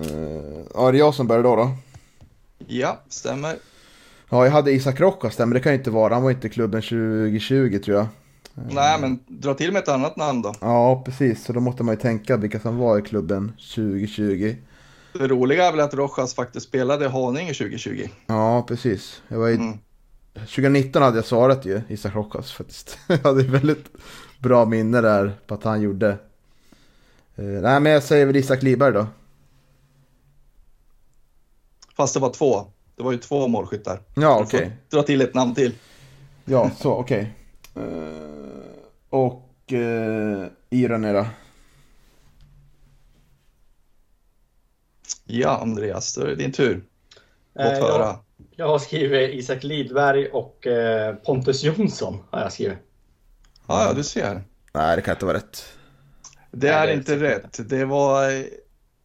Uh, 0.00 0.60
ja, 0.74 0.88
är 0.88 0.92
det 0.92 0.98
jag 0.98 1.14
som 1.14 1.26
börjar 1.26 1.42
då 1.42 1.56
då? 1.56 1.70
Ja, 2.66 3.00
stämmer. 3.08 3.56
Ja, 4.28 4.44
jag 4.44 4.52
hade 4.52 4.72
Isak 4.72 5.00
Rojas 5.00 5.36
där, 5.36 5.46
men 5.46 5.54
det 5.54 5.60
kan 5.60 5.72
ju 5.72 5.78
inte 5.78 5.90
vara. 5.90 6.14
Han 6.14 6.22
var 6.22 6.30
inte 6.30 6.46
i 6.46 6.50
klubben 6.50 6.82
2020 6.82 7.78
tror 7.84 7.96
jag. 7.96 8.06
Nej, 8.70 9.00
men 9.00 9.18
dra 9.26 9.54
till 9.54 9.72
med 9.72 9.82
ett 9.82 9.88
annat 9.88 10.16
namn 10.16 10.42
då. 10.42 10.54
Ja, 10.60 11.02
precis. 11.04 11.44
Så 11.44 11.52
då 11.52 11.60
måste 11.60 11.82
man 11.82 11.94
ju 11.94 12.00
tänka 12.00 12.36
vilka 12.36 12.60
som 12.60 12.76
var 12.76 12.98
i 12.98 13.02
klubben 13.02 13.52
2020. 13.74 14.56
Det 15.12 15.28
roliga 15.28 15.66
är 15.66 15.70
väl 15.70 15.80
att 15.80 15.94
Rojas 15.94 16.34
faktiskt 16.34 16.66
spelade 16.66 17.04
i 17.04 17.08
Haninge 17.08 17.54
2020. 17.54 18.08
Ja, 18.26 18.64
precis. 18.68 19.22
Jag 19.28 19.38
var 19.38 19.48
i... 19.48 19.54
Mm. 19.54 19.78
2019 20.34 21.02
hade 21.02 21.16
jag 21.16 21.24
svarat 21.24 21.66
ju, 21.66 21.80
Isak 21.88 22.14
Rojas 22.14 22.52
faktiskt. 22.52 22.98
Jag 23.06 23.18
hade 23.18 23.42
väldigt 23.42 23.86
bra 24.38 24.64
minne 24.64 25.00
där 25.00 25.32
på 25.46 25.54
att 25.54 25.64
han 25.64 25.82
gjorde. 25.82 26.08
Eh, 27.36 27.44
nej, 27.44 27.80
men 27.80 27.92
jag 27.92 28.02
säger 28.02 28.26
väl 28.26 28.36
Isak 28.36 28.62
Liberg 28.62 28.92
då. 28.92 29.06
Fast 31.96 32.14
det 32.14 32.20
var 32.20 32.30
två. 32.30 32.66
Det 32.96 33.02
var 33.02 33.12
ju 33.12 33.18
två 33.18 33.48
målskyttar. 33.48 34.00
Ja, 34.14 34.40
okej. 34.42 34.72
Dra 34.90 35.02
till 35.02 35.20
ett 35.20 35.34
namn 35.34 35.54
till. 35.54 35.74
Ja, 36.44 36.70
så 36.78 36.92
okej. 36.92 37.20
Eh, 37.20 37.39
och 39.10 39.72
uh, 39.72 40.46
Iran 40.70 41.04
är 41.04 41.14
då? 41.14 41.26
Ja, 45.24 45.58
Andreas, 45.62 46.14
då 46.14 46.20
är 46.22 46.26
det 46.26 46.34
din 46.34 46.52
tur. 46.52 46.84
Låt 47.54 47.64
Eh, 47.66 47.72
höra. 47.78 48.04
jag, 48.04 48.18
jag 48.56 48.68
har 48.68 48.78
skrivit 48.78 49.34
Isak 49.34 49.62
Lidberg 49.64 50.28
och 50.28 50.66
eh, 50.66 51.14
Pontus 51.14 51.62
Jonsson. 51.62 52.18
Har 52.30 52.40
jag 52.40 52.52
skrivit. 52.52 52.78
Ja, 53.66 53.84
ja, 53.86 53.92
du 53.92 54.04
ser. 54.04 54.42
Nej, 54.72 54.96
det 54.96 55.02
kan 55.02 55.14
inte 55.14 55.26
vara 55.26 55.36
rätt. 55.36 55.72
Det 56.50 56.66
Nej, 56.66 56.76
är 56.76 56.86
det 56.86 56.92
är 56.92 56.96
inte 56.96 57.12
inte 57.12 57.24
rätt. 57.24 57.68
Det 57.68 57.84
var 57.84 58.28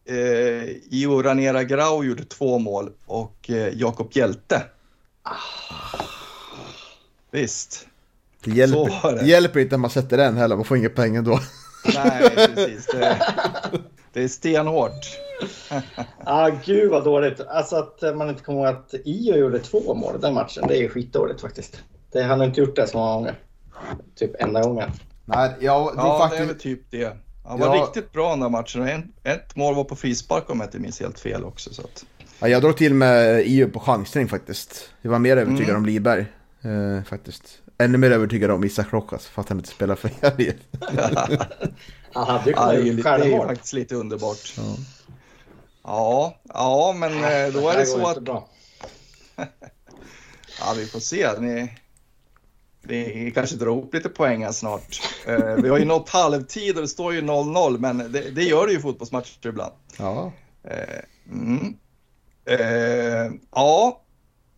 eh, 0.06 0.64
Io 0.92 1.22
Ranera 1.22 1.64
Grau 1.64 2.04
gjorde 2.04 2.24
två 2.26 2.60
mål 2.60 2.92
och 3.06 3.50
eh, 3.50 3.70
Jakob 3.74 4.12
Hjälte. 4.12 4.64
Visst. 7.32 7.88
Det 8.46 8.52
hjälper, 8.52 9.12
det. 9.12 9.20
det 9.20 9.26
hjälper 9.26 9.60
inte 9.60 9.76
om 9.76 9.82
man 9.82 9.90
sätter 9.90 10.18
den 10.18 10.38
heller, 10.38 10.56
man 10.56 10.66
får 10.66 10.78
inga 10.78 10.90
pengar 10.90 11.22
då. 11.22 11.40
Nej, 11.96 12.30
precis. 12.36 12.86
Det, 12.86 13.18
det 14.14 14.24
är 14.24 14.28
stenhårt. 14.28 14.92
Ah, 16.28 16.50
gud 16.66 16.92
vad 16.92 17.04
dåligt. 17.04 17.42
Alltså 17.42 17.76
att 17.76 18.16
man 18.18 18.30
inte 18.30 18.44
kommer 18.44 18.60
ihåg 18.60 18.68
att 18.68 18.94
Io 19.06 19.36
gjorde 19.38 19.60
två 19.60 19.94
mål 19.94 20.16
i 20.16 20.22
den 20.22 20.34
matchen. 20.34 20.64
Det 20.68 20.78
är 20.84 20.90
skitdåligt 20.90 21.42
faktiskt. 21.42 21.84
Det, 22.12 22.24
han 22.24 22.40
har 22.40 22.48
inte 22.48 22.62
gjort 22.62 22.76
det 22.76 22.88
så 22.88 22.98
många 22.98 23.14
gånger. 23.14 23.36
Typ 24.16 24.32
enda 24.42 24.62
gången. 24.62 24.90
Nej, 25.26 25.52
jag 25.60 25.94
tror 25.94 25.94
Ja, 25.98 26.04
det 26.04 26.24
är 26.24 26.30
faktiskt... 26.30 26.50
väl 26.50 26.60
typ 26.60 26.92
det. 26.92 27.18
Han 27.46 27.60
var 27.60 27.76
Ja. 27.76 27.84
riktigt 27.84 28.12
bra 28.12 28.30
den 28.30 28.40
där 28.40 28.50
matchen. 28.50 28.82
och 28.82 28.90
En, 28.90 29.12
ett 29.24 29.56
mål 29.56 29.76
var 29.76 29.84
på 29.84 29.96
frispark 29.96 30.50
om 30.50 30.60
jag 30.60 30.68
inte 30.68 30.80
minns 30.80 31.00
helt 31.00 31.20
fel 31.20 31.44
också. 31.44 31.74
Så 31.74 31.82
att, 31.82 32.06
Ja, 32.40 32.48
jag 32.48 32.62
drog 32.62 32.78
till 32.78 32.94
med 32.94 33.42
EU 33.46 33.70
på 33.70 33.80
chansning 33.80 34.28
faktiskt. 34.28 34.90
Jag 35.02 35.12
var 35.12 35.20
mer 35.20 35.38
övertygad 35.38 35.70
Mm. 35.70 35.76
om 35.82 35.86
Liberg. 35.86 36.26
Eh, 36.62 37.04
faktiskt. 37.04 37.44
Ännu 37.78 37.98
mer 37.98 38.12
övertygad 38.12 38.52
om 38.52 38.64
Isak 38.64 38.94
Rojas 38.94 39.28
för 39.28 39.42
att 39.42 39.50
han 39.50 39.58
inte 39.58 39.70
spelar 39.70 39.96
för 39.96 40.12
Gävle. 40.22 40.54
Han 42.14 42.28
hade 42.28 42.50
ju 42.50 42.54
det, 42.54 42.60
är, 42.60 43.04
kunnat 43.04 43.26
ju 43.26 43.30
det 43.32 43.36
är 43.36 43.48
faktiskt 43.48 43.74
lite 43.74 43.96
underbart. 43.96 44.54
Ja. 44.58 44.76
Ja, 45.84 46.40
ja 46.54 46.96
men 46.98 47.12
eh, 47.12 47.54
då 47.54 47.70
är 47.70 47.78
det 47.78 47.86
så 47.86 48.08
att 48.08 48.22
bra. 48.22 48.50
Ja, 50.60 50.74
vi 50.78 50.86
får 50.86 51.00
se. 51.00 51.40
Ni, 51.40 51.74
ni 52.82 53.32
kanske 53.36 53.56
drar 53.56 53.68
ihop 53.68 53.94
lite 53.94 54.10
poäng 54.10 54.44
här 54.44 54.52
snart. 54.52 55.02
Eh, 55.28 55.56
vi 55.56 55.70
har 55.70 55.78
ju 55.78 55.86
nått 55.86 56.10
halvtid 56.10 56.76
och 56.76 56.82
det 56.82 56.88
står 56.88 57.14
ju 57.14 57.22
0-0, 57.22 57.78
men 57.80 57.98
det, 57.98 58.32
det 58.32 58.44
gör 58.44 58.66
det 58.66 58.72
ju 58.72 58.80
i 58.80 58.82
fotbollsmatcher 58.82 59.48
ibland. 59.48 59.74
ja. 59.98 60.32
Eh, 60.64 61.00
mm. 61.32 61.78
ja, 63.52 64.05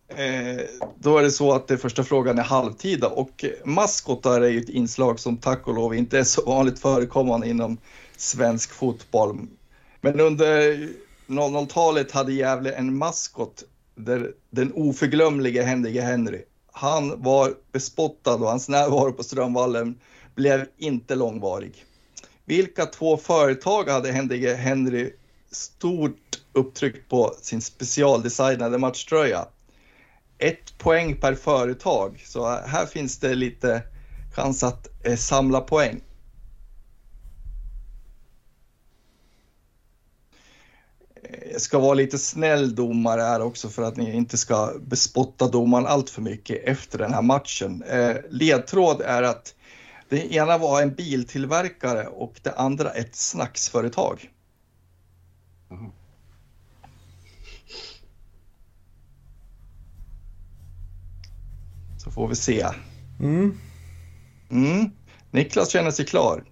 Eh, 0.08 0.64
då 0.98 1.18
är 1.18 1.22
det 1.22 1.30
så 1.30 1.52
att 1.52 1.68
det 1.68 1.78
första 1.78 2.04
frågan 2.04 2.38
är 2.38 2.42
halvtida 2.42 3.08
och 3.08 3.44
maskotar 3.64 4.40
är 4.40 4.48
ju 4.48 4.60
ett 4.60 4.68
inslag 4.68 5.20
som 5.20 5.36
tack 5.36 5.68
och 5.68 5.74
lov 5.74 5.94
inte 5.94 6.18
är 6.18 6.24
så 6.24 6.42
vanligt 6.44 6.78
förekommande 6.78 7.48
inom 7.48 7.78
svensk 8.16 8.70
fotboll. 8.70 9.46
Men 10.00 10.20
under 10.20 10.88
00-talet 11.26 12.12
hade 12.12 12.32
Gävle 12.32 12.72
en 12.72 12.98
maskot 12.98 13.64
där 13.94 14.32
den 14.50 14.72
oförglömlige 14.72 15.62
Henrik 15.62 16.02
Henry. 16.02 16.42
Han 16.72 17.22
var 17.22 17.54
bespottad 17.72 18.34
och 18.34 18.48
hans 18.48 18.68
närvaro 18.68 19.12
på 19.12 19.22
Strömvallen 19.22 19.98
blev 20.34 20.66
inte 20.78 21.14
långvarig. 21.14 21.84
Vilka 22.44 22.86
två 22.86 23.16
företag 23.16 23.88
hade 23.88 24.12
Henrik 24.12 24.56
Henry 24.58 25.12
stort 25.50 26.40
upptryck 26.52 27.08
på 27.08 27.34
sin 27.42 27.60
specialdesignade 27.60 28.78
matchtröja? 28.78 29.46
Ett 30.38 30.78
poäng 30.78 31.16
per 31.16 31.34
företag, 31.34 32.22
så 32.26 32.46
här 32.48 32.86
finns 32.86 33.18
det 33.18 33.34
lite 33.34 33.82
chans 34.34 34.62
att 34.62 34.88
eh, 35.04 35.16
samla 35.16 35.60
poäng. 35.60 36.00
Eh, 41.22 41.52
jag 41.52 41.60
ska 41.60 41.78
vara 41.78 41.94
lite 41.94 42.18
snäll 42.18 42.74
domare 42.74 43.20
här 43.22 43.42
också 43.42 43.68
för 43.68 43.82
att 43.82 43.96
ni 43.96 44.16
inte 44.16 44.36
ska 44.36 44.72
bespotta 44.80 45.48
domaren 45.48 45.86
allt 45.86 46.10
för 46.10 46.22
mycket 46.22 46.64
efter 46.64 46.98
den 46.98 47.14
här 47.14 47.22
matchen. 47.22 47.82
Eh, 47.82 48.16
ledtråd 48.30 49.00
är 49.00 49.22
att 49.22 49.54
det 50.08 50.34
ena 50.34 50.58
var 50.58 50.82
en 50.82 50.94
biltillverkare 50.94 52.06
och 52.06 52.40
det 52.42 52.52
andra 52.52 52.90
ett 52.90 53.16
snacksföretag. 53.16 54.30
Mm. 55.70 55.92
Så 61.98 62.10
får 62.10 62.28
vi 62.28 62.34
se. 62.34 62.66
Mm. 63.20 63.58
Mm. 64.50 64.90
Niklas 65.30 65.70
känner 65.70 65.90
sig 65.90 66.04
klar. 66.04 66.44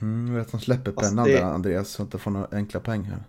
Mm, 0.00 0.26
jag 0.28 0.38
vet 0.38 0.46
att 0.46 0.52
han 0.52 0.60
släpper 0.60 0.92
pennan 0.92 1.24
det... 1.24 1.32
där 1.32 1.42
Andreas 1.42 1.88
så 1.88 2.02
att 2.02 2.06
inte 2.06 2.18
får 2.18 2.30
några 2.30 2.48
enkla 2.52 2.80
poäng 2.80 3.04
här. 3.04 3.24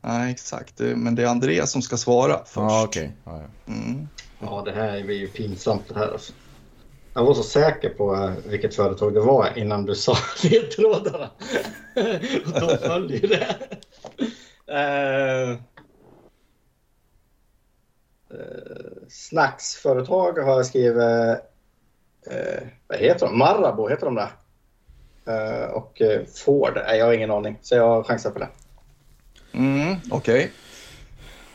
Nej, 0.00 0.32
exakt. 0.32 0.80
Men 0.80 1.14
det 1.14 1.22
är 1.22 1.26
Andreas 1.26 1.70
som 1.70 1.82
ska 1.82 1.96
svara 1.96 2.38
först. 2.38 2.56
Ja, 2.56 2.84
okej. 2.84 3.12
Okay. 3.24 3.38
Ja, 3.38 3.42
ja. 3.66 3.72
Mm. 3.72 4.08
ja, 4.40 4.62
det 4.64 4.72
här 4.72 5.02
blir 5.02 5.16
ju 5.16 5.28
pinsamt 5.28 5.88
det 5.88 5.98
här 5.98 6.12
alltså. 6.12 6.32
Jag 7.14 7.24
var 7.24 7.34
så 7.34 7.42
säker 7.42 7.90
på 7.90 8.14
eh, 8.14 8.50
vilket 8.50 8.74
företag 8.74 9.14
det 9.14 9.20
var 9.20 9.58
innan 9.58 9.84
du 9.86 9.94
sa 9.94 10.16
ledtrådarna. 10.42 11.30
Och 12.54 12.60
de 12.60 12.78
följer 12.78 13.28
det. 13.28 13.56
Uh, 14.70 15.58
uh, 18.32 18.93
snacksföretag 19.08 20.38
har 20.38 20.56
jag 20.56 20.66
skrivit. 20.66 20.96
Uh, 20.96 22.68
vad 22.86 22.98
heter 22.98 23.26
de? 23.26 23.38
Marabou 23.38 23.88
heter 23.90 24.06
de 24.06 24.14
där. 24.14 24.30
Uh, 25.28 25.70
och 25.70 26.02
Ford. 26.34 26.72
Nej, 26.86 26.98
jag 26.98 27.06
har 27.06 27.12
ingen 27.12 27.30
aning. 27.30 27.58
Så 27.62 27.74
jag 27.74 28.06
chansar 28.06 28.30
på 28.30 28.38
det. 28.38 28.48
Mm, 29.52 29.96
Okej. 30.10 30.36
Okay. 30.36 30.48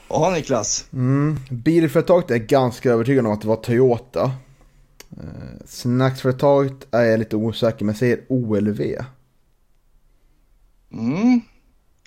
Ja, 0.10 0.30
Niklas. 0.36 0.86
Mm, 0.94 1.40
bilföretaget 1.50 2.32
är 2.32 2.38
ganska 2.38 2.92
övertygad 2.92 3.26
om 3.26 3.34
att 3.34 3.42
det 3.42 3.48
var 3.48 3.56
Toyota. 3.56 4.32
Eh, 5.18 5.66
snacksföretaget 5.66 6.88
är 6.92 7.04
jag 7.04 7.20
lite 7.20 7.36
osäker 7.36 7.86
men 7.86 7.96
säger 7.96 8.20
OLV. 8.28 8.82
Mm. 10.94 11.42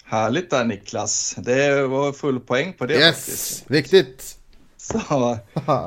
Härligt 0.05 0.51
där 0.51 0.65
Niklas. 0.65 1.35
Det 1.39 1.87
var 1.87 2.13
full 2.13 2.41
poäng 2.41 2.73
på 2.73 2.87
det 2.87 2.95
Yes, 2.95 3.17
faktiskt. 3.17 3.71
viktigt. 3.71 4.39
Så 4.83 4.99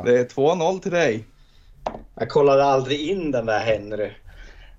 det 0.05 0.19
är 0.19 0.25
2-0 0.25 0.79
till 0.79 0.91
dig. 0.91 1.25
Jag 2.15 2.29
kollade 2.29 2.65
aldrig 2.65 3.09
in 3.09 3.31
den 3.31 3.45
där 3.45 3.59
Henry 3.59 4.11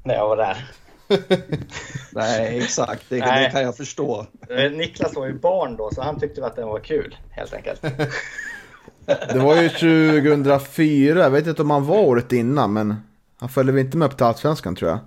när 0.04 0.14
jag 0.14 0.28
var 0.28 0.36
där. 0.36 0.70
Nej, 2.10 2.58
exakt. 2.58 3.02
Det, 3.08 3.18
Nej. 3.18 3.44
det, 3.44 3.50
kan 3.50 3.62
jag 3.62 3.76
förstå. 3.76 4.26
Eh, 4.48 4.72
Niklas 4.72 5.14
var 5.14 5.26
ju 5.26 5.38
barn 5.38 5.76
då, 5.76 5.90
så 5.94 6.02
han 6.02 6.20
tyckte 6.20 6.46
att 6.46 6.56
den 6.56 6.68
var 6.68 6.80
kul, 6.80 7.16
helt 7.30 7.54
enkelt. 7.54 7.82
Det 9.32 9.38
var 9.38 9.62
ju 9.62 9.68
2004, 9.68 11.18
jag 11.20 11.30
vet 11.30 11.46
inte 11.46 11.62
om 11.62 11.70
han 11.70 11.86
var 11.86 11.98
året 11.98 12.32
innan, 12.32 12.72
men 12.72 12.94
han 13.38 13.48
följde 13.48 13.72
väl 13.72 13.84
inte 13.84 13.96
med 13.96 14.06
upp 14.06 14.16
till 14.16 14.26
Allsvenskan 14.26 14.76
tror 14.76 14.90
jag. 14.90 14.98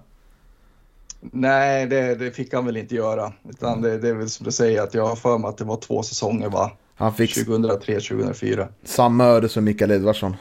Nej, 1.19 1.85
det, 1.85 2.15
det, 2.15 2.31
fick 2.31 2.53
han 2.53 2.65
väl 2.65 2.77
inte 2.77 2.95
göra. 2.95 3.33
Utan 3.49 3.81
det, 3.81 3.97
det 3.97 4.09
är 4.09 4.13
väl 4.13 4.29
som 4.29 4.45
du 4.45 4.51
säger, 4.51 4.81
att 4.81 4.93
jag 4.93 5.05
har 5.05 5.15
för 5.15 5.37
mig 5.37 5.49
att 5.49 5.57
det 5.57 5.65
var 5.65 5.77
två 5.77 6.03
säsonger 6.03 6.49
va? 6.49 6.71
Han 6.99 7.13
fick 7.13 7.37
2003-2004. 7.37 8.67
Samma 8.83 9.25
öde 9.25 9.49
som 9.49 9.63
Mikael 9.63 9.91
Edvardsson. 9.91 10.35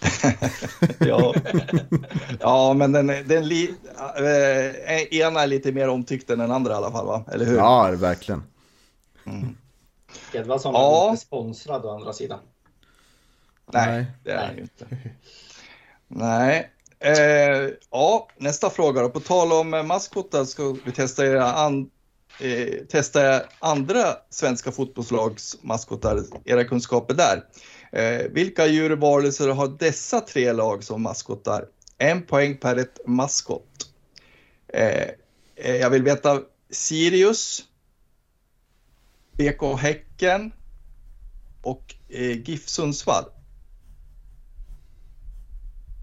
ja. 0.98 1.34
ja, 2.40 2.74
men 2.74 2.92
den, 2.92 3.06
den 3.06 3.48
li, 3.48 3.74
äh, 4.18 5.18
ena 5.20 5.42
är 5.42 5.46
lite 5.46 5.72
mer 5.72 5.88
omtyckt 5.88 6.30
än 6.30 6.38
den 6.38 6.50
andra 6.50 6.72
i 6.72 6.76
alla 6.76 6.90
fall, 6.90 7.06
va? 7.06 7.24
Eller 7.32 7.44
hur? 7.44 7.56
Ja, 7.56 7.90
verkligen. 7.90 8.42
Mm. 9.26 9.56
Edvardsson 10.32 10.74
ja. 10.74 11.06
är 11.06 11.10
inte 11.10 11.22
sponsrad 11.22 11.84
å 11.84 11.90
andra 11.90 12.12
sidan. 12.12 12.38
Nej, 13.72 14.06
det 14.24 14.30
är 14.30 14.46
han 14.46 14.56
ju 14.56 14.62
inte. 14.62 14.86
Nej. 16.08 16.70
Eh, 17.00 17.70
ja, 17.90 18.28
nästa 18.36 18.70
fråga 18.70 19.02
då. 19.02 19.08
På 19.08 19.20
tal 19.20 19.52
om 19.52 19.86
maskotar 19.86 20.44
ska 20.44 20.76
vi 20.84 20.92
testa 20.92 21.26
era, 21.26 21.52
an, 21.52 21.90
eh, 22.40 22.86
testa 22.88 23.42
andra 23.58 24.16
svenska 24.30 24.72
fotbollslags 24.72 25.56
maskotar, 25.62 26.22
era 26.44 26.64
kunskaper 26.64 27.14
där. 27.14 27.44
Eh, 27.92 28.26
vilka 28.30 28.66
djurvarelser 28.66 29.48
har 29.48 29.68
dessa 29.68 30.20
tre 30.20 30.52
lag 30.52 30.84
som 30.84 31.02
maskotar? 31.02 31.68
En 31.98 32.22
poäng 32.22 32.56
per 32.56 32.76
ett 32.76 33.00
maskot. 33.06 33.90
Eh, 34.68 35.08
eh 35.56 35.76
jag 35.76 35.90
vill 35.90 36.02
veta 36.02 36.40
Sirius, 36.70 37.64
BK 39.32 39.62
Häcken 39.78 40.52
och 41.62 41.94
eh, 42.08 42.40
GIF 42.48 42.68
Sundsvall. 42.68 43.24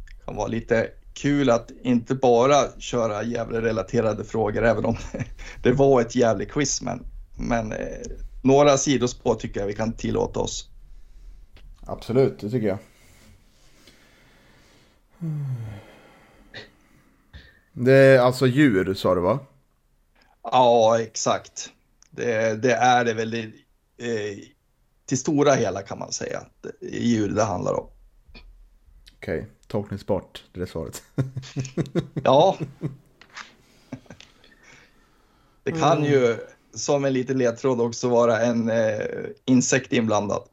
Det 0.05 0.25
kan 0.25 0.35
vara 0.35 0.47
lite 0.47 0.91
kul 1.21 1.49
att 1.49 1.71
inte 1.81 2.15
bara 2.15 2.79
köra 2.79 3.23
Gävle-relaterade 3.23 4.23
frågor, 4.23 4.63
även 4.63 4.85
om 4.85 4.97
det 5.63 5.71
var 5.71 6.01
ett 6.01 6.15
Gävle-quiz. 6.15 6.81
Men, 6.81 7.05
men 7.37 7.71
eh, 7.71 7.77
några 8.41 8.77
sidospår 8.77 9.35
tycker 9.35 9.59
jag 9.59 9.67
vi 9.67 9.73
kan 9.73 9.93
tillåta 9.93 10.39
oss. 10.39 10.69
Absolut, 11.85 12.39
det 12.39 12.49
tycker 12.49 12.67
jag. 12.67 12.77
Det 17.73 17.93
är 17.93 18.19
alltså 18.19 18.47
djur 18.47 18.93
sa 18.93 19.15
du 19.15 19.21
va? 19.21 19.39
Ja, 20.43 20.99
exakt. 21.01 21.69
Det, 22.09 22.61
det 22.61 22.73
är 22.73 23.05
det 23.05 23.13
väl 23.13 23.33
eh, 23.33 23.43
till 25.05 25.17
stora 25.17 25.53
hela 25.53 25.81
kan 25.81 25.99
man 25.99 26.11
säga. 26.11 26.43
Det 26.61 26.87
djur 26.97 27.29
det 27.29 27.43
handlar 27.43 27.73
om. 27.73 27.89
Okej, 29.17 29.39
okay. 29.39 29.58
Tolkningsbart 29.69 30.43
det 30.51 30.61
är 30.61 30.65
svaret. 30.65 31.03
ja. 32.23 32.57
Det 35.63 35.71
kan 35.71 36.03
ju 36.03 36.37
som 36.73 37.05
en 37.05 37.13
liten 37.13 37.37
ledtråd 37.37 37.81
också 37.81 38.09
vara 38.09 38.41
en 38.41 38.69
eh, 38.69 39.05
insekt 39.45 39.93
inblandad. 39.93 40.43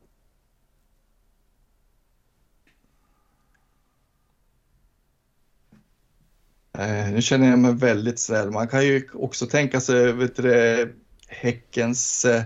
Eh, 6.78 7.10
nu 7.12 7.22
känner 7.22 7.50
jag 7.50 7.58
mig 7.58 7.74
väldigt 7.74 8.18
snäll. 8.18 8.50
Man 8.50 8.68
kan 8.68 8.86
ju 8.86 9.08
också 9.12 9.46
tänka 9.46 9.80
sig 9.80 10.12
vet 10.12 10.36
du, 10.36 10.94
Häckens 11.28 12.24
eh, 12.24 12.42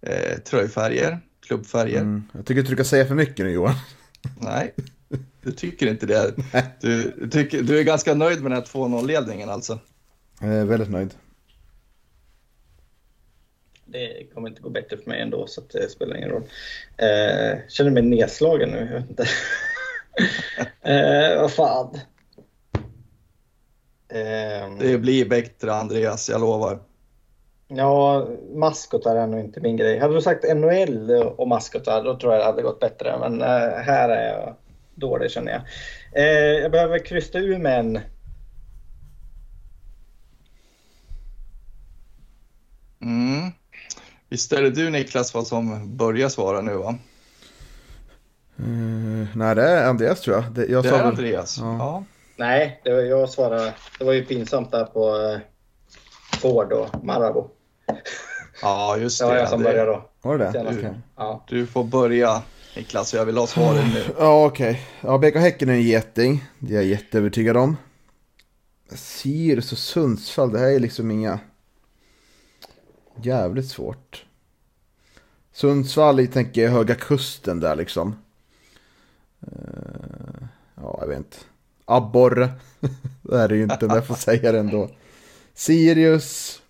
eh, 0.00 0.38
tröjfärger, 0.38 1.20
klubbfärger. 1.46 2.00
Mm. 2.00 2.24
Jag 2.32 2.46
tycker 2.46 2.60
inte 2.60 2.72
du 2.72 2.76
kan 2.76 2.84
säga 2.84 3.06
för 3.06 3.14
mycket 3.14 3.46
nu 3.46 3.52
Johan. 3.52 3.74
Nej, 4.40 4.74
du 5.48 5.54
tycker 5.54 5.86
inte 5.86 6.06
det. 6.06 6.34
Du, 6.80 7.28
tycker, 7.30 7.62
du 7.62 7.78
är 7.78 7.82
ganska 7.82 8.14
nöjd 8.14 8.42
med 8.42 8.50
den 8.50 8.58
här 8.58 8.66
2-0-ledningen 8.66 9.50
alltså? 9.50 9.78
Jag 10.40 10.54
är 10.54 10.64
väldigt 10.64 10.90
nöjd. 10.90 11.14
Det 13.84 14.34
kommer 14.34 14.48
inte 14.48 14.62
gå 14.62 14.70
bättre 14.70 14.96
för 14.96 15.10
mig 15.10 15.20
ändå, 15.20 15.46
så 15.46 15.60
det 15.72 15.90
spelar 15.90 16.16
ingen 16.16 16.28
roll. 16.28 16.42
Eh, 16.96 17.58
känner 17.68 17.90
mig 17.90 18.02
nedslagen 18.02 18.68
nu, 18.70 18.78
jag 18.78 19.00
vet 19.00 19.10
inte. 19.10 19.24
eh, 20.92 21.40
vad 21.40 21.52
fan. 21.52 21.98
Eh, 24.08 24.78
det 24.80 24.98
blir 24.98 25.28
bättre 25.28 25.72
Andreas, 25.72 26.28
jag 26.28 26.40
lovar. 26.40 26.78
Ja, 27.68 28.28
maskotar 28.54 29.16
är 29.16 29.26
nog 29.26 29.40
inte 29.40 29.60
min 29.60 29.76
grej. 29.76 29.98
Hade 29.98 30.14
du 30.14 30.22
sagt 30.22 30.56
NHL 30.56 31.10
och 31.10 31.48
maskotar, 31.48 32.04
då 32.04 32.18
tror 32.18 32.32
jag 32.32 32.40
det 32.42 32.46
hade 32.46 32.62
gått 32.62 32.80
bättre. 32.80 33.18
Men 33.18 33.40
äh, 33.40 33.78
här 33.78 34.08
är 34.08 34.38
jag 34.38 34.56
dålig 34.98 35.30
känner 35.30 35.52
jag. 35.52 35.62
Eh, 36.22 36.60
jag 36.62 36.70
behöver 36.72 36.98
krysta 36.98 37.38
ur 37.38 37.58
med 37.58 37.78
en. 37.80 38.00
Mm. 43.02 43.50
Visst 44.28 44.52
är 44.52 44.62
det 44.62 44.70
du 44.70 44.90
Niklas 44.90 45.34
vad 45.34 45.46
som 45.46 45.96
börjar 45.96 46.28
svara 46.28 46.60
nu 46.60 46.74
va? 46.74 46.94
Uh, 48.60 49.26
nej, 49.34 49.54
det 49.54 49.62
är 49.62 49.86
Andreas 49.88 50.20
tror 50.20 50.36
jag. 50.36 50.44
Det, 50.52 50.66
jag 50.66 50.82
det 50.84 50.88
är 50.88 50.92
väl- 50.92 51.06
Andreas. 51.06 51.58
Ja. 51.58 51.76
Ja. 51.78 52.04
Nej, 52.36 52.80
det 52.84 52.92
var 52.94 53.00
jag 53.00 53.28
svarade. 53.30 53.74
Det 53.98 54.04
var 54.04 54.12
ju 54.12 54.24
pinsamt 54.24 54.70
där 54.70 54.84
på 54.84 55.16
eh, 55.16 55.38
Ford 56.40 56.72
och 56.72 57.04
Marabou. 57.04 57.48
ja, 58.62 58.96
just 58.96 59.20
Det 59.20 59.24
det. 59.24 59.30
var 59.30 59.36
jag 59.38 59.48
som 59.48 59.62
började 59.62 59.90
då. 59.90 60.10
Var 60.22 60.38
det 60.38 60.50
det? 60.50 60.60
Okej. 60.78 60.94
Ja. 61.16 61.44
Du 61.48 61.66
får 61.66 61.84
börja 61.84 62.42
Niklas, 62.78 63.14
jag 63.14 63.24
vill 63.24 63.36
ha 63.36 63.46
svaren 63.46 63.88
nu. 63.94 64.04
Ja, 64.18 64.46
okej. 64.46 64.80
Ja, 65.00 65.18
BK 65.18 65.34
Häcken 65.34 65.68
är 65.68 65.72
en 65.72 65.82
geting. 65.82 66.44
Det 66.58 66.72
är 66.72 66.76
jag 66.76 66.84
jätteövertygad 66.84 67.56
om. 67.56 67.76
Sirius 68.88 69.72
och 69.72 69.78
Sundsvall, 69.78 70.52
det 70.52 70.58
här 70.58 70.66
är 70.66 70.80
liksom 70.80 71.10
inga... 71.10 71.40
Jävligt 73.22 73.68
svårt. 73.68 74.24
Sundsvall, 75.52 76.20
jag 76.20 76.32
tänker 76.32 76.68
Höga 76.68 76.94
Kusten 76.94 77.60
där 77.60 77.76
liksom. 77.76 78.16
Eh, 79.40 80.46
ja, 80.74 80.98
jag 81.00 81.08
vet 81.08 81.18
inte. 81.18 81.36
Abborre. 81.84 82.50
det 83.22 83.36
är 83.36 83.48
det 83.48 83.56
ju 83.56 83.62
inte, 83.62 83.86
men 83.86 83.94
jag 83.94 84.06
får 84.06 84.14
säga 84.14 84.52
det 84.52 84.58
ändå. 84.58 84.90
Sirius. 85.54 86.62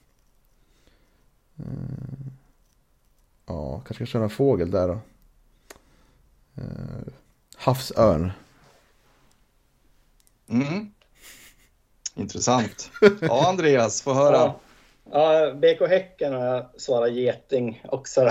Eh, 1.59 1.65
ja, 3.47 3.73
kanske 3.73 3.95
ska 3.95 4.07
köra 4.07 4.25
en 4.25 4.31
fågel 4.31 4.71
där 4.71 4.89
då. 4.89 5.01
Eh, 6.59 7.13
havsörn. 7.57 8.33
Mm. 10.51 10.93
Intressant. 12.15 12.91
Ja, 13.21 13.49
Andreas, 13.49 14.03
få 14.03 14.15
höra. 14.15 14.37
Ja. 14.37 14.61
ja, 15.11 15.55
BK 15.55 15.89
Häcken 15.89 16.33
har 16.33 16.45
jag 16.45 16.67
svarat 16.77 17.13
geting 17.13 17.83
också. 17.85 18.25
Då. 18.25 18.31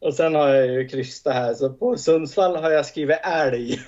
Och 0.00 0.14
sen 0.14 0.34
har 0.34 0.48
jag 0.48 0.66
ju 0.66 0.88
krystat 0.88 1.34
här. 1.34 1.54
Så 1.54 1.72
på 1.72 1.96
Sundsvall 1.96 2.56
har 2.56 2.70
jag 2.70 2.86
skrivit 2.86 3.18
älg. 3.22 3.80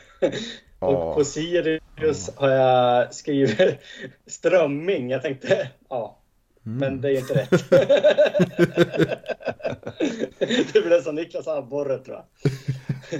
Och 0.78 1.14
på 1.14 1.24
Sirius 1.24 2.30
har 2.36 2.48
jag 2.48 3.14
skrivit 3.14 3.80
strömming. 4.26 5.11
Jag 5.11 5.22
tänkte, 5.22 5.70
ja. 5.88 6.20
Men 6.63 7.01
det 7.01 7.09
är 7.09 7.13
ju 7.13 7.19
inte 7.19 7.35
rätt. 7.35 7.51
det 10.73 10.85
blev 10.85 11.03
som 11.03 11.15
Niklas 11.15 11.49
abborre 11.49 11.99
tror 11.99 12.17
jag. 12.17 12.25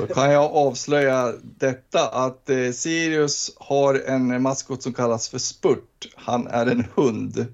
Då 0.01 0.07
kan 0.15 0.33
jag 0.33 0.53
avslöja 0.53 1.35
detta 1.43 2.09
att 2.09 2.51
eh, 2.51 2.71
Sirius 2.71 3.51
har 3.57 4.03
en 4.07 4.43
maskot 4.43 4.83
som 4.83 4.93
kallas 4.93 5.29
för 5.29 5.39
Spurt. 5.39 6.09
Han 6.15 6.47
är 6.47 6.67
en 6.67 6.87
hund. 6.95 7.47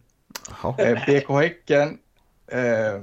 Eh, 0.79 1.07
BK 1.07 1.29
Häcken, 1.29 1.99
eh, 2.47 3.03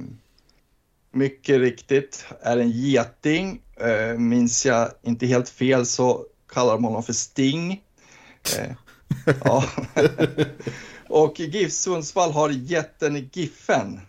mycket 1.12 1.60
riktigt, 1.60 2.26
är 2.42 2.58
en 2.58 2.70
geting. 2.70 3.62
Eh, 3.76 4.18
minns 4.18 4.66
jag 4.66 4.92
inte 5.02 5.26
helt 5.26 5.50
fel 5.50 5.86
så 5.86 6.26
kallar 6.54 6.74
de 6.74 6.84
honom 6.84 7.04
för 7.04 7.14
Sting. 7.14 7.84
Eh, 8.58 8.72
ja. 9.44 9.64
Och 11.14 11.39
GIF 11.39 11.72
Sundsvall 11.72 12.32
har 12.32 12.49
jätten 12.49 13.30
Giffen. 13.34 13.99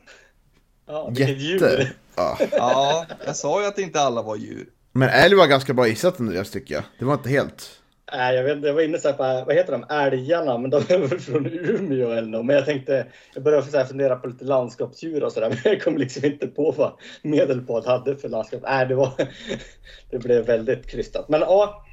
Ja, 0.86 1.08
vilket 1.08 1.28
Jätte. 1.28 1.42
djur. 1.42 1.96
Ja. 2.16 2.38
Ja, 2.52 3.06
jag 3.26 3.36
sa 3.36 3.60
ju 3.60 3.66
att 3.66 3.78
inte 3.78 4.00
alla 4.00 4.22
var 4.22 4.36
djur. 4.36 4.66
Men 4.92 5.08
älg 5.08 5.34
var 5.34 5.46
ganska 5.46 5.74
bra 5.74 5.88
gissat 5.88 6.20
Andreas 6.20 6.50
tycker 6.50 6.74
jag. 6.74 6.84
Det 6.98 7.04
var 7.04 7.14
inte 7.14 7.28
helt... 7.28 7.80
Nej, 8.12 8.36
jag, 8.36 8.44
vet, 8.44 8.56
inte, 8.56 8.68
jag 8.68 8.74
var 8.74 8.82
inne 8.82 8.98
så 8.98 9.08
här 9.08 9.14
på, 9.14 9.46
vad 9.46 9.56
heter 9.56 9.72
de, 9.72 9.84
älgarna, 9.90 10.58
men 10.58 10.70
de 10.70 10.76
är 10.76 10.98
väl 10.98 11.20
från 11.20 11.46
Umeå 11.46 12.10
eller 12.10 12.28
något. 12.28 12.46
Men 12.46 12.56
jag 12.56 12.64
tänkte, 12.64 13.06
jag 13.34 13.42
började 13.42 13.70
så 13.70 13.78
här 13.78 13.84
fundera 13.84 14.16
på 14.16 14.26
lite 14.26 14.44
landskapsdjur 14.44 15.24
och 15.24 15.32
sådär, 15.32 15.48
men 15.64 15.72
jag 15.72 15.82
kom 15.82 15.98
liksom 15.98 16.24
inte 16.24 16.46
på 16.46 16.70
vad 16.70 16.92
Medelpad 17.22 17.86
hade 17.86 18.16
för 18.16 18.28
landskap. 18.28 18.60
Nej, 18.62 18.86
det 18.86 18.94
var, 18.94 19.12
det 20.10 20.18
blev 20.18 20.46
väldigt 20.46 20.86
krystat. 20.86 21.28
Men 21.28 21.40
ja. 21.40 21.84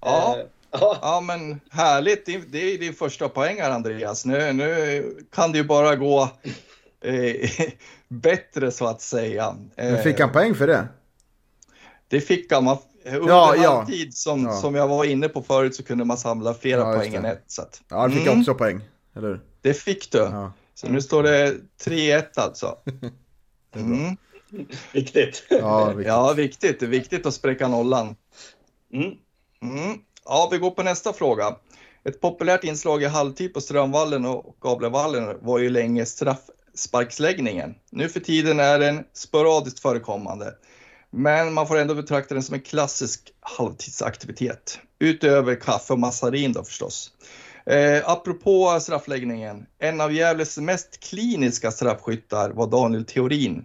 Ja. 0.00 0.36
Eh, 0.38 0.46
ja. 0.72 0.98
Ja, 1.02 1.20
men 1.20 1.60
härligt. 1.70 2.26
Det 2.26 2.74
är 2.74 2.78
din 2.78 2.94
första 2.94 3.28
poäng 3.28 3.60
här, 3.60 3.70
Andreas. 3.70 4.24
Nu, 4.24 4.52
nu 4.52 5.16
kan 5.34 5.52
det 5.52 5.58
ju 5.58 5.64
bara 5.64 5.96
gå 5.96 6.28
eh, 7.04 7.50
bättre 8.08 8.70
så 8.70 8.86
att 8.86 9.00
säga. 9.00 9.56
Men 9.76 9.94
Eh, 9.94 10.02
fick 10.02 10.20
han 10.20 10.32
poäng 10.32 10.54
för 10.54 10.66
det? 10.66 10.88
Det 12.08 12.20
fick 12.20 12.52
han. 12.52 12.64
Man, 12.64 12.76
under 13.06 13.28
Ja, 13.28 13.56
ja. 13.56 13.76
halvtid, 13.76 14.14
som, 14.14 14.42
Ja. 14.44 14.52
som 14.56 14.74
jag 14.74 14.88
var 14.88 15.04
inne 15.04 15.28
på 15.28 15.42
förut, 15.42 15.74
så 15.74 15.82
kunde 15.82 16.04
man 16.04 16.18
samla 16.18 16.54
flera 16.54 16.80
Ja, 16.80 16.96
poäng 16.98 17.14
än 17.14 17.22
det. 17.22 17.28
ett. 17.28 17.44
Så 17.46 17.62
att, 17.62 17.82
Ja, 17.88 18.06
det 18.06 18.12
fick 18.12 18.22
mm, 18.22 18.32
jag 18.32 18.40
också 18.40 18.54
poäng. 18.54 18.80
Eller? 19.16 19.40
Det 19.60 19.74
fick 19.74 20.12
du. 20.12 20.18
Ja. 20.18 20.52
Så 20.74 20.88
nu 20.88 21.00
står 21.02 21.22
det 21.22 21.54
3-1 21.84 22.24
alltså. 22.34 22.76
Mm. 23.74 24.16
Viktigt. 24.92 25.44
Ja, 25.50 25.86
viktigt. 25.88 26.06
Ja, 26.06 26.32
viktigt. 26.32 26.80
Det 26.80 26.86
är 26.86 26.90
viktigt 26.90 27.26
att 27.26 27.34
spräcka 27.34 27.68
nollan. 27.68 28.16
Mm. 28.92 29.14
Ja, 30.24 30.48
vi 30.52 30.58
går 30.58 30.70
på 30.70 30.82
nästa 30.82 31.12
fråga. 31.12 31.56
Ett 32.04 32.20
populärt 32.20 32.64
inslag 32.64 33.02
i 33.02 33.06
halvtid 33.06 33.54
på 33.54 33.60
Strömvallen 33.60 34.26
och 34.26 34.56
Gavlevallen 34.60 35.38
var 35.40 35.58
ju 35.58 35.70
länge 35.70 36.06
straffsparksläggningen. 36.06 37.74
Nu 37.90 38.08
för 38.08 38.20
tiden 38.20 38.60
är 38.60 38.78
den 38.78 39.04
sporadiskt 39.12 39.80
förekommande. 39.80 40.54
Men 41.10 41.52
man 41.52 41.68
får 41.68 41.78
ändå 41.78 41.94
betrakta 41.94 42.34
den 42.34 42.42
som 42.42 42.54
en 42.54 42.60
klassisk 42.60 43.32
halvtidsaktivitet. 43.40 44.78
Utöver 44.98 45.54
kaffe 45.54 45.92
och 45.92 45.98
massarin 45.98 46.52
då 46.52 46.64
förstås. 46.64 47.12
Eh, 47.66 48.10
apropå 48.10 48.78
straffläggningen. 48.80 49.66
En 49.78 50.00
av 50.00 50.12
Gävles 50.12 50.58
mest 50.58 51.00
kliniska 51.00 51.70
straffskyttar 51.70 52.50
var 52.50 52.66
Daniel 52.66 53.04
Theorin. 53.04 53.64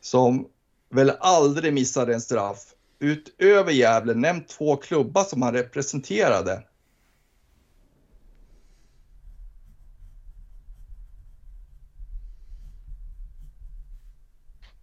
Som 0.00 0.46
väl 0.90 1.12
aldrig 1.20 1.72
missade 1.72 2.14
en 2.14 2.20
straff. 2.20 2.75
Utöver 2.98 3.72
Gävle, 3.72 4.14
nämn 4.14 4.44
två 4.44 4.76
klubbar 4.76 5.24
som 5.24 5.42
han 5.42 5.52
representerade. 5.52 6.62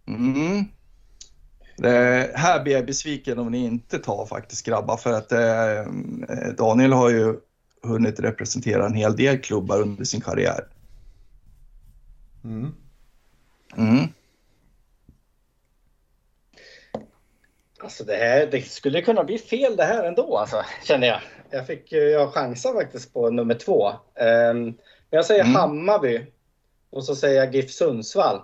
Mm. 0.06 0.64
Det, 1.76 2.30
här 2.34 2.62
blir 2.62 2.72
jag 2.72 2.86
besviken 2.86 3.38
om 3.38 3.50
ni 3.50 3.64
inte 3.64 3.98
tar 3.98 4.26
faktiskt 4.26 4.66
grabbar 4.66 4.96
för 4.96 5.12
att 5.12 5.32
eh, 5.32 5.92
Daniel 6.56 6.92
har 6.92 7.10
ju 7.10 7.36
hunnit 7.82 8.20
representera 8.20 8.86
en 8.86 8.94
hel 8.94 9.16
del 9.16 9.38
klubbar 9.38 9.80
under 9.80 10.04
sin 10.04 10.20
karriär. 10.20 10.66
Mm. 12.44 12.74
Mm. 13.76 14.08
Alltså 17.84 18.04
det 18.04 18.16
här, 18.16 18.46
det 18.46 18.62
skulle 18.62 19.02
kunna 19.02 19.24
bli 19.24 19.38
fel 19.38 19.76
det 19.76 19.84
här 19.84 20.04
ändå 20.04 20.36
alltså, 20.38 20.62
känner 20.84 21.06
jag. 21.06 21.20
Jag 21.50 21.66
fick 21.66 21.92
jag 21.92 22.32
chansar 22.34 22.72
faktiskt 22.74 23.12
på 23.12 23.30
nummer 23.30 23.54
två. 23.54 23.92
Men 24.14 24.74
jag 25.10 25.24
säger 25.26 25.42
Mm. 25.44 25.54
Hammarby. 25.54 26.26
Och 26.90 27.04
så 27.04 27.16
säger 27.16 27.36
jag 27.44 27.54
GIF 27.54 27.70
Sundsvall. 27.70 28.40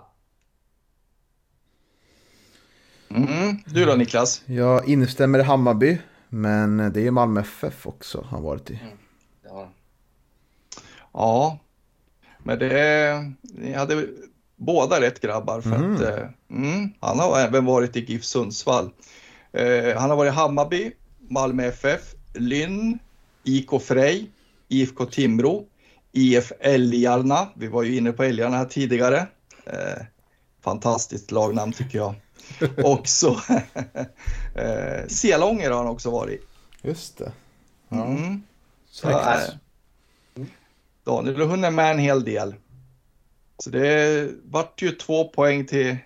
Mm. 3.09 3.57
Du 3.65 3.85
då 3.85 3.95
Niklas? 3.95 4.41
Jag 4.45 4.87
instämmer 4.89 5.39
i 5.39 5.43
Hammarby. 5.43 5.97
Men 6.29 6.91
det 6.93 7.07
är 7.07 7.11
Malmö 7.11 7.39
FF 7.41 7.87
också 7.87 8.25
han 8.29 8.43
varit 8.43 8.69
i. 8.71 8.79
Ja. 9.43 9.69
Ja, 11.13 11.57
men 12.43 12.59
det, 12.59 13.15
ni 13.41 13.73
hade 13.73 14.07
båda 14.55 15.01
rätt 15.01 15.19
grabbar 15.19 15.61
för 15.61 15.69
Mhm. 15.77 15.95
att 15.95 16.01
eh, 16.01 16.27
mm, 16.49 16.89
han 16.99 17.19
har 17.19 17.39
även 17.39 17.65
varit 17.65 17.95
i 17.97 17.99
GIF 18.05 18.23
Sundsvall. 18.23 18.91
Eh, 19.53 19.97
han 19.97 20.09
har 20.09 20.17
varit 20.17 20.33
i 20.33 20.35
Hammarby, 20.35 20.91
Malmö 21.29 21.63
FF, 21.63 22.01
Lynn, 22.33 22.99
IK 23.43 23.81
Frej, 23.81 24.31
IFK 24.67 25.05
Timrå, 25.05 25.65
IF 26.11 26.51
Älgarna. 26.59 27.47
Vi 27.55 27.67
var 27.67 27.83
ju 27.83 27.97
inne 27.97 28.11
på 28.11 28.23
Älgarna 28.23 28.57
här 28.57 28.65
tidigare. 28.65 29.27
Eh, 29.65 30.05
fantastiskt 30.61 31.31
lagnamn 31.31 31.73
tycker 31.73 31.97
jag. 31.97 32.15
Och 32.85 33.07
så 33.07 33.31
eh, 34.55 35.07
Selånger 35.07 35.71
har 35.71 35.77
han 35.77 35.87
också 35.87 36.11
varit. 36.11 36.47
Just 36.81 37.17
det. 37.17 37.31
Ja. 37.89 38.05
Mm. 38.05 38.43
Så, 38.89 39.09
äh, 39.09 39.39
Daniel 41.03 41.39
har 41.39 41.47
hunnit 41.47 41.73
med 41.73 41.91
en 41.91 41.99
hel 41.99 42.23
del. 42.23 42.55
Så 43.63 43.69
det 43.69 44.29
vart 44.43 44.81
ju 44.81 44.91
två 44.91 45.27
poäng 45.27 45.65
till, 45.65 45.97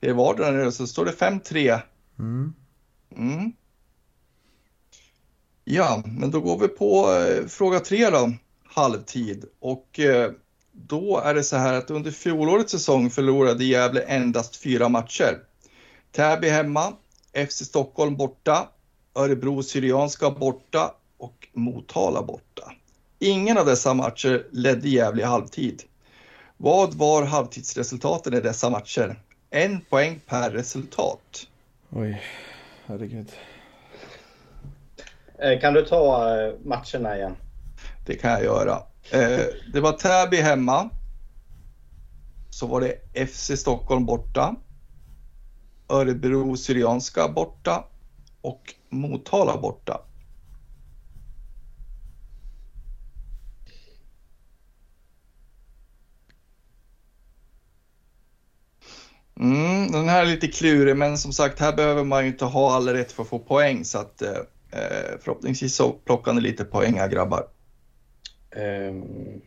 till 0.00 0.14
vardera 0.14 0.50
nu, 0.50 0.72
så 0.72 0.86
står 0.86 1.04
det 1.04 1.12
5-3. 1.12 1.80
Mm. 2.18 2.54
Mm. 3.16 3.52
Ja, 5.64 6.02
men 6.06 6.30
då 6.30 6.40
går 6.40 6.58
vi 6.58 6.68
på 6.68 7.12
eh, 7.12 7.46
fråga 7.46 7.80
tre 7.80 8.10
då, 8.10 8.32
halvtid. 8.64 9.44
Och 9.60 10.00
eh, 10.00 10.32
då 10.72 11.20
är 11.20 11.34
det 11.34 11.44
så 11.44 11.56
här 11.56 11.74
att 11.74 11.90
under 11.90 12.10
fjolårets 12.10 12.72
säsong 12.72 13.10
förlorade 13.10 13.64
Gävle 13.64 14.00
endast 14.00 14.56
fyra 14.56 14.88
matcher. 14.88 15.38
Täby 16.12 16.48
hemma, 16.48 16.92
FC 17.48 17.64
Stockholm 17.64 18.16
borta, 18.16 18.68
Örebro 19.14 19.62
Syrianska 19.62 20.30
borta 20.30 20.94
och 21.18 21.48
Motala 21.52 22.22
borta. 22.22 22.72
Ingen 23.18 23.58
av 23.58 23.66
dessa 23.66 23.94
matcher 23.94 24.46
ledde 24.50 24.88
Gävle 24.88 25.22
i 25.22 25.24
halvtid. 25.24 25.82
Vad 26.56 26.94
var 26.94 27.22
halvtidsresultaten 27.22 28.34
i 28.34 28.40
dessa 28.40 28.70
matcher? 28.70 29.16
en 29.54 29.80
poäng 29.80 30.20
per 30.26 30.50
resultat. 30.50 31.46
Oj, 31.90 32.22
herregud. 32.86 33.32
Eh, 35.38 35.60
Kan 35.60 35.74
du 35.74 35.84
ta 35.86 36.30
eh, 36.40 36.54
matcherna 36.64 37.16
igen? 37.16 37.36
Det 38.06 38.14
kan 38.14 38.30
jag 38.30 38.42
göra. 38.44 38.82
Eh, 39.12 39.40
det 39.72 39.80
var 39.80 39.92
Täby 39.92 40.36
hemma. 40.36 40.90
Så 42.50 42.66
var 42.66 42.80
det 42.80 43.26
FC 43.28 43.60
Stockholm 43.60 44.06
borta. 44.06 44.54
Örebro 45.88 46.56
Syrianska 46.56 47.28
borta. 47.28 47.84
Och 48.40 48.74
Motala 48.88 49.56
borta. 49.56 50.00
Mm, 59.40 59.92
den 59.92 60.08
här 60.08 60.22
är 60.22 60.26
lite 60.26 60.46
klurig, 60.48 60.96
men 60.96 61.18
som 61.18 61.32
sagt, 61.32 61.60
här 61.60 61.72
behöver 61.76 62.04
man 62.04 62.22
ju 62.22 62.28
inte 62.30 62.44
ha 62.44 62.74
alla 62.74 62.94
rätt 62.94 63.12
för 63.12 63.22
att 63.22 63.28
få 63.28 63.38
poäng. 63.38 63.84
Så 63.84 63.98
att, 63.98 64.22
eh, 64.22 64.30
eh, 64.70 65.18
förhoppningsvis 65.20 65.76
så 65.76 65.92
plockar 65.92 66.32
ni 66.32 66.40
lite 66.40 66.64
poäng 66.64 66.94
här 66.98 67.08
grabbar. 67.08 67.46
Ehm, 68.56 69.40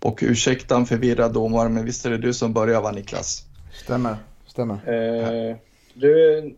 Och 0.00 0.18
ursäkta 0.22 0.76
en 0.76 0.86
förvirrad 0.86 1.32
domare, 1.32 1.68
men 1.68 1.84
visst 1.84 2.06
är 2.06 2.10
det 2.10 2.18
du 2.18 2.34
som 2.34 2.52
börjar 2.52 2.80
va 2.80 2.90
Niklas? 2.92 3.46
Stämmer, 3.72 4.16
stämmer. 4.46 4.74
eh, 4.74 5.56
du, 5.94 6.56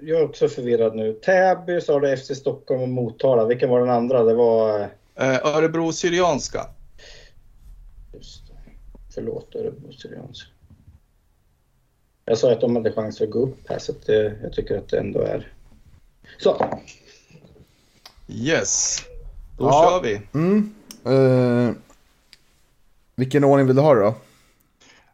jag 0.00 0.20
är 0.20 0.24
också 0.24 0.48
förvirrad 0.48 0.96
nu. 0.96 1.12
Täby 1.12 1.80
sa 1.80 2.00
du 2.00 2.16
FC 2.16 2.26
Stockholm 2.38 2.82
och 2.82 2.88
Motala. 2.88 3.44
Vilken 3.44 3.70
var 3.70 3.80
den 3.80 3.90
andra? 3.90 4.22
Det 4.22 4.34
var... 4.34 4.80
eh, 4.80 4.86
Eh, 5.18 5.46
Örebro 5.56 5.92
Syrianska. 5.92 6.66
Just 8.14 8.46
det. 8.46 8.52
Förlåt 9.14 9.54
Örebro 9.54 9.92
Syrianska. 9.92 10.48
Jag 12.24 12.38
sa 12.38 12.52
att 12.52 12.60
de 12.60 12.76
hade 12.76 12.92
chans 12.92 13.20
att 13.20 13.30
gå 13.30 13.38
upp 13.38 13.68
här 13.68 13.78
så 13.78 13.92
att 13.92 14.06
det, 14.06 14.38
jag 14.42 14.52
tycker 14.52 14.78
att 14.78 14.88
det 14.88 14.98
ändå 14.98 15.20
är... 15.20 15.52
Så. 16.38 16.78
Yes, 18.28 18.98
då 19.58 19.64
Ja. 19.64 19.90
kör 19.90 20.02
vi. 20.02 20.20
Mm. 20.34 20.74
Eh, 21.04 21.74
vilken 23.16 23.44
ordning 23.44 23.66
vill 23.66 23.76
du 23.76 23.82
ha 23.82 23.94
då? 23.94 24.14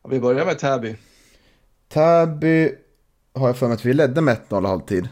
Vi 0.08 0.20
börjar 0.20 0.44
med 0.46 0.58
Täby. 0.58 0.96
Täby 1.88 2.74
har 3.32 3.46
jag 3.46 3.56
för 3.56 3.66
mig 3.66 3.74
att 3.74 3.84
vi 3.84 3.94
ledde 3.94 4.20
med 4.20 4.36
1-0 4.48 4.66
halvtid. 4.66 5.08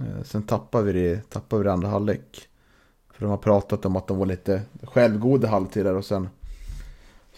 Eh, 0.00 0.22
sen 0.24 0.42
tappade 0.42 0.92
vi 0.92 0.92
det, 0.92 1.30
tappade 1.30 1.62
vi 1.62 1.66
det 1.66 1.72
andra 1.72 1.88
halvlek. 1.88 2.48
För 3.12 3.20
de 3.20 3.30
har 3.30 3.36
pratat 3.36 3.84
om 3.84 3.96
att 3.96 4.06
de 4.06 4.18
var 4.18 4.26
lite 4.26 4.62
självgoda 4.82 5.48
halvtid 5.48 5.84
där 5.84 5.94
och 5.94 6.04
sen, 6.04 6.28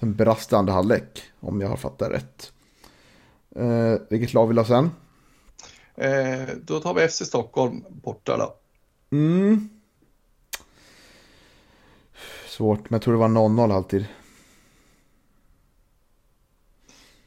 sen 0.00 0.14
brast 0.14 0.50
det 0.50 0.58
andra 0.58 0.72
halvlek. 0.72 1.22
Om 1.40 1.60
jag 1.60 1.68
har 1.68 1.76
fattat 1.76 2.10
rätt. 2.10 2.52
Eh, 3.56 3.94
vilket 4.10 4.34
lag 4.34 4.46
vill 4.46 4.58
ha 4.58 4.64
sen? 4.64 4.90
Eh, 5.94 6.48
då 6.62 6.80
tar 6.80 6.94
vi 6.94 7.08
FC 7.08 7.26
Stockholm 7.26 7.84
borta 7.88 8.36
då. 8.36 8.54
Mm. 9.16 9.68
Svårt, 12.48 12.90
men 12.90 12.96
jag 12.96 13.02
tror 13.02 13.14
det 13.14 13.20
var 13.20 13.28
0-0 13.28 13.72
alltid. 13.74 14.06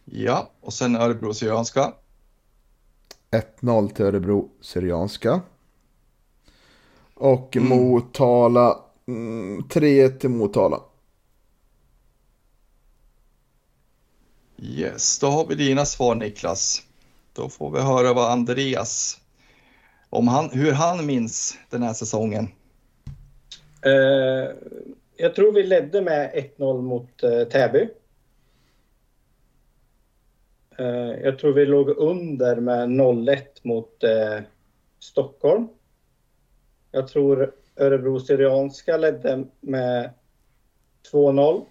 Ja, 0.05 0.51
och 0.61 0.73
sen 0.73 0.95
Örebro 0.95 1.33
Syrianska. 1.33 1.93
1-0 3.32 3.89
till 3.89 4.05
Örebro 4.05 4.49
Syrianska. 4.61 5.41
Och 7.13 7.57
Motala, 7.59 8.80
mm, 9.07 9.63
3-1 9.69 10.17
till 10.17 10.30
Motala. 10.30 10.82
Yes, 14.57 15.19
då 15.19 15.28
har 15.28 15.45
vi 15.47 15.55
dina 15.55 15.86
svar 15.86 16.15
Niklas. 16.15 16.84
Då 17.34 17.49
får 17.49 17.71
vi 17.71 17.80
höra 17.80 18.13
vad 18.13 18.32
Andreas, 18.32 19.17
om 20.09 20.28
han, 20.28 20.49
hur 20.49 20.71
han 20.71 21.05
minns 21.05 21.57
den 21.69 21.84
här 21.84 21.93
säsongen. 21.93 22.47
Eh, 23.86 24.55
jag 25.17 25.36
tror 25.36 25.51
vi 25.51 25.63
ledde 25.63 26.01
med 26.01 26.51
1-0 26.57 26.82
mot 26.82 27.23
eh, 27.23 27.43
Täby. 27.43 27.89
Eh, 30.80 31.19
jag 31.23 31.39
tror 31.39 31.53
vi 31.53 31.65
låg 31.65 31.89
under 31.89 32.55
med 32.55 32.89
0-1 32.89 33.39
mot 33.61 34.03
eh, 34.03 34.39
Stockholm. 34.99 35.67
Jag 36.91 37.07
tror 37.07 37.53
Örebro 37.75 38.19
Syrianska 38.19 38.97
ledde 38.97 39.45
med 39.59 40.11
2-0 41.11 41.65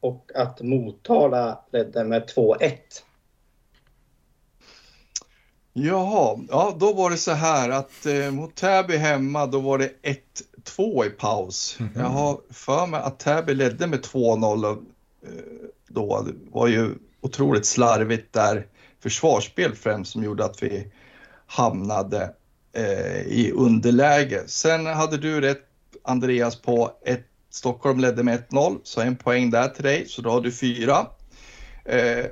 och 0.00 0.30
att 0.34 0.60
Motala 0.60 1.64
ledde 1.72 2.04
med 2.04 2.22
2-1. 2.36 2.76
Jaha, 5.72 6.38
ja 6.48 6.76
då 6.80 6.92
var 6.92 7.10
det 7.10 7.16
så 7.16 7.32
här 7.32 7.70
att 7.70 8.06
eh, 8.06 8.30
mot 8.30 8.54
Täby 8.54 8.96
hemma 8.96 9.46
då 9.46 9.60
var 9.60 9.78
det 9.78 9.92
1-2 10.64 11.06
i 11.06 11.10
paus. 11.10 11.78
Jag 11.94 12.04
har 12.04 12.40
för 12.50 12.86
mig 12.86 13.00
att 13.00 13.18
Täby 13.18 13.54
ledde 13.54 13.86
med 13.86 14.00
2-0 14.00 14.70
eh, 14.70 14.78
då. 15.88 16.22
Det 16.22 16.32
var 16.50 16.68
ju 16.68 16.94
otroligt 17.20 17.66
slarvigt 17.66 18.32
där 18.32 18.66
försvarsspel 19.02 19.74
främst 19.74 20.12
som 20.12 20.24
gjorde 20.24 20.44
att 20.44 20.62
vi 20.62 20.92
hamnade 21.46 22.34
eh, 22.72 23.20
i 23.20 23.52
underläge. 23.54 24.42
Sen 24.46 24.86
hade 24.86 25.16
du 25.16 25.40
rätt 25.40 25.62
Andreas 26.04 26.56
på 26.56 26.92
ett 27.06 27.26
Stockholm 27.52 28.00
ledde 28.00 28.22
med 28.22 28.42
1-0, 28.50 28.78
så 28.82 29.00
en 29.00 29.16
poäng 29.16 29.50
där 29.50 29.68
till 29.68 29.84
dig, 29.84 30.08
så 30.08 30.22
då 30.22 30.30
har 30.30 30.40
du 30.40 30.52
fyra. 30.52 31.06
Eh, 31.84 32.24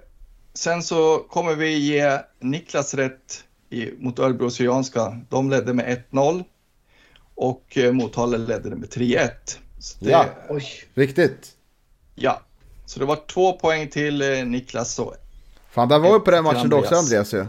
sen 0.55 0.82
så 0.82 1.18
kommer 1.18 1.55
vi 1.55 1.78
ge 1.78 2.18
Niklas 2.41 2.95
rätt 2.95 3.45
i, 3.70 3.91
mot 3.99 4.18
Örebro 4.18 4.51
Syrianska. 4.51 5.20
De 5.28 5.51
ledde 5.51 5.74
med 5.74 6.03
1-0 6.11 6.45
och 7.34 7.78
eh, 7.78 7.93
Motala 7.93 8.36
ledde 8.36 8.70
med 8.76 8.89
3-1. 8.89 9.28
Så 9.78 10.05
det- 10.05 10.11
Ja. 10.11 10.26
Oj! 10.49 10.64
Riktigt. 10.95 11.51
ja. 12.14 12.41
Så 12.89 13.01
det 13.01 13.07
var 13.07 13.16
två 13.26 13.53
poäng 13.53 13.89
till 13.89 14.22
eh, 14.22 14.45
Niklas 14.45 14.99
och 14.99 15.14
Fan, 15.70 15.89
där 15.89 15.99
var 15.99 16.12
vi 16.12 16.20
på 16.24 16.30
den 16.30 16.45
matchen 16.45 16.72
också 16.72 16.95
Andreas. 16.95 17.34
Ju. 17.34 17.47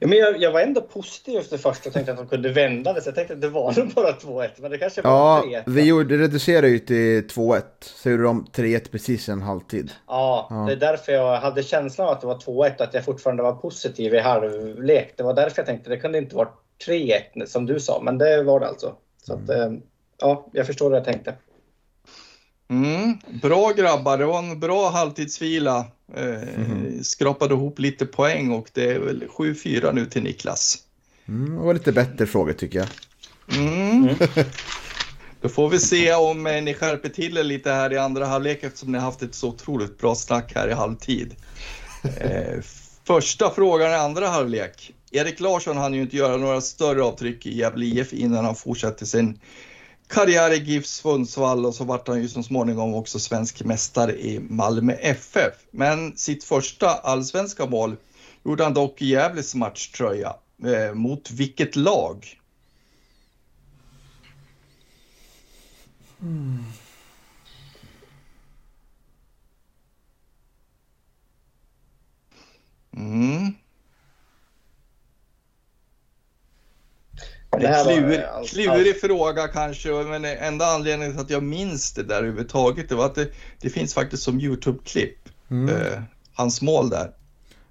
Ja, 0.00 0.06
men 0.06 0.18
jag, 0.18 0.40
jag 0.42 0.52
var 0.52 0.60
ändå 0.60 0.80
positiv 0.80 1.38
efter 1.38 1.58
första 1.58 1.88
och 1.88 1.92
tänkte 1.92 2.12
att 2.12 2.18
de 2.18 2.26
kunde 2.26 2.48
vända 2.48 2.92
det. 2.92 3.00
Så 3.02 3.08
jag 3.08 3.14
tänkte 3.14 3.34
att 3.34 3.40
det 3.40 3.48
var 3.48 3.72
nog 3.78 3.88
bara 3.94 4.12
2-1, 4.12 4.48
men 4.58 4.70
det 4.70 4.78
kanske 4.78 5.02
var 5.02 5.10
Ja, 5.10 5.44
3-1. 5.46 5.62
vi 5.66 5.82
gjorde, 5.82 6.18
reducerade 6.18 6.68
ju 6.68 6.78
till 6.78 7.26
2-1. 7.28 7.62
Så 7.80 8.10
gjorde 8.10 8.22
de 8.22 8.46
3-1 8.52 8.90
precis 8.90 9.28
en 9.28 9.42
halvtid. 9.42 9.90
Ja, 10.06 10.46
Ja. 10.50 10.56
det 10.56 10.72
är 10.72 10.76
därför 10.76 11.12
jag 11.12 11.36
hade 11.40 11.62
känslan 11.62 12.06
av 12.08 12.12
att 12.12 12.20
det 12.20 12.26
var 12.26 12.38
2-1, 12.38 12.82
att 12.82 12.94
jag 12.94 13.04
fortfarande 13.04 13.42
var 13.42 13.52
positiv 13.52 14.14
i 14.14 14.18
halvlek. 14.20 15.14
Det 15.16 15.22
var 15.22 15.34
därför 15.34 15.58
jag 15.58 15.66
tänkte 15.66 15.90
det 15.90 15.96
kunde 15.96 16.18
inte 16.18 16.36
vara 16.36 16.48
3-1 16.86 17.46
som 17.46 17.66
du 17.66 17.80
sa, 17.80 18.00
men 18.02 18.18
det 18.18 18.42
var 18.42 18.60
det 18.60 18.66
alltså. 18.68 18.94
Så 19.26 19.34
att, 19.34 19.48
eh, 19.50 19.72
ja, 20.20 20.46
jag 20.52 20.66
förstår 20.66 20.90
vad 20.90 20.98
jag 20.98 21.04
tänkte. 21.04 21.34
Mm, 22.72 23.18
bra 23.42 23.72
grabbar, 23.72 24.18
det 24.18 24.24
var 24.24 24.38
en 24.38 24.60
bra 24.60 24.90
halvtidsvila. 24.90 25.86
Eh, 26.16 27.02
Skrapade 27.02 27.54
ihop 27.54 27.78
lite 27.78 28.06
poäng 28.06 28.50
och 28.50 28.70
det 28.72 28.92
är 28.92 28.98
väl 28.98 29.24
7-4 29.28 29.92
nu 29.92 30.06
till 30.06 30.22
Niklas. 30.22 30.78
Mm, 31.28 31.56
det 31.56 31.62
var 31.62 31.74
lite 31.74 31.92
bättre 31.92 32.26
frågor 32.26 32.52
tycker 32.52 32.78
jag. 32.78 32.88
Mm. 33.58 34.08
Då 35.40 35.48
får 35.48 35.68
vi 35.68 35.78
se 35.78 36.14
om 36.14 36.46
eh, 36.46 36.62
ni 36.62 36.74
skärper 36.74 37.08
till 37.08 37.38
er 37.38 37.42
lite 37.42 37.70
här 37.70 37.92
i 37.92 37.98
andra 37.98 38.26
halvlek 38.26 38.62
eftersom 38.62 38.92
ni 38.92 38.98
har 38.98 39.04
haft 39.04 39.22
ett 39.22 39.34
så 39.34 39.48
otroligt 39.48 39.98
bra 39.98 40.14
snack 40.14 40.52
här 40.54 40.68
i 40.68 40.72
halvtid. 40.72 41.34
Eh, 42.20 42.60
första 43.04 43.50
frågan 43.50 43.90
i 43.90 43.94
andra 43.94 44.28
halvlek. 44.28 44.92
Erik 45.10 45.40
Larsson 45.40 45.76
hann 45.76 45.94
ju 45.94 46.02
inte 46.02 46.16
göra 46.16 46.36
några 46.36 46.60
större 46.60 47.02
avtryck 47.02 47.46
i 47.46 47.58
Gävle 47.58 47.84
IF 47.84 48.12
innan 48.12 48.44
han 48.44 48.56
fortsatte 48.56 49.06
sin 49.06 49.38
karriär 50.08 50.50
i 50.50 50.58
GIF 50.58 50.86
Sundsvall 50.86 51.66
och 51.66 51.74
så 51.74 51.84
vart 51.84 52.08
han 52.08 52.22
ju 52.22 52.28
så 52.28 52.42
småningom 52.42 52.94
också 52.94 53.18
svensk 53.18 53.64
mästare 53.64 54.12
i 54.12 54.40
Malmö 54.40 54.92
FF. 54.92 55.54
Men 55.70 56.16
sitt 56.16 56.44
första 56.44 56.88
allsvenska 56.88 57.66
mål 57.66 57.96
gjorde 58.44 58.64
han 58.64 58.74
dock 58.74 59.02
i 59.02 59.06
Gävles 59.06 59.54
matchtröja. 59.54 60.34
Eh, 60.64 60.94
mot 60.94 61.30
vilket 61.30 61.76
lag? 61.76 62.38
Mm. 66.22 66.64
mm. 72.96 73.54
Det 77.60 77.68
här 77.68 77.84
Klur, 77.84 78.22
allt- 78.22 78.48
klurig 78.50 79.00
fråga 79.00 79.48
kanske, 79.48 79.88
men 79.92 80.24
enda 80.24 80.66
anledningen 80.66 81.12
till 81.12 81.20
att 81.20 81.30
jag 81.30 81.42
minns 81.42 81.92
det 81.92 82.02
där 82.02 82.16
överhuvudtaget, 82.16 82.88
det 82.88 82.94
var 82.94 83.06
att 83.06 83.14
det, 83.14 83.28
det 83.60 83.70
finns 83.70 83.94
faktiskt 83.94 84.22
som 84.22 84.40
YouTube-klipp, 84.40 85.18
Mm. 85.50 85.68
eh, 85.76 86.02
hans 86.34 86.62
mål 86.62 86.88
där. 86.90 87.10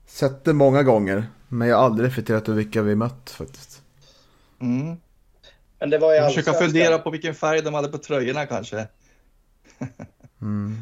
Sett 0.08 0.46
det 0.46 0.54
många 0.54 0.84
gånger. 0.84 1.26
Men 1.48 1.68
jag 1.68 1.78
har 1.78 1.84
aldrig 1.86 2.08
reflekterat 2.08 2.50
över 2.50 2.58
vilka 2.58 2.82
vi 2.82 2.96
mött 2.96 3.30
faktiskt. 3.30 3.82
Mm. 4.62 4.98
Men 5.80 5.90
det 5.90 5.98
var 5.98 6.12
ju 6.12 6.18
Jag 6.18 6.30
försöker 6.32 6.50
allsvenskan. 6.52 6.82
fundera 6.82 6.98
på 7.00 7.10
vilken 7.10 7.36
färg 7.36 7.62
de 7.62 7.74
hade 7.74 7.88
på 7.88 7.98
tröjorna 7.98 8.46
kanske. 8.46 8.88
Mm. 10.42 10.78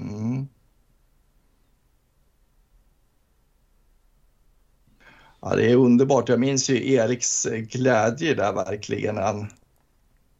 Mm. 0.00 0.48
Ja, 5.46 5.56
det 5.56 5.70
är 5.70 5.76
underbart. 5.76 6.28
Jag 6.28 6.40
minns 6.40 6.70
ju 6.70 6.92
Eriks 6.92 7.46
eh, 7.46 7.58
glädje 7.58 8.34
där 8.34 8.52
verkligen 8.52 9.16
han 9.16 9.46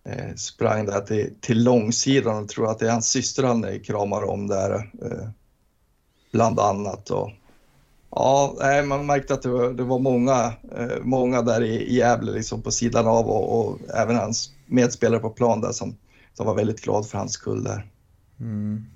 eh, 0.04 0.34
sprang 0.36 0.86
där 0.86 1.00
till, 1.00 1.34
till 1.40 1.64
långsidan 1.64 2.42
och 2.42 2.48
tror 2.48 2.70
att 2.70 2.78
det 2.78 2.86
är 2.86 2.92
hans 2.92 3.08
syster 3.08 3.42
han 3.42 3.64
eh, 3.64 3.80
kramar 3.80 4.22
om 4.24 4.46
där. 4.46 4.74
Eh, 4.74 5.28
bland 6.32 6.60
annat. 6.60 7.10
Och, 7.10 7.30
ja, 8.10 8.56
man 8.84 9.06
märkte 9.06 9.34
att 9.34 9.42
det 9.42 9.48
var, 9.48 9.72
det 9.72 9.82
var 9.82 9.98
många, 9.98 10.52
eh, 10.78 11.02
många 11.02 11.42
där 11.42 11.62
i, 11.62 11.82
i 11.82 11.94
Gävle 11.96 12.32
liksom 12.32 12.62
på 12.62 12.70
sidan 12.70 13.06
av 13.06 13.26
och, 13.26 13.60
och 13.60 13.78
även 13.94 14.16
hans 14.16 14.50
medspelare 14.66 15.20
på 15.20 15.30
plan 15.30 15.60
där 15.60 15.72
som, 15.72 15.96
som 16.34 16.46
var 16.46 16.54
väldigt 16.54 16.80
glad 16.80 17.06
för 17.06 17.18
hans 17.18 17.32
skull 17.32 17.64
där. 17.64 17.90
Mm. 18.40 18.86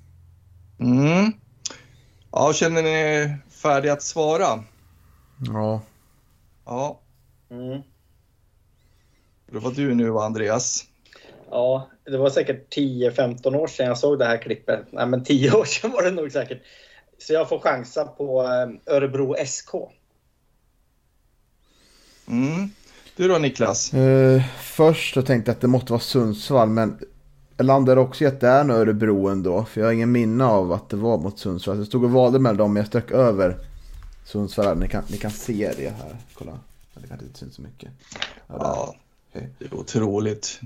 Mm. 0.80 1.32
Ja, 2.32 2.52
känner 2.52 2.82
ni 2.82 2.90
er 2.90 3.38
färdiga 3.50 3.92
att 3.92 4.02
svara? 4.02 4.64
Ja. 5.46 5.80
Ja, 6.68 7.00
Mm. 7.50 7.82
det 9.50 9.58
var 9.58 9.70
du 9.70 9.94
nu 9.94 10.10
va, 10.10 10.24
Andreas? 10.24 10.84
Ja, 11.50 11.88
det 12.04 12.18
var 12.18 12.30
säkert 12.30 12.74
10-15 12.76 13.54
år 13.56 13.66
sedan 13.66 13.86
jag 13.86 13.98
såg 13.98 14.18
det 14.18 14.24
här 14.24 14.42
klippet. 14.42 14.80
Nej, 14.92 15.06
men 15.06 15.24
10 15.24 15.52
år 15.56 15.64
sedan 15.64 15.90
var 15.90 16.02
det 16.02 16.10
nog 16.10 16.32
säkert. 16.32 16.62
Så 17.18 17.32
jag 17.32 17.48
får 17.48 17.58
chansa 17.58 18.04
på 18.04 18.42
eh, 18.42 18.94
Örebro 18.94 19.34
SK. 19.46 19.68
Mm. 22.28 22.70
Du 23.16 23.28
då 23.28 23.38
Niklas? 23.38 23.94
Eh, 23.94 24.42
först 24.62 25.14
så 25.14 25.22
tänkte 25.22 25.50
jag 25.50 25.54
att 25.54 25.60
det 25.60 25.66
måste 25.68 25.92
vara 25.92 26.00
Sundsvall, 26.00 26.68
men 26.68 26.98
jag 27.56 27.64
landade 27.66 28.00
också 28.00 28.24
i 28.24 28.26
att 28.26 28.40
det 28.40 28.48
är 28.48 28.70
Örebro 28.70 29.28
ändå. 29.28 29.64
För 29.64 29.80
jag 29.80 29.88
har 29.88 29.92
ingen 29.92 30.12
minne 30.12 30.44
av 30.44 30.72
att 30.72 30.88
det 30.90 30.96
var 30.96 31.18
mot 31.18 31.38
Sundsvall. 31.38 31.76
Så 31.76 31.80
jag 31.80 31.86
stod 31.86 32.04
och 32.04 32.10
valde 32.10 32.38
mellan 32.38 32.56
dem, 32.56 32.72
men 32.72 32.80
jag 32.80 32.86
strök 32.86 33.10
över 33.10 33.56
Sundsvall. 34.32 34.78
Ni 34.78 34.88
kan, 34.88 35.04
ni 35.10 35.16
kan 35.16 35.30
se 35.30 35.72
det 35.76 35.88
här. 35.88 36.16
Kolla. 36.34 36.58
Det 36.94 37.08
kanske 37.08 37.26
inte 37.26 37.38
syns 37.38 37.54
så 37.54 37.62
mycket. 37.62 37.88
Ja. 38.46 38.54
Ja, 38.58 38.94
det 39.32 39.64
är 39.64 39.74
otroligt. 39.74 40.60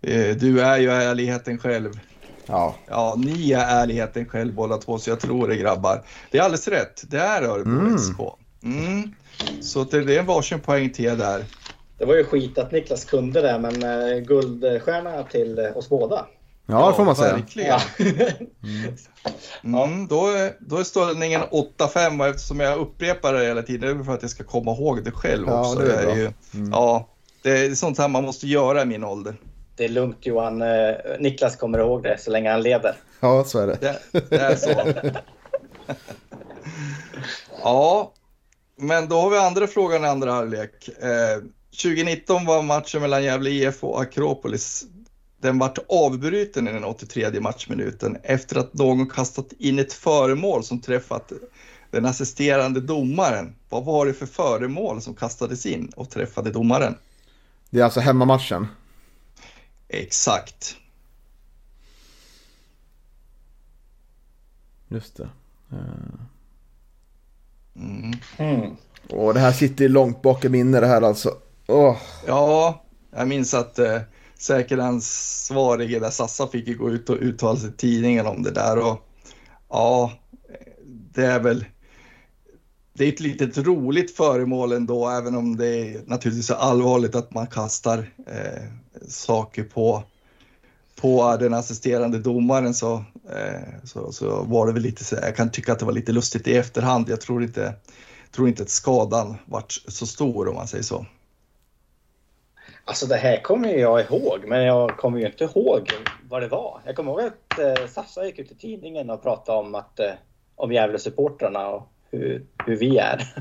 Eh, 0.00 0.36
Du 0.36 0.60
är 0.60 0.78
ju 0.78 0.90
ärligheten 0.90 1.58
själv. 1.58 2.00
ja. 2.46 2.74
Ja, 2.88 3.14
ni 3.18 3.52
är 3.52 3.64
ärligheten 3.82 4.26
själv 4.26 4.54
båda 4.54 4.76
två, 4.78 4.98
så 4.98 5.10
jag 5.10 5.20
tror 5.20 5.48
det 5.48 5.56
grabbar. 5.56 6.02
Det 6.30 6.38
är 6.38 6.42
alldeles 6.42 6.68
rätt. 6.68 7.04
Det 7.08 7.18
är 7.18 7.42
Örebro 7.42 7.78
Mm. 7.80 7.98
SK. 7.98 8.18
Mm. 8.62 9.14
Så 9.62 9.84
det 9.84 10.04
det 10.04 10.14
är 10.16 10.20
en 10.20 10.26
varsin 10.26 10.60
poäng 10.60 10.90
till 10.90 11.18
där. 11.18 11.44
Det 11.98 12.04
var 12.04 12.14
ju 12.14 12.24
skit 12.24 12.58
att 12.58 12.72
Niklas 12.72 13.04
kunde 13.04 13.40
det, 13.42 13.58
men 13.58 13.82
eh, 13.82 14.18
guldstjärna 14.18 15.22
till 15.22 15.58
eh, 15.58 15.76
oss 15.76 15.88
båda. 15.88 16.26
Ja, 16.70 16.88
det 16.90 16.94
får 16.96 17.04
man 17.04 17.16
säga. 17.16 17.34
Verkligen. 17.34 17.80
Ja. 19.62 19.84
Mm, 19.84 20.06
då, 20.08 20.26
är, 20.28 20.52
då 20.60 20.76
är 20.76 20.84
ställningen 20.84 21.40
8-5 21.78 22.20
och 22.20 22.26
eftersom 22.26 22.60
jag 22.60 22.78
upprepar 22.78 23.32
det 23.32 23.44
hela 23.44 23.62
tiden, 23.62 23.96
det 23.96 24.02
är 24.02 24.04
för 24.04 24.14
att 24.14 24.22
jag 24.22 24.30
ska 24.30 24.44
komma 24.44 24.70
ihåg 24.72 25.04
det 25.04 25.10
själv 25.10 25.46
Ja, 25.48 25.60
också. 25.60 25.78
det 25.78 25.94
är 25.94 26.16
ju, 26.16 26.32
Mm. 26.54 26.70
Ja, 26.72 27.08
det 27.42 27.50
är 27.50 27.74
sånt 27.74 27.98
här 27.98 28.08
man 28.08 28.24
måste 28.24 28.46
göra 28.46 28.82
i 28.82 28.84
min 28.86 29.04
ålder. 29.04 29.36
Det 29.76 29.84
är 29.84 29.88
lugnt 29.88 30.26
Johan. 30.26 30.62
Eh, 30.62 30.94
Niklas 31.18 31.56
kommer 31.56 31.78
ihåg 31.78 32.02
det 32.02 32.16
så 32.20 32.30
länge 32.30 32.50
han 32.50 32.62
leder. 32.62 32.96
Ja, 33.20 33.44
så 33.44 33.58
är 33.58 33.66
det. 33.66 33.76
Det, 33.80 34.00
det 34.30 34.38
är 34.38 34.56
så. 34.56 34.70
ja, 37.62 38.12
men 38.76 39.08
då 39.08 39.20
har 39.20 39.30
vi 39.30 39.38
andra 39.38 39.66
frågan 39.66 40.04
i 40.04 40.08
andra 40.08 40.32
halvlek. 40.32 40.88
Eh, 41.02 41.42
2019 41.82 42.46
var 42.46 42.62
matchen 42.62 43.00
mellan 43.00 43.24
Gävle 43.24 43.50
IF 43.50 43.84
och 43.84 44.00
Akropolis. 44.00 44.84
Den 45.40 45.58
vart 45.58 45.78
avbruten 45.88 46.68
i 46.68 46.72
den 46.72 46.84
83 46.84 47.40
matchminuten 47.40 48.16
efter 48.22 48.58
att 48.58 48.74
någon 48.74 49.08
kastat 49.08 49.52
in 49.58 49.78
ett 49.78 49.92
föremål 49.92 50.64
som 50.64 50.80
träffat 50.80 51.32
den 51.90 52.06
assisterande 52.06 52.80
domaren. 52.80 53.54
Vad 53.68 53.84
var 53.84 54.06
det 54.06 54.12
för 54.12 54.26
föremål 54.26 55.02
som 55.02 55.14
kastades 55.14 55.66
in 55.66 55.92
och 55.96 56.10
träffade 56.10 56.50
domaren? 56.50 56.94
Det 57.70 57.80
är 57.80 57.84
alltså 57.84 58.00
hemmamatchen. 58.00 58.66
Exakt. 59.88 60.76
Just 64.88 65.16
det. 65.16 65.28
Eh, 65.72 65.78
Mm. 67.74 68.12
Mm. 68.36 68.76
Och 69.08 69.34
det 69.34 69.40
här 69.40 69.52
sitter 69.52 69.88
långt 69.88 70.22
bak 70.22 70.44
i 70.44 70.48
minne 70.48 70.80
det 70.80 70.86
här 70.86 71.02
alltså. 71.02 71.34
Åh. 71.66 71.96
Ja, 72.26 72.82
jag 73.10 73.28
minns 73.28 73.54
att 73.54 73.78
eh, 74.40 74.44
säkerhetsansvarige 74.44 75.98
där 75.98 76.10
Sassa 76.10 76.46
fick 76.46 76.68
ju 76.68 76.76
gå 76.76 76.90
ut 76.90 77.10
och 77.10 77.18
uttala 77.20 77.58
sig 77.58 77.68
i 77.68 77.72
tidningen 77.72 78.26
om 78.26 78.42
det 78.42 78.50
där 78.50 78.78
och 78.78 79.06
ja, 79.68 80.12
det 81.14 81.24
är 81.24 81.40
väl 81.40 81.64
det 83.00 83.04
är 83.04 83.12
ett 83.12 83.20
litet 83.20 83.58
roligt 83.58 84.16
föremål 84.16 84.72
ändå, 84.72 85.08
även 85.08 85.34
om 85.34 85.56
det 85.56 85.66
är 85.66 86.02
naturligtvis 86.06 86.50
är 86.50 86.54
allvarligt 86.54 87.14
att 87.14 87.34
man 87.34 87.46
kastar 87.46 88.10
eh, 88.26 88.62
saker 89.08 89.64
på, 89.64 90.02
på 91.00 91.36
den 91.40 91.54
assisterande 91.54 92.18
domaren 92.18 92.74
så, 92.74 93.04
eh, 93.30 93.84
så, 93.84 94.12
så 94.12 94.42
var 94.42 94.66
det 94.66 94.72
väl 94.72 94.82
lite 94.82 95.04
så, 95.04 95.14
jag 95.14 95.36
kan 95.36 95.50
tycka 95.50 95.72
att 95.72 95.78
det 95.78 95.84
var 95.84 95.92
lite 95.92 96.12
lustigt 96.12 96.48
i 96.48 96.56
efterhand. 96.56 97.08
Jag 97.08 97.20
tror 97.20 97.42
inte, 97.42 97.74
tror 98.32 98.48
inte 98.48 98.62
att 98.62 98.70
skadan 98.70 99.36
vart 99.46 99.72
så 99.72 100.06
stor 100.06 100.48
om 100.48 100.54
man 100.54 100.68
säger 100.68 100.84
så. 100.84 101.06
Alltså 102.90 103.06
det 103.06 103.16
här 103.16 103.42
kommer 103.42 103.68
jag 103.68 104.00
ihåg, 104.00 104.44
men 104.46 104.62
jag 104.62 104.96
kommer 104.96 105.18
ju 105.18 105.26
inte 105.26 105.44
ihåg 105.44 105.90
vad 106.28 106.42
det 106.42 106.48
var. 106.48 106.80
Jag 106.86 106.96
kommer 106.96 107.12
ihåg 107.12 107.20
att 107.20 107.58
eh, 107.58 107.86
Sassa 107.86 108.26
gick 108.26 108.38
ut 108.38 108.52
i 108.52 108.54
tidningen 108.54 109.10
och 109.10 109.22
pratade 109.22 109.58
om, 109.58 109.74
att, 109.74 110.00
eh, 110.00 110.10
om 110.56 110.72
Gävle-supportrarna 110.72 111.68
och 111.68 111.88
hur, 112.10 112.46
hur 112.66 112.76
vi 112.76 112.98
är. 112.98 113.34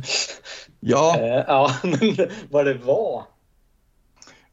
Ja, 0.80 1.18
Eh, 1.20 1.44
ja, 1.48 1.72
men 1.84 2.30
vad 2.50 2.66
det 2.66 2.74
var. 2.74 3.24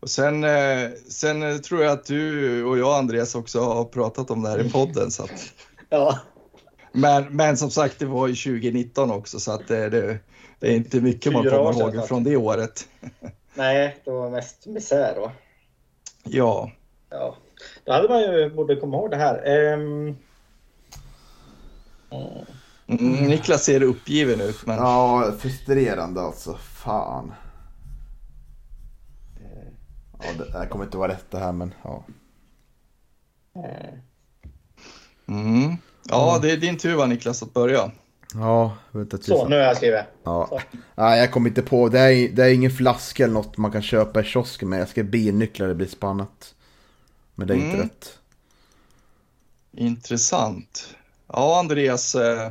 och 0.01 0.11
sen, 0.11 0.45
eh, 0.45 0.91
sen 1.09 1.43
eh, 1.43 1.57
tror 1.57 1.83
jag 1.83 1.93
att 1.93 2.07
du 2.07 2.65
och 2.65 2.79
jag 2.79 2.99
Andreas 2.99 3.35
också 3.35 3.61
har 3.61 3.85
pratat 3.85 4.31
om 4.31 4.43
det 4.43 4.49
här 4.49 4.67
i 4.67 4.71
podden. 4.71 5.11
Så 5.11 5.23
att, 5.23 5.53
Ja, 5.89 6.19
men, 6.93 7.37
men 7.37 7.57
som 7.57 7.71
sagt, 7.71 7.99
det 7.99 8.07
var 8.07 8.27
ju 8.27 8.35
2019 8.35 9.11
också 9.11 9.41
så 9.41 9.53
att 9.53 9.69
det, 9.69 9.89
det, 9.89 10.19
det 10.59 10.67
är 10.67 10.77
inte 10.77 11.01
mycket 11.01 11.33
man 11.33 11.43
Fyra 11.43 11.61
år 11.61 11.73
kommer 11.73 11.95
ihåg 11.95 12.09
från 12.09 12.25
det 12.25 12.37
året. 12.37 12.89
Nej, 13.57 13.97
det 14.05 14.11
var 14.11 14.31
mest 14.31 14.67
misär 14.67 15.15
då. 15.15 15.33
Ja, 16.25 16.71
Ja, 17.11 17.37
då 17.85 17.93
hade 17.93 18.09
man 18.09 18.21
ju 18.21 18.51
borde 18.51 18.77
komma 18.77 18.97
ihåg 18.97 19.11
det 19.11 19.17
här. 19.17 19.47
Ehm, 19.47 20.17
mm, 22.87 23.29
Niklas 23.29 23.65
ser 23.65 23.83
uppgiven 23.83 24.41
ut 24.41 24.67
men 24.67 24.77
Ja, 24.77 25.33
frustrerande 25.39 26.21
alltså. 26.21 26.55
Fan. 26.55 27.35
Ja, 30.19 30.45
det 30.45 30.59
här 30.59 30.67
kommer 30.67 30.85
inte 30.85 30.97
vara 30.97 31.13
rätt 31.13 31.31
det 31.31 31.39
här 31.39 31.53
men 31.53 31.75
ja. 31.83 32.05
eh, 33.55 33.95
mm. 35.29 35.77
ja, 36.09 36.39
det 36.43 36.51
är 36.51 36.57
din 36.57 36.79
tur 36.79 36.95
va 36.97 37.07
Niklas 37.07 37.43
att 37.43 37.55
börja. 37.55 37.91
Ja, 38.35 38.77
vänta 38.93 39.17
tills... 39.17 39.27
så, 39.27 39.49
nu 39.49 39.57
har 39.57 39.63
jag 39.63 39.77
skrivit. 39.77 40.01
Ja. 40.25 40.47
Så. 40.51 40.61
Nej, 40.95 41.19
jag 41.21 41.33
kommer 41.33 41.49
inte 41.49 41.63
på. 41.63 41.89
Det 41.89 41.99
är, 42.01 42.29
det 42.29 42.45
är 42.45 42.55
ingen 42.55 42.71
flaska 42.71 43.25
eller 43.25 43.35
något 43.35 43.57
man 43.57 43.73
kan 43.73 43.83
köpa 43.83 44.21
i 44.21 44.25
kiosken 44.25 44.69
med. 44.69 44.81
Jag 44.81 44.89
ska 44.89 45.03
bilnycklar, 45.03 45.69
det 45.69 45.75
blir 45.75 45.87
spannat. 45.87 46.55
Men 47.35 47.47
det 47.49 47.55
är 47.55 47.57
inte 47.57 47.69
Mm. 47.69 47.81
rätt. 47.81 48.19
Intressant. 49.77 50.95
Ja, 51.33 51.59
Andreas. 51.59 52.15
Eh, 52.15 52.51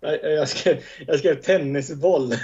Jag, 0.00 0.32
jag, 0.32 0.48
skrev, 0.48 0.76
jag 1.06 1.18
skrev 1.18 1.42
tennisboll. 1.42 2.34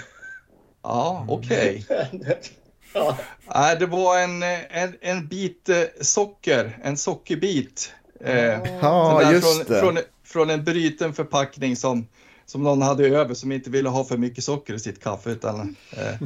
ja, 0.82 1.26
okej. 1.28 1.86
ja, 2.94 3.16
Nej, 3.54 3.76
det 3.78 3.86
var 3.86 4.18
en, 4.18 4.42
eh, 4.42 4.82
en, 4.82 4.96
en 5.00 5.26
bit 5.28 5.68
eh, 5.68 5.82
socker, 6.00 6.78
en 6.82 6.96
sockerbit. 6.96 7.92
Eh, 8.20 8.58
Ja, 8.80 9.32
just 9.32 9.56
från, 9.56 9.74
det. 9.74 9.80
Från, 9.80 9.98
från 10.24 10.50
en 10.50 10.64
bruten 10.64 11.14
förpackning 11.14 11.76
som, 11.76 12.06
som 12.46 12.62
någon 12.62 12.82
hade 12.82 13.06
över 13.08 13.34
som 13.34 13.52
inte 13.52 13.70
ville 13.70 13.88
ha 13.88 14.04
för 14.04 14.16
mycket 14.16 14.44
socker 14.44 14.74
i 14.74 14.78
sitt 14.78 15.02
kaffe 15.02 15.30
utan 15.30 15.76
eh, 15.96 16.22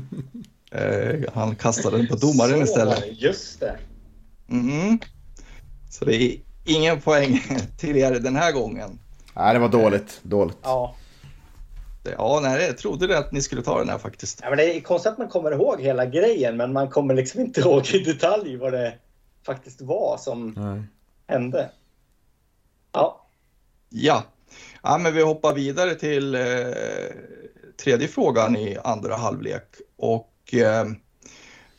eh, 0.83 1.21
han 1.35 1.57
kastade 1.57 1.97
den 1.97 2.07
på 2.09 2.17
domaren 2.17 2.57
så, 2.59 2.63
istället. 2.65 3.05
Just 3.23 3.61
det. 3.61 3.79
Mhm. 4.47 4.99
Så 5.91 6.05
det 6.05 6.15
är 6.23 6.37
ingen 6.65 7.01
poäng 7.01 7.43
till 7.77 7.97
er 7.97 8.11
den 8.21 8.37
här 8.37 8.53
gången. 8.53 8.99
Nej, 9.37 9.55
det 9.55 9.61
var 9.61 9.69
dåligt. 9.69 10.21
Dåligt. 10.23 10.57
Ja. 10.63 10.95
Det- 12.05 12.15
Ja, 12.19 12.41
nej, 12.43 12.67
jag 12.67 12.79
trodde 12.79 13.07
det 13.07 13.19
att 13.19 13.33
ni 13.33 13.43
skulle 13.43 13.63
ta 13.63 13.79
den 13.79 13.89
här 13.89 13.99
faktiskt. 13.99 14.41
Ja, 14.43 14.49
men 14.49 14.59
det 14.59 14.77
är 14.77 14.81
konstigt 14.81 15.13
att 15.13 15.19
man 15.19 15.29
kommer 15.29 15.53
ihåg 15.53 15.81
hela 15.81 16.07
grejen, 16.07 16.57
men 16.57 16.73
man 16.73 16.89
kommer 16.91 17.15
liksom 17.15 17.41
inte 17.41 17.61
ihåg 17.61 17.87
i 17.95 17.99
detalj 17.99 18.57
vad 18.57 18.73
det 18.73 18.95
faktiskt 19.47 19.81
var 19.81 20.17
som 20.21 20.51
Nej. 20.57 20.83
hände. 21.27 21.71
Ja, 22.93 23.27
Ja, 23.91 24.23
ja 24.83 24.99
men 24.99 25.15
vi 25.15 25.23
hoppar 25.23 25.55
vidare 25.55 25.95
till 25.95 26.35
eh, 26.35 26.41
tredje 27.83 28.09
frågan 28.09 28.57
i 28.57 28.79
andra 28.85 29.17
halvlek. 29.17 29.65
Och 29.97 30.55
eh, 30.55 30.87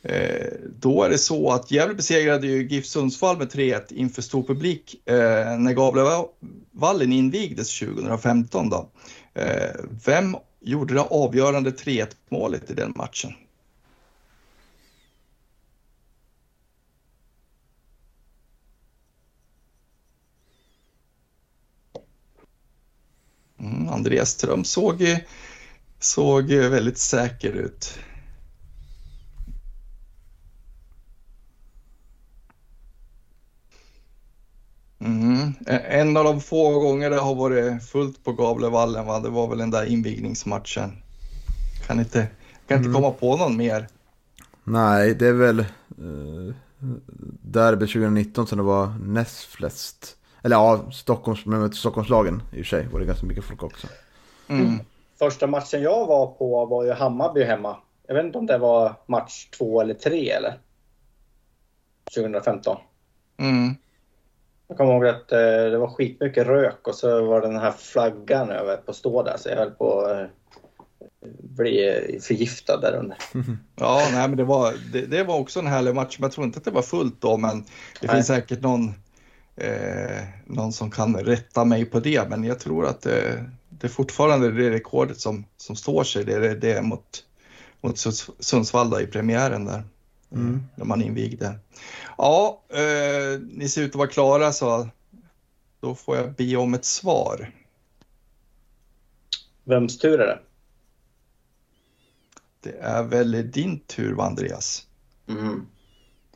eh 0.02 0.52
då 0.78 1.02
är 1.02 1.10
det 1.10 1.18
så 1.18 1.52
att 1.52 1.70
Gävle 1.70 1.94
besegrade 1.94 2.46
ju 2.46 2.68
GIF 2.68 2.86
Sundsvall 2.86 3.38
med 3.38 3.48
3-1 3.48 3.92
inför 3.92 4.22
stor 4.22 4.42
publik 4.42 5.08
eh, 5.08 5.58
när 5.58 5.72
Gavlevallen 5.72 7.12
invigdes 7.12 7.78
2015. 7.78 8.70
Då. 8.70 8.90
Eh, 9.34 9.70
vem 10.04 10.36
gjorde 10.60 10.94
det 10.94 11.00
avgörande 11.00 11.70
3-1 11.70 12.06
målet 12.28 12.70
i 12.70 12.74
den 12.74 12.92
matchen? 12.96 13.30
Mm, 23.60 23.88
Andreas 23.88 24.30
Ström 24.30 24.64
såg, 24.64 25.16
såg 25.98 26.50
väldigt 26.50 26.98
säker 26.98 27.52
ut. 27.52 27.98
Mm. 35.00 35.52
En 35.66 36.16
av 36.16 36.24
de 36.24 36.40
få 36.40 36.80
gånger 36.80 37.10
det 37.10 37.16
har 37.16 37.34
varit 37.34 37.82
fullt 37.82 38.24
på 38.24 38.32
Gavlevallen, 38.32 39.06
va? 39.06 39.20
det 39.20 39.28
var 39.28 39.48
väl 39.48 39.58
den 39.58 39.70
där 39.70 39.84
invigningsmatchen. 39.84 40.92
Kan 41.86 41.98
inte, 41.98 42.28
kan 42.68 42.76
inte 42.76 42.88
mm. 42.88 43.02
komma 43.02 43.10
på 43.10 43.36
någon 43.36 43.56
mer. 43.56 43.88
Nej, 44.64 45.14
det 45.14 45.26
är 45.26 45.32
väl 45.32 45.60
uh, 45.60 46.54
derby 47.42 47.86
2019 47.86 48.46
som 48.46 48.58
det 48.58 48.64
var 48.64 48.94
näst 49.04 49.44
flest. 49.44 50.16
Eller 50.42 50.56
ja, 50.56 50.90
Stockholms, 50.92 51.78
Stockholmslagen 51.78 52.42
i 52.52 52.62
och 52.62 52.66
för 52.66 52.76
sig 52.76 52.86
var 52.86 53.00
det 53.00 53.06
ganska 53.06 53.26
mycket 53.26 53.44
folk 53.44 53.62
också. 53.62 53.86
Mm. 54.48 54.78
Första 55.18 55.46
matchen 55.46 55.82
jag 55.82 56.06
var 56.06 56.26
på 56.26 56.66
var 56.66 56.84
ju 56.84 56.92
Hammarby 56.92 57.44
hemma. 57.44 57.76
Jag 58.06 58.14
vet 58.14 58.24
inte 58.24 58.38
om 58.38 58.46
det 58.46 58.58
var 58.58 58.94
match 59.06 59.48
två 59.58 59.80
eller 59.80 59.94
tre 59.94 60.30
eller? 60.30 60.58
2015. 62.14 62.76
Mm. 63.38 63.74
Jag 64.68 64.76
kommer 64.76 64.92
ihåg 64.92 65.06
att 65.06 65.32
eh, 65.32 65.38
det 65.70 65.78
var 65.78 65.88
skitmycket 65.88 66.46
rök 66.46 66.88
och 66.88 66.94
så 66.94 67.26
var 67.26 67.40
den 67.40 67.58
här 67.58 67.72
flaggan 67.72 68.50
över 68.50 68.76
på 68.76 68.92
stå 68.92 69.22
där 69.22 69.36
så 69.36 69.48
jag 69.48 69.56
höll 69.56 69.70
på 69.70 70.00
att 70.00 70.20
eh, 70.20 70.26
bli 71.42 72.18
förgiftad 72.22 72.76
där 72.80 72.96
under. 72.96 73.16
Ja, 73.76 74.08
nej, 74.12 74.28
men 74.28 74.36
det 74.36 74.44
var, 74.44 74.74
det, 74.92 75.06
det, 75.06 75.24
var 75.24 75.38
också 75.38 75.60
en 75.60 75.66
härlig 75.66 75.94
match. 75.94 76.16
Men 76.18 76.26
jag 76.26 76.32
tror 76.32 76.46
inte 76.46 76.58
att 76.58 76.64
det 76.64 76.70
var 76.70 76.82
fullt 76.82 77.20
då, 77.20 77.36
men 77.36 77.60
det 78.00 78.06
nej. 78.06 78.16
finns 78.16 78.26
säkert 78.26 78.60
någon, 78.60 78.94
eh, 79.60 80.24
någon 80.46 80.72
som 80.72 80.90
kan 80.90 81.16
rätta 81.16 81.64
mig 81.64 81.84
på 81.84 82.00
det. 82.00 82.28
Men 82.28 82.44
jag 82.44 82.58
tror 82.58 82.86
att 82.86 83.00
det, 83.02 83.50
det 83.68 83.86
är 83.86 83.90
fortfarande 83.90 84.50
det 84.50 84.70
rekordet 84.70 85.20
som, 85.20 85.44
som 85.56 85.76
står 85.76 86.04
sig. 86.04 86.24
Det 86.24 86.34
är 86.34 86.56
det 86.56 86.82
mot, 86.82 87.24
mot 87.80 87.98
Sundsvall 88.38 89.02
i 89.02 89.06
premiären 89.06 89.64
där. 89.64 89.84
Mm. 90.32 90.62
När 90.74 90.84
man 90.84 91.02
invigde. 91.02 91.58
Ja, 92.18 92.62
eh, 92.68 93.40
ni 93.40 93.68
ser 93.68 93.82
ut 93.82 93.90
att 93.90 93.96
vara 93.96 94.08
klara 94.08 94.52
så 94.52 94.88
då 95.80 95.94
får 95.94 96.16
jag 96.16 96.32
be 96.32 96.56
om 96.56 96.74
ett 96.74 96.84
svar. 96.84 97.52
Vems 99.64 99.98
tur 99.98 100.20
är 100.20 100.26
det? 100.26 100.38
Det 102.60 102.78
är 102.78 103.02
väl 103.02 103.50
din 103.50 103.80
tur, 103.80 104.20
Andreas. 104.20 104.86
Mm. 105.28 105.66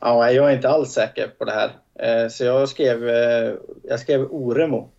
Ja, 0.01 0.31
jag 0.31 0.51
är 0.51 0.55
inte 0.55 0.69
alls 0.69 0.91
säker 0.91 1.27
på 1.27 1.45
det 1.45 1.51
här. 1.51 1.79
Eh, 1.99 2.29
så 2.29 2.43
jag 2.43 2.69
skrev, 2.69 3.09
eh, 3.09 3.53
jag 3.83 3.99
skrev 3.99 4.27
Oremo. 4.31 4.89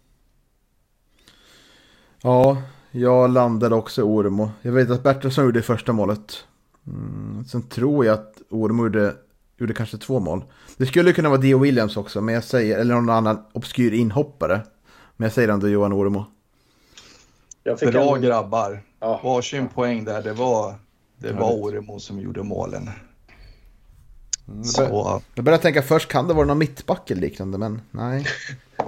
Ja, 2.23 2.63
jag 2.91 3.31
landade 3.31 3.75
också 3.75 4.01
i 4.01 4.05
Oremo. 4.05 4.51
Jag 4.63 4.73
vet 4.73 4.91
att 4.91 5.03
Bertilsson 5.03 5.45
gjorde 5.45 5.63
första 5.63 5.93
målet. 5.93 6.45
Mm, 6.87 7.45
sen 7.45 7.63
tror 7.63 8.05
jag 8.05 8.15
att 8.15 8.43
Oremo 8.51 8.83
gjorde, 8.83 9.15
gjorde 9.59 9.75
kanske 9.75 9.99
två 9.99 10.21
mål. 10.21 10.45
Det 10.77 10.87
skulle 10.87 11.13
kunna 11.13 11.29
vara 11.29 11.41
Dio 11.41 11.59
Williams 11.59 11.97
också, 11.97 12.21
men 12.21 12.35
jag 12.35 12.45
säger, 12.45 12.79
eller 12.79 12.95
någon 12.95 13.11
annan 13.11 13.45
obskyr 13.53 13.93
inhoppare. 13.93 14.61
Men 15.17 15.27
jag 15.27 15.33
säger 15.33 15.49
ändå 15.49 15.69
Johan 15.69 15.93
Oremo. 15.93 16.25
Bra 17.65 18.17
en... 18.17 18.23
grabbar. 18.23 18.83
Ja. 19.01 19.21
Varsin 19.25 19.69
poäng 19.69 20.05
där. 20.05 20.23
Det 20.23 20.33
var, 20.33 20.75
det 21.17 21.33
var 21.33 21.53
Oremo 21.53 21.99
som 21.99 22.21
gjorde 22.21 22.43
målen. 22.43 22.91
Så. 24.65 25.23
Jag 25.35 25.45
började 25.45 25.63
tänka 25.63 25.83
först, 25.83 26.09
kan 26.09 26.29
det 26.29 26.35
vara 26.35 26.47
någon 26.47 26.59
mittback 26.59 27.11
eller 27.11 27.21
liknande, 27.21 27.59
men 27.59 27.81
nej. 27.91 28.27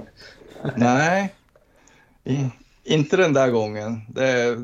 nej, 0.75 1.33
I, 2.23 2.49
inte 2.83 3.17
den 3.17 3.33
där 3.33 3.49
gången. 3.49 4.01
Det, 4.07 4.57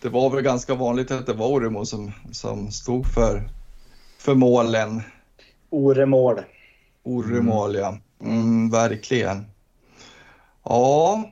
det 0.00 0.08
var 0.08 0.30
väl 0.30 0.42
ganska 0.42 0.74
vanligt 0.74 1.10
att 1.10 1.26
det 1.26 1.32
var 1.32 1.46
Oremo 1.46 1.86
som, 1.86 2.12
som 2.32 2.70
stod 2.70 3.06
för, 3.06 3.50
för 4.18 4.34
målen. 4.34 5.02
Oremål. 5.70 6.40
Oremål, 7.02 7.74
ja. 7.74 7.98
Mm, 8.20 8.70
verkligen. 8.70 9.46
Ja, 10.62 11.24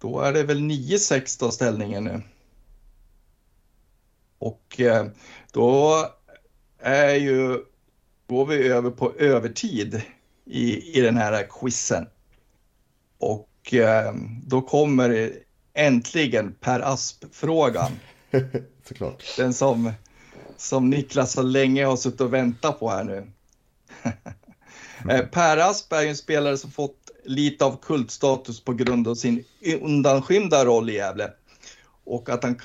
då 0.00 0.20
är 0.20 0.32
det 0.32 0.42
väl 0.42 0.58
9-6 0.58 1.40
då 1.40 1.50
ställningen 1.50 2.04
nu. 2.04 2.22
Och 4.38 4.80
eh, 4.80 5.06
då 5.52 6.06
är 6.82 7.14
ju, 7.14 7.58
går 8.26 8.46
vi 8.46 8.68
över 8.68 8.90
på 8.90 9.12
övertid 9.12 10.02
i, 10.44 10.98
i 10.98 11.00
den 11.00 11.16
här 11.16 11.46
quizen. 11.50 12.06
Och 13.18 13.74
eh, 13.74 14.14
då 14.46 14.62
kommer 14.62 15.32
äntligen 15.74 16.54
Per 16.60 16.80
Asp-frågan. 16.80 17.92
Såklart. 18.88 19.24
Den 19.36 19.54
som, 19.54 19.92
som 20.56 20.90
Niklas 20.90 21.32
så 21.32 21.42
länge 21.42 21.84
har 21.84 21.96
suttit 21.96 22.20
och 22.20 22.34
väntat 22.34 22.80
på 22.80 22.90
här 22.90 23.04
nu. 23.04 23.26
mm. 25.04 25.28
Per 25.32 25.56
Asp 25.56 25.92
är 25.92 26.02
ju 26.02 26.08
en 26.08 26.16
spelare 26.16 26.56
som 26.56 26.70
fått 26.70 27.10
lite 27.24 27.64
av 27.64 27.76
kultstatus 27.82 28.64
på 28.64 28.72
grund 28.72 29.08
av 29.08 29.14
sin 29.14 29.44
undanskymda 29.80 30.64
roll 30.64 30.90
i 30.90 30.94
Gävle. 30.94 31.30
Och 32.04 32.28
att 32.28 32.42
han, 32.42 32.60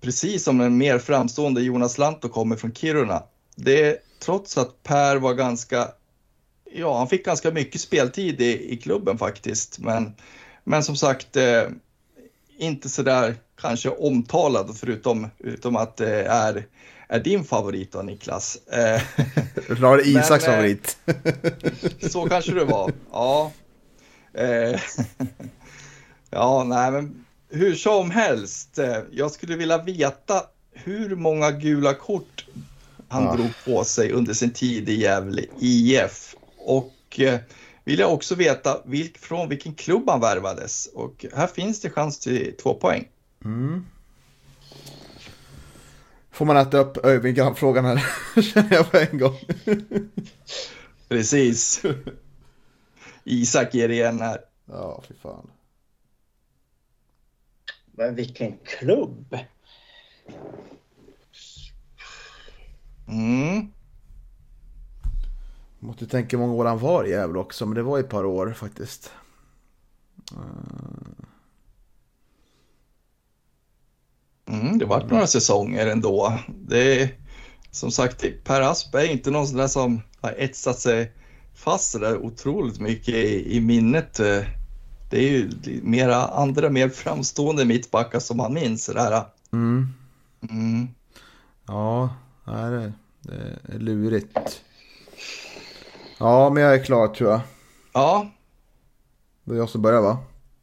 precis 0.00 0.44
som 0.44 0.60
en 0.60 0.76
mer 0.76 0.98
framstående 0.98 1.62
Jonas 1.62 1.98
Lantto, 1.98 2.28
kommer 2.28 2.56
från 2.56 2.74
Kiruna. 2.74 3.22
Det 3.54 3.98
trots 4.18 4.58
att 4.58 4.82
Per 4.82 5.16
var 5.16 5.34
ganska, 5.34 5.88
ja 6.72 6.98
han 6.98 7.08
fick 7.08 7.24
ganska 7.24 7.50
mycket 7.50 7.80
speltid 7.80 8.40
i, 8.40 8.72
i 8.72 8.76
klubben 8.76 9.18
faktiskt. 9.18 9.78
Men, 9.78 10.14
men 10.64 10.84
som 10.84 10.96
sagt, 10.96 11.36
eh, 11.36 11.64
inte 12.58 12.88
sådär 12.88 13.36
kanske 13.60 13.88
omtalad 13.88 14.76
förutom 14.76 15.28
utom 15.38 15.76
att 15.76 15.96
det 15.96 16.22
är, 16.22 16.66
är 17.08 17.20
din 17.20 17.44
favorit 17.44 17.92
då 17.92 18.02
Niklas. 18.02 18.56
Eh, 18.56 19.02
var 19.80 20.06
Isaks 20.06 20.46
Men, 20.46 20.54
eh, 20.54 20.56
favorit. 20.56 20.96
så 22.12 22.28
kanske 22.28 22.54
det 22.54 22.64
var, 22.64 22.92
ja. 23.12 23.52
Eh, 24.34 24.80
ja, 26.30 26.64
nej 26.64 26.90
men 26.90 27.24
hur 27.48 27.74
som 27.74 28.10
helst. 28.10 28.78
Jag 29.10 29.30
skulle 29.30 29.56
vilja 29.56 29.82
veta 29.82 30.42
hur 30.72 31.16
många 31.16 31.50
gula 31.50 31.94
kort 31.94 32.46
han 33.14 33.24
ja. 33.24 33.36
drog 33.36 33.50
på 33.64 33.84
sig 33.84 34.12
under 34.12 34.34
sin 34.34 34.52
tid 34.52 34.88
i 34.88 34.94
Gävle 34.94 35.44
IF. 35.60 36.34
Och 36.58 37.20
vill 37.84 37.98
jag 37.98 38.12
också 38.12 38.34
veta 38.34 38.82
vilk, 38.84 39.18
från 39.18 39.48
vilken 39.48 39.74
klubb 39.74 40.10
han 40.10 40.20
värvades. 40.20 40.86
Och 40.86 41.26
här 41.34 41.46
finns 41.46 41.80
det 41.80 41.90
chans 41.90 42.18
till 42.18 42.56
två 42.62 42.74
poäng. 42.74 43.08
Mm. 43.44 43.86
Får 46.30 46.44
man 46.44 46.56
äta 46.56 46.78
upp 46.78 47.04
Öyvind-frågan 47.04 47.84
här, 47.84 48.02
känner 48.42 48.72
jag 48.72 48.90
på 48.90 48.98
en 48.98 49.18
gång. 49.18 49.38
Precis. 51.08 51.82
Isak 53.24 53.74
ger 53.74 53.88
igen 53.88 54.20
här. 54.20 54.40
Ja, 54.66 55.02
fy 55.08 55.14
fan. 55.22 55.50
Men 57.92 58.14
vilken 58.14 58.58
klubb! 58.64 59.38
Mm. 63.08 63.68
Måste 65.78 66.06
tänka 66.06 66.36
hur 66.36 66.46
många 66.46 66.54
år 66.54 66.64
han 66.64 66.78
var 66.78 67.04
i 67.04 67.10
Gävle 67.10 67.38
också, 67.38 67.66
men 67.66 67.74
det 67.74 67.82
var 67.82 67.98
ett 67.98 68.08
par 68.08 68.24
år 68.24 68.52
faktiskt. 68.52 69.12
Mm, 74.48 74.78
det 74.78 74.84
var 74.84 75.04
några 75.04 75.26
säsonger 75.26 75.86
ändå. 75.86 76.38
Det 76.48 77.00
är, 77.00 77.08
som 77.70 77.90
sagt, 77.90 78.24
Per 78.44 78.60
Asp 78.60 78.94
är 78.94 79.10
inte 79.12 79.30
någon 79.30 79.46
sån 79.46 79.56
där 79.56 79.68
som 79.68 80.02
har 80.20 80.34
etsat 80.38 80.78
sig 80.78 81.12
fast 81.54 81.90
så 81.90 81.98
där 81.98 82.16
otroligt 82.16 82.80
mycket 82.80 83.14
i, 83.14 83.56
i 83.56 83.60
minnet. 83.60 84.14
Det 85.10 85.18
är 85.18 85.30
ju 85.30 85.50
mera 85.82 86.26
andra, 86.26 86.70
mer 86.70 86.88
framstående 86.88 87.64
mittbackar 87.64 88.20
som 88.20 88.36
man 88.36 88.54
minns. 88.54 88.86
Det 88.86 89.24
Mm. 89.52 89.88
Mm. 90.50 90.88
Ja, 91.66 92.14
är, 92.44 92.92
det 93.20 93.74
är 93.74 93.78
lurigt. 93.78 94.62
Ja, 96.18 96.50
men 96.50 96.62
jag 96.62 96.74
är 96.74 96.84
klar 96.84 97.08
tror 97.08 97.30
jag. 97.30 97.40
Ja. 97.92 98.30
Det 99.44 99.54
är 99.54 99.56
jag 99.58 99.68
som 99.68 99.82
börjar 99.82 100.00
va? 100.00 100.18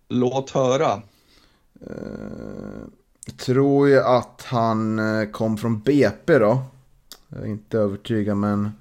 Låt 0.09 0.49
höra. 0.49 1.01
Uh, 1.81 2.87
tror 3.37 3.89
ju 3.89 3.99
att 3.99 4.43
han 4.45 4.99
eh, 4.99 5.29
kom 5.29 5.57
från 5.57 5.79
BP 5.79 6.39
då. 6.39 6.63
Jag 7.29 7.41
är 7.41 7.45
inte 7.45 7.77
övertygad 7.77 8.37
men... 8.37 8.71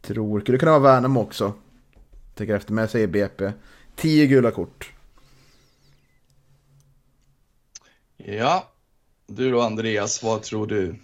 Tror, 0.00 0.40
skulle 0.40 0.58
kunna 0.58 0.78
vara 0.78 0.92
Värnamo 0.92 1.20
också. 1.20 1.52
Tänker 2.34 2.56
efter, 2.56 2.72
men 2.72 2.82
jag 2.82 2.90
säger 2.90 3.06
BP. 3.06 3.52
10 3.96 4.26
gula 4.26 4.50
kort. 4.50 4.92
Ja, 8.16 8.69
du 9.30 9.50
då 9.50 9.60
Andreas, 9.60 10.22
vad 10.22 10.42
tror 10.42 10.66
du? 10.66 10.94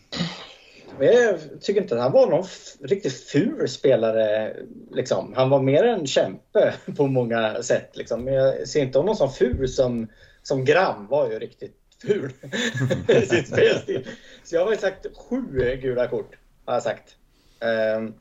Jag 1.00 1.38
tycker 1.60 1.82
inte 1.82 1.94
att 1.94 2.00
han 2.00 2.12
var 2.12 2.30
någon 2.30 2.44
riktigt 2.80 3.14
ful 3.14 3.68
spelare. 3.68 4.56
Liksom. 4.90 5.32
Han 5.36 5.50
var 5.50 5.62
mer 5.62 5.84
en 5.84 6.06
kämpe 6.06 6.74
på 6.96 7.06
många 7.06 7.62
sätt. 7.62 7.90
Liksom. 7.96 8.24
Men 8.24 8.34
jag 8.34 8.68
ser 8.68 8.82
inte 8.82 8.98
honom 8.98 9.16
som 9.16 9.32
ful 9.32 9.68
som, 9.68 10.08
som 10.42 10.64
Gram 10.64 11.06
var 11.06 11.30
ju 11.30 11.38
riktigt 11.38 11.76
ful 12.02 12.32
i 13.08 13.26
sin 13.26 13.44
spelstil. 13.44 14.08
Så 14.44 14.54
jag 14.54 14.64
har 14.64 14.72
ju 14.72 14.78
sagt 14.78 15.06
sju 15.16 15.76
gula 15.82 16.08
kort. 16.08 16.36
Har 16.64 16.74
jag 16.74 16.82
sagt. 16.82 17.16
Um, 17.96 18.14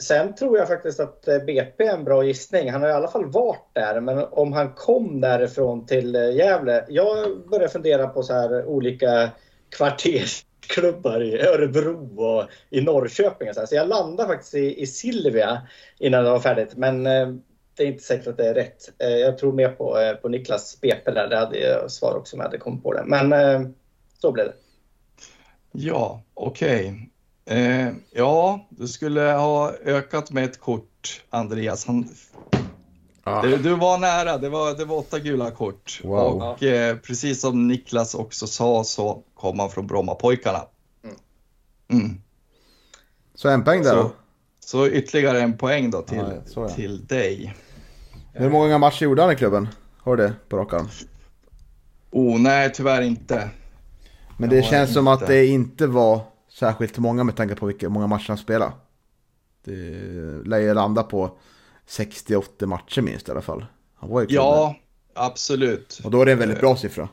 sen 0.00 0.34
tror 0.34 0.58
jag 0.58 0.68
faktiskt 0.68 1.00
att 1.00 1.28
eh, 1.28 1.38
BP 1.38 1.84
är 1.84 1.94
en 1.94 2.04
bra 2.04 2.24
gissning. 2.24 2.70
Han 2.70 2.82
har 2.82 2.88
i 2.88 2.92
alla 2.92 3.08
fall 3.08 3.30
varit 3.30 3.70
där. 3.72 4.00
Men 4.00 4.18
om 4.18 4.52
han 4.52 4.72
kom 4.72 5.20
därifrån 5.20 5.86
till 5.86 6.16
eh, 6.16 6.36
Gävle. 6.36 6.84
Jag 6.88 7.48
börjar 7.50 7.68
fundera 7.68 8.06
på 8.06 8.22
så 8.22 8.32
här 8.32 8.64
olika 8.64 9.30
kvartersklubbar 9.76 11.22
i 11.22 11.40
Örebro 11.40 12.24
och 12.24 12.48
i 12.70 12.80
Norrköping. 12.80 13.48
Och 13.48 13.54
så, 13.54 13.66
så 13.66 13.74
jag 13.74 13.88
landar 13.88 14.26
faktiskt 14.26 14.54
i, 14.54 14.82
i 14.82 14.86
Silvia 14.86 15.62
innan 15.98 16.24
det 16.24 16.30
var 16.30 16.40
färdigt. 16.40 16.76
Men 16.76 17.06
eh, 17.06 17.28
det 17.76 17.82
är 17.82 17.86
inte 17.86 18.04
säkert 18.04 18.26
att 18.26 18.36
det 18.36 18.48
är 18.48 18.54
rätt. 18.54 18.92
Jag 18.98 19.38
tror 19.38 19.52
mer 19.52 19.68
på, 19.68 20.16
på 20.22 20.28
Niklas 20.28 20.80
BP 20.80 21.10
där. 21.10 21.28
Det 21.28 21.36
hade 21.36 21.58
jag 21.58 21.90
svar 21.90 22.16
också 22.16 22.36
om 22.36 22.40
jag 22.40 22.46
hade 22.46 22.58
kommit 22.58 22.82
på 22.82 22.92
det. 22.92 23.04
Men 23.06 23.34
så 24.18 24.32
blev 24.32 24.46
det. 24.46 24.54
Ja, 25.72 26.22
okej. 26.34 27.10
Eh, 27.44 27.88
ja, 28.10 28.66
du 28.70 28.88
skulle 28.88 29.20
ha 29.20 29.72
ökat 29.84 30.30
med 30.30 30.44
ett 30.44 30.60
kort, 30.60 31.22
Andreas. 31.30 31.86
Han, 31.86 32.08
Ah. 33.24 33.42
du, 33.42 33.56
du 33.56 33.74
var 33.74 33.98
nära, 33.98 34.38
det 34.38 34.48
var, 34.48 34.74
det 34.74 34.84
var 34.84 34.96
åtta 34.96 35.18
gula 35.18 35.50
kort. 35.50 36.00
Wow. 36.04 36.42
Och 36.42 36.62
eh, 36.62 36.96
precis 36.96 37.40
som 37.40 37.68
Niklas 37.68 38.14
också 38.14 38.46
sa 38.46 38.84
så 38.84 39.22
kom 39.34 39.58
han 39.58 39.70
från 39.70 39.86
Brommapojkarna. 39.86 40.64
Mm. 41.90 42.20
Så 43.34 43.48
en 43.48 43.64
poäng 43.64 43.82
där 43.82 43.90
Så, 43.90 43.96
då. 43.96 44.10
så 44.60 44.88
ytterligare 44.88 45.40
en 45.40 45.56
poäng 45.58 45.90
då 45.90 46.02
till, 46.02 46.18
Ja, 46.18 46.32
så 46.46 46.60
ja. 46.60 46.68
till 46.68 47.06
dig. 47.06 47.54
Hur 48.32 48.50
många 48.50 48.78
matcher 48.78 49.04
gjorde 49.04 49.22
han 49.22 49.32
i 49.32 49.36
klubben? 49.36 49.68
Har 49.98 50.16
du 50.16 50.22
det 50.22 50.32
på 50.48 50.56
rak 50.56 50.72
arm? 50.72 50.88
Oh, 52.10 52.40
nej, 52.40 52.72
tyvärr 52.74 53.02
inte. 53.02 53.48
Men 54.38 54.50
det 54.50 54.62
känns 54.62 54.92
som 54.94 55.08
inte. 55.08 55.24
att 55.24 55.28
det 55.28 55.46
inte 55.46 55.86
var 55.86 56.20
särskilt 56.60 56.98
många 56.98 57.24
med 57.24 57.36
tanke 57.36 57.54
på 57.54 57.66
vilka 57.66 57.88
många 57.88 58.06
matcher 58.06 58.28
han 58.28 58.38
spelade. 58.38 58.72
Det 59.64 59.72
lär 60.44 60.58
ju 60.58 60.74
landa 60.74 61.02
på 61.02 61.38
60-80 61.88 62.66
matcher 62.66 63.02
minst 63.02 63.28
i 63.28 63.30
alla 63.30 63.42
fall. 63.42 63.66
Han 63.94 64.10
var 64.10 64.20
klubben. 64.24 64.44
Ja, 64.44 64.76
absolut. 65.14 66.00
Och 66.04 66.10
då 66.10 66.20
är 66.20 66.26
det 66.26 66.32
en 66.32 66.38
väldigt 66.38 66.60
bra 66.60 66.76
siffra. 66.76 67.08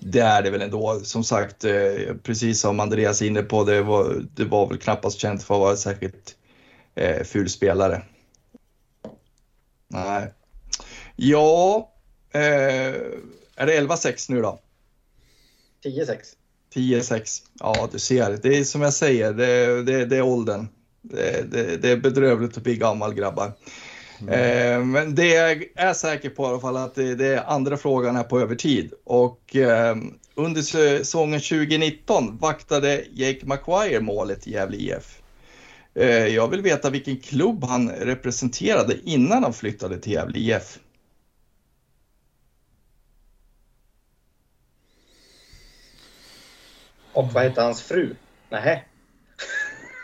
Det 0.00 0.20
är 0.20 0.42
det 0.42 0.50
väl 0.50 0.62
ändå. 0.62 1.00
Som 1.04 1.24
sagt, 1.24 1.64
eh, 1.64 2.14
precis 2.22 2.60
som 2.60 2.80
Andreas 2.80 3.22
är 3.22 3.26
inne 3.26 3.42
på, 3.42 3.64
det 3.64 3.82
var, 3.82 4.24
det 4.34 4.44
var 4.44 4.68
väl 4.68 4.78
knappast 4.78 5.18
känt 5.18 5.42
för 5.42 5.54
att 5.54 5.60
vara 5.60 5.76
särskilt 5.76 6.36
eh, 6.94 7.24
ful 7.24 7.48
spelare. 7.48 8.02
Nej. 9.88 10.32
Ja, 11.16 11.92
eh, 12.30 12.40
är 13.56 13.66
det 13.66 13.80
11-6 13.80 14.30
nu 14.30 14.42
då? 14.42 14.60
10-6. 15.84 16.36
10-6. 16.74 17.42
Ja, 17.60 17.88
du 17.92 17.98
ser. 17.98 18.38
Det 18.42 18.58
är 18.58 18.64
som 18.64 18.82
jag 18.82 18.92
säger, 18.92 19.32
det, 19.32 19.82
det, 19.82 20.04
det 20.04 20.16
är 20.16 20.22
åldern. 20.22 20.68
Det, 21.02 21.52
det, 21.52 21.76
det 21.76 21.90
är 21.90 21.96
bedrövligt 21.96 22.56
att 22.56 22.62
bli 22.62 22.76
gammal 22.76 23.14
grabbar. 23.14 23.52
Eh, 24.20 24.84
men 24.84 25.14
det 25.14 25.28
jag 25.28 25.64
är 25.74 25.94
säker 25.94 26.30
på 26.30 26.42
i 26.42 26.46
alla 26.46 26.60
fall 26.60 26.76
att 26.76 26.94
det, 26.94 27.14
det 27.14 27.26
är 27.26 27.44
andra 27.46 27.76
frågan 27.76 28.16
är 28.16 28.22
på 28.22 28.40
övertid. 28.40 28.92
Och 29.04 29.56
eh, 29.56 29.96
under 30.34 30.62
säsongen 30.62 31.40
2019 31.40 32.38
vaktade 32.38 33.04
Jake 33.12 33.46
Maguire 33.46 34.00
målet 34.00 34.46
i 34.46 34.52
Gävle 34.52 34.76
IF. 34.76 35.20
Eh, 35.94 36.26
jag 36.26 36.48
vill 36.48 36.62
veta 36.62 36.90
vilken 36.90 37.16
klubb 37.16 37.64
han 37.64 37.90
representerade 37.90 38.96
innan 39.04 39.42
han 39.42 39.52
flyttade 39.52 39.98
till 39.98 40.12
Gävle 40.12 40.38
IF. 40.38 40.78
Och 47.16 47.32
vad 47.32 47.42
hette 47.42 47.62
hans 47.62 47.82
fru? 47.82 48.14
Nähä. 48.50 48.82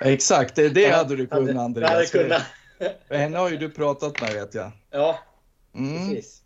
Exakt, 0.00 0.54
det, 0.54 0.68
det 0.68 0.90
hade 0.90 1.16
du 1.16 1.26
kunnat 1.26 1.56
Andreas. 1.56 1.90
Hade 1.90 2.06
kunnat. 2.06 2.42
För 3.08 3.14
henne 3.14 3.38
har 3.38 3.50
ju 3.50 3.56
du 3.56 3.70
pratat 3.70 4.20
med 4.20 4.32
vet 4.32 4.54
jag. 4.54 4.70
Ja, 4.90 5.18
Mm. 5.74 6.08
precis. 6.08 6.42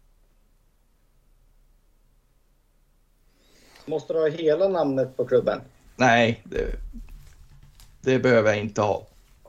Måste 3.85 4.13
du 4.13 4.19
ha 4.19 4.29
hela 4.29 4.69
namnet 4.69 5.17
på 5.17 5.25
klubben? 5.25 5.61
Nej, 5.97 6.43
det, 6.45 6.67
det 8.01 8.19
behöver 8.19 8.51
jag 8.51 8.59
inte 8.61 8.81
ha. 8.83 9.07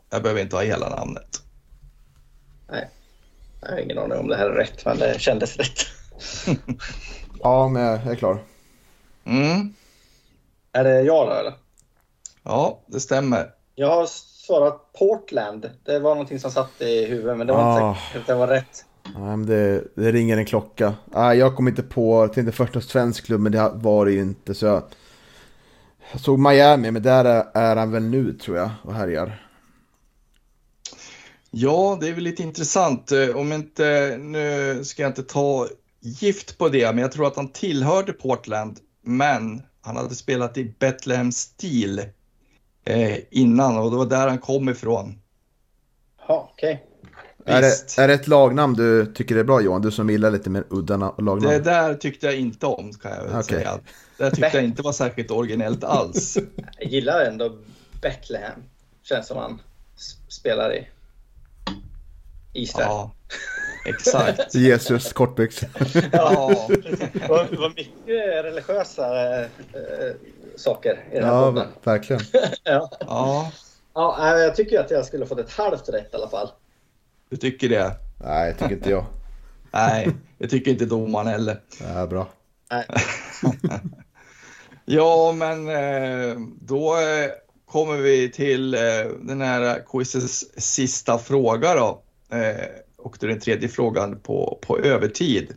Jag 0.10 0.24
behöver 0.24 0.42
inte 0.42 0.56
ha 0.56 0.64
hela 0.64 0.90
namnet. 0.90 1.42
Nej. 2.70 2.90
Jag 3.62 3.70
har 3.70 3.78
ingen 3.78 3.98
aning 3.98 4.18
om 4.18 4.28
det 4.28 4.36
här 4.38 4.50
är 4.50 4.56
rätt, 4.56 4.86
men 4.86 4.98
det 4.98 5.20
kändes 5.22 5.58
rätt. 5.58 5.80
Ja, 7.40 7.68
men 7.68 7.82
jag 7.84 8.08
är 8.08 8.16
klar. 8.16 8.40
Mm. 9.26 9.74
Är 10.72 10.84
det 10.84 11.02
jag 11.02 11.28
då 11.28 11.34
eller? 11.34 11.54
Ja, 12.44 12.82
det 12.88 13.00
stämmer. 13.00 13.50
Jag 13.76 13.88
har 13.96 14.06
svarat 14.46 14.94
Portland. 15.00 15.70
Det 15.86 16.00
var 16.00 16.10
någonting 16.16 16.40
som 16.40 16.52
satt 16.52 16.82
i 16.82 17.06
huvudet, 17.06 17.38
men 17.38 17.48
det 17.48 17.54
var 17.54 17.64
Ah. 17.82 17.90
inte 17.90 18.02
säkert 18.02 18.22
att 18.22 18.28
det 18.28 18.36
var 18.36 18.48
rätt. 18.48 18.86
Nej, 19.04 19.24
men 19.38 19.46
det, 19.46 19.84
det 19.96 20.12
ringer 20.12 20.38
en 20.38 20.46
klocka. 20.46 20.94
Nej, 21.06 21.38
jag 21.38 21.56
kom 21.56 21.68
inte 21.68 21.84
på, 21.84 22.24
jag 22.24 22.34
tänkte 22.34 22.52
först 22.52 22.76
en 22.76 22.82
svensk 22.82 23.26
klubb, 23.26 23.42
men 23.42 23.52
det 23.52 23.72
var 23.76 24.06
det 24.06 24.12
ju 24.12 24.22
inte. 24.22 24.56
Så 24.56 24.66
jag, 24.66 24.84
jag 26.12 26.22
såg 26.22 26.40
Miami, 26.40 26.92
men 26.92 27.02
där 27.04 27.26
är, 27.26 27.46
är 27.54 27.76
han 27.76 27.92
väl 27.92 28.04
nu 28.04 28.34
tror 28.34 28.58
jag 28.58 28.70
och 28.84 28.94
härjar. 28.94 29.44
Ja, 31.52 31.98
det 32.02 32.08
är 32.08 32.14
väl 32.14 32.24
lite 32.24 32.44
intressant. 32.44 33.12
Eh, 33.12 33.36
Om 33.36 33.54
inte, 33.54 34.18
nu 34.20 34.82
ska 34.84 35.02
jag 35.02 35.10
inte 35.10 35.24
ta 35.24 35.68
gift 36.00 36.58
på 36.58 36.70
det, 36.70 36.86
men 36.96 36.98
jag 37.02 37.12
tror 37.12 37.28
att 37.28 37.36
han 37.36 37.52
tillhörde 37.52 38.14
Portland, 38.14 38.80
men 39.02 39.62
han 39.88 39.98
hade 39.98 40.16
spelat 40.16 40.58
i 40.58 40.74
Bethlehem 40.80 41.32
Steel 41.32 42.00
eh, 42.86 43.18
innan 43.32 43.78
och 43.78 43.92
det 43.92 43.98
var 43.98 44.06
där 44.06 44.28
han 44.28 44.38
kom 44.40 44.70
ifrån. 44.70 45.22
Ja, 46.28 46.50
okej. 46.54 46.86
Är 47.46 47.62
Visst. 47.62 47.96
det, 47.96 48.04
är 48.04 48.08
det 48.08 48.14
ett 48.14 48.28
lagnamn 48.28 48.74
du 48.74 49.06
tycker 49.06 49.36
är 49.36 49.44
bra 49.44 49.62
Johan? 49.62 49.82
Du 49.82 49.92
som 49.92 50.10
gillar 50.10 50.32
lite 50.32 50.50
mer 50.50 50.64
udda 50.70 50.96
na- 50.98 51.22
lagnamn. 51.22 51.54
Det 51.54 51.60
där 51.60 51.94
tyckte 51.96 52.26
jag 52.26 52.36
inte 52.36 52.66
om, 52.66 52.94
kan 52.94 53.12
jag 53.12 53.24
väl 53.24 53.32
Okej. 53.32 53.44
säga. 53.44 53.80
Det 54.18 54.24
där 54.24 54.32
tyckte 54.32 54.58
jag 54.58 54.64
inte 54.64 54.82
var 54.82 54.92
särskilt 54.92 55.32
originellt 55.32 55.84
alls. 55.84 56.38
Jag 56.80 56.92
gillar 56.92 57.22
ändå 57.26 57.58
Bethlehem. 58.02 58.60
Känns 59.04 59.28
som 59.28 59.38
han 59.38 59.62
spelar 60.28 60.76
i 60.76 60.88
Israel. 62.54 62.88
Ja, 62.90 63.12
exakt. 63.88 64.56
Jesus 64.56 65.14
kortbyxor. 65.14 65.70
Ja, 66.12 66.68
Det 66.70 67.28
var, 67.30 67.48
det 67.52 67.58
var 67.58 67.70
mycket 67.70 68.46
religiösa 68.46 69.36
eh, 69.36 69.42
eh, 69.42 70.16
saker 70.56 71.00
i 71.12 71.16
den 71.16 71.24
här 71.24 71.34
ja, 71.36 71.46
podden. 71.52 71.68
verkligen. 71.84 72.22
Ja. 72.64 72.92
ja, 73.00 73.52
Ja, 73.94 74.16
nej, 74.20 74.44
jag 74.44 74.56
tycker 74.56 74.80
att 74.80 74.92
jag 74.92 75.06
skulle 75.06 75.26
fått 75.26 75.40
ett 75.40 75.52
halvt 75.52 75.90
rätt 75.90 76.14
i 76.14 76.16
alla 76.16 76.30
fall. 76.30 76.50
du 77.30 77.38
tycker 77.38 77.70
det? 77.70 77.92
Nej, 78.24 78.54
tycker 78.54 78.72
inte 78.76 78.90
jag. 78.90 79.06
Nej, 79.72 80.08
det 80.38 80.48
tycker 80.48 80.72
inte 80.72 80.86
domaren 80.86 81.28
heller. 81.28 81.62
Det 81.80 81.86
är 81.86 82.08
bra. 82.08 82.28
Nej. 82.72 82.86
Ja, 84.90 85.32
men 85.32 85.70
eh, 85.70 86.38
då 86.62 86.96
eh, 86.96 87.30
kommer 87.66 87.98
vi 87.98 88.32
till 88.32 88.74
eh, 88.74 88.80
den 89.22 89.42
här 89.42 89.84
quizets 89.92 90.46
sista 90.58 91.18
fråga 91.18 91.74
då. 91.76 92.02
Och 93.08 93.18
det 93.20 93.26
är 93.26 93.30
den 93.30 93.40
tredje 93.40 93.70
frågan 93.70 94.20
på, 94.20 94.60
på 94.62 94.80
övertid. 94.80 95.56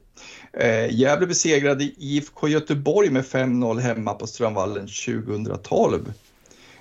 Eh, 0.52 0.94
Gävle 0.94 1.26
besegrade 1.26 1.84
IFK 1.84 2.48
Göteborg 2.48 3.10
med 3.10 3.24
5-0 3.24 3.78
hemma 3.78 4.14
på 4.14 4.26
Strömvallen 4.26 4.86
2012. 4.86 6.12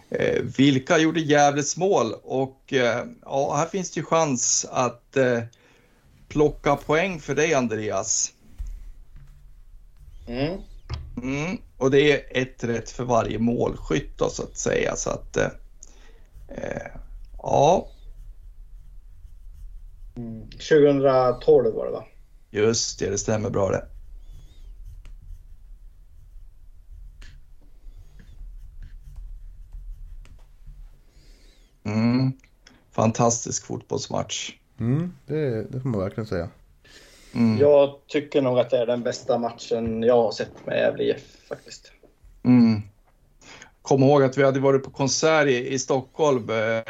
Eh, 0.09 0.41
vilka 0.57 0.97
gjorde 0.97 1.19
Gävles 1.19 1.77
mål? 1.77 2.13
Och 2.23 2.73
eh, 2.73 3.05
ja, 3.21 3.55
här 3.55 3.65
finns 3.65 3.91
det 3.91 3.99
ju 3.99 4.05
chans 4.05 4.65
att 4.71 5.17
eh, 5.17 5.39
plocka 6.27 6.75
poäng 6.75 7.19
för 7.19 7.35
dig 7.35 7.53
Andreas. 7.53 8.33
Mm. 10.27 10.59
Mm, 11.21 11.57
och 11.77 11.91
det 11.91 12.11
är 12.11 12.41
ett 12.41 12.63
rätt 12.63 12.89
för 12.89 13.03
varje 13.03 13.39
målskytt 13.39 14.17
då, 14.17 14.29
så 14.29 14.43
att 14.43 14.57
säga. 14.57 14.95
Så 14.95 15.09
att, 15.09 15.37
eh, 15.37 15.49
eh, 16.47 16.91
ja, 17.37 17.89
2012 20.51 21.75
var 21.75 21.85
det 21.85 21.91
va? 21.91 22.05
Just 22.49 22.99
det, 22.99 23.09
det 23.09 23.17
stämmer 23.17 23.49
bra 23.49 23.69
det. 23.69 23.85
Mm. 31.83 32.33
Fantastisk 32.91 33.65
fotbollsmatch. 33.65 34.51
Mm, 34.79 35.13
det, 35.25 35.63
det 35.63 35.79
får 35.79 35.89
man 35.89 35.99
verkligen 35.99 36.27
säga. 36.27 36.49
Mm. 37.33 37.57
Jag 37.57 37.95
tycker 38.07 38.41
nog 38.41 38.59
att 38.59 38.69
det 38.69 38.77
är 38.77 38.85
den 38.85 39.03
bästa 39.03 39.37
matchen 39.37 40.03
jag 40.03 40.15
har 40.15 40.31
sett 40.31 40.65
med 40.65 40.77
Gävle 40.77 41.03
IF 41.03 41.37
faktiskt. 41.49 41.91
Mm. 42.43 42.81
Kom 43.81 44.03
ihåg 44.03 44.23
att 44.23 44.37
vi 44.37 44.43
hade 44.43 44.59
varit 44.59 44.83
på 44.83 44.91
konsert 44.91 45.47
i, 45.47 45.73
i 45.73 45.79
Stockholm 45.79 46.49
eh, 46.49 46.83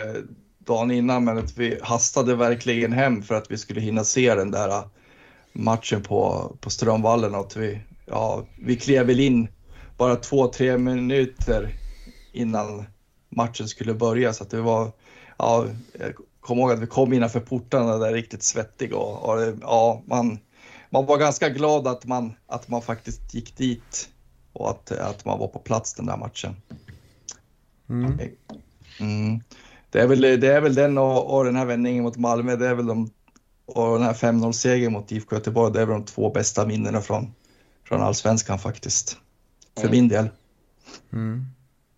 dagen 0.69 0.91
innan 0.91 1.23
men 1.23 1.37
att 1.37 1.57
vi 1.57 1.79
hastade 1.81 2.35
verkligen 2.35 2.91
hem 2.91 3.23
för 3.23 3.35
att 3.35 3.51
vi 3.51 3.57
skulle 3.57 3.81
hinna 3.81 4.03
se 4.03 4.35
den 4.35 4.51
där 4.51 4.69
eh, 4.69 4.83
matchen 5.53 6.03
på, 6.03 6.51
på 6.61 6.69
Strömvallen. 6.69 7.35
Och 7.35 7.45
att 7.45 7.55
vi, 7.55 7.79
ja, 8.05 8.45
vi 8.59 8.75
klev 8.75 9.07
väl 9.07 9.19
in 9.19 9.47
bara 9.97 10.15
två, 10.15 10.47
tre 10.47 10.77
minuter 10.77 11.75
innan 12.31 12.85
matchen 13.29 13.67
skulle 13.67 13.93
börja. 13.93 14.33
Så 14.33 14.43
att 14.43 14.49
det 14.49 14.61
var, 14.61 14.91
ja, 15.37 15.65
jag 15.99 16.13
kommer 16.39 16.61
ihåg 16.61 16.71
att 16.71 16.79
vi 16.79 16.87
kom 16.87 17.13
innanför 17.13 17.39
portarna 17.39 17.97
där 17.97 18.13
riktigt 18.13 18.43
svettig 18.43 18.93
och, 18.93 19.29
och 19.29 19.53
ja, 19.61 20.01
man, 20.05 20.39
man 20.89 21.05
var 21.05 21.17
ganska 21.17 21.49
glad 21.49 21.87
att 21.87 22.05
man, 22.05 22.33
att 22.47 22.67
man 22.67 22.81
faktiskt 22.81 23.33
gick 23.33 23.57
dit 23.57 24.09
och 24.53 24.69
att, 24.69 24.91
att 24.91 25.25
man 25.25 25.39
var 25.39 25.47
på 25.47 25.59
plats 25.59 25.93
den 25.93 26.05
där 26.05 26.17
matchen. 26.17 26.55
Mm. 27.89 28.19
Mm. 28.99 29.41
Det, 29.89 30.01
är 30.01 30.07
väl, 30.07 30.21
det 30.21 30.47
är 30.47 30.61
väl 30.61 30.75
den 30.75 30.97
och, 30.97 31.37
och 31.37 31.43
den 31.45 31.55
här 31.55 31.65
vändningen 31.65 32.03
mot 32.03 32.17
Malmö, 32.17 32.55
det 32.55 32.67
är 32.67 32.75
väl 32.75 32.85
de, 32.87 33.09
och 33.65 33.93
den 33.93 34.03
här 34.03 34.13
5-0-segern 34.13 34.91
mot 34.93 35.11
IFK 35.11 35.35
Göteborg, 35.35 35.73
det 35.73 35.81
är 35.81 35.85
väl 35.85 35.93
de 35.99 36.05
två 36.05 36.29
bästa 36.31 36.65
minnena 36.65 37.01
från, 37.01 37.33
från 37.83 38.01
allsvenskan 38.01 38.59
faktiskt. 38.59 39.17
För 39.75 39.81
Mm. 39.87 39.91
min 39.91 40.07
del. 40.07 40.29
Mm. 41.13 41.45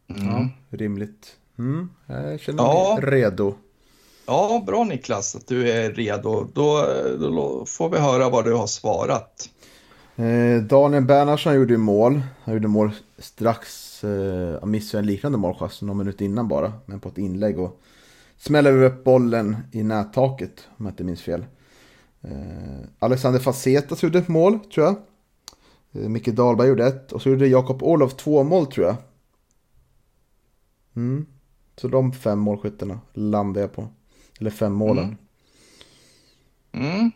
Mm. 0.10 0.28
Ja, 0.28 0.50
rimligt. 0.70 1.36
Mm. 1.60 1.90
Jag 2.08 2.40
känner 2.40 2.64
Ja. 2.64 2.98
mig 3.02 3.12
redo. 3.12 3.54
Ja, 4.26 4.64
bra 4.68 4.84
Niklas 4.84 5.36
att 5.36 5.48
du 5.48 5.72
är 5.72 5.92
redo. 5.92 6.48
Då, 6.54 6.88
då 7.20 7.66
får 7.66 7.90
vi 7.90 7.98
höra 7.98 8.30
vad 8.30 8.46
du 8.46 8.54
har 8.54 8.68
svarat. 8.68 9.50
Eh, 10.16 10.64
Daniel 10.64 11.04
Bernhardsson 11.04 11.56
gjorde 11.56 11.74
ju 11.74 11.78
mål. 11.78 12.22
Han 12.44 12.54
gjorde 12.54 12.68
mål 12.68 12.92
strax, 13.18 14.04
eh, 14.04 14.66
missade 14.66 15.02
en 15.02 15.06
liknande 15.06 15.38
målchans 15.38 15.82
någon 15.82 15.98
minut 15.98 16.22
innan 16.22 16.48
bara. 16.48 16.74
Men 16.86 17.00
på 17.00 17.10
ett 17.10 17.18
inlägg 17.18 17.60
och 17.60 17.82
smäller 18.38 18.84
upp 18.84 19.04
bollen 19.04 19.58
i 19.72 19.84
nättaket 19.84 20.68
om 20.78 20.86
jag 20.86 20.92
inte 20.92 21.04
minns 21.04 21.22
fel. 21.22 21.46
Eh, 22.22 22.88
Alexander 23.00 23.40
Facetas 23.40 24.04
gjorde 24.04 24.20
ett 24.20 24.28
mål 24.28 24.60
tror 24.60 24.86
jag. 24.86 24.96
Eh, 25.92 26.10
Micke 26.10 26.28
Dahlberg 26.28 26.68
gjorde 26.68 26.88
ett 26.88 27.12
och 27.12 27.22
så 27.22 27.30
gjorde 27.30 27.48
Jakob 27.48 27.84
Olof 27.84 28.16
två 28.16 28.44
mål 28.44 28.66
tror 28.66 28.88
jag. 28.88 28.96
Mm. 30.96 31.26
Så 31.78 31.88
de 31.88 32.14
fem 32.14 32.40
målskyttarna 32.40 33.00
landade 33.14 33.60
jag 33.60 33.74
på. 33.74 33.88
Eller 34.40 34.52
fem 34.52 34.74
målen. 34.74 35.18
Mm. 36.72 36.92
Mm. 36.92 37.12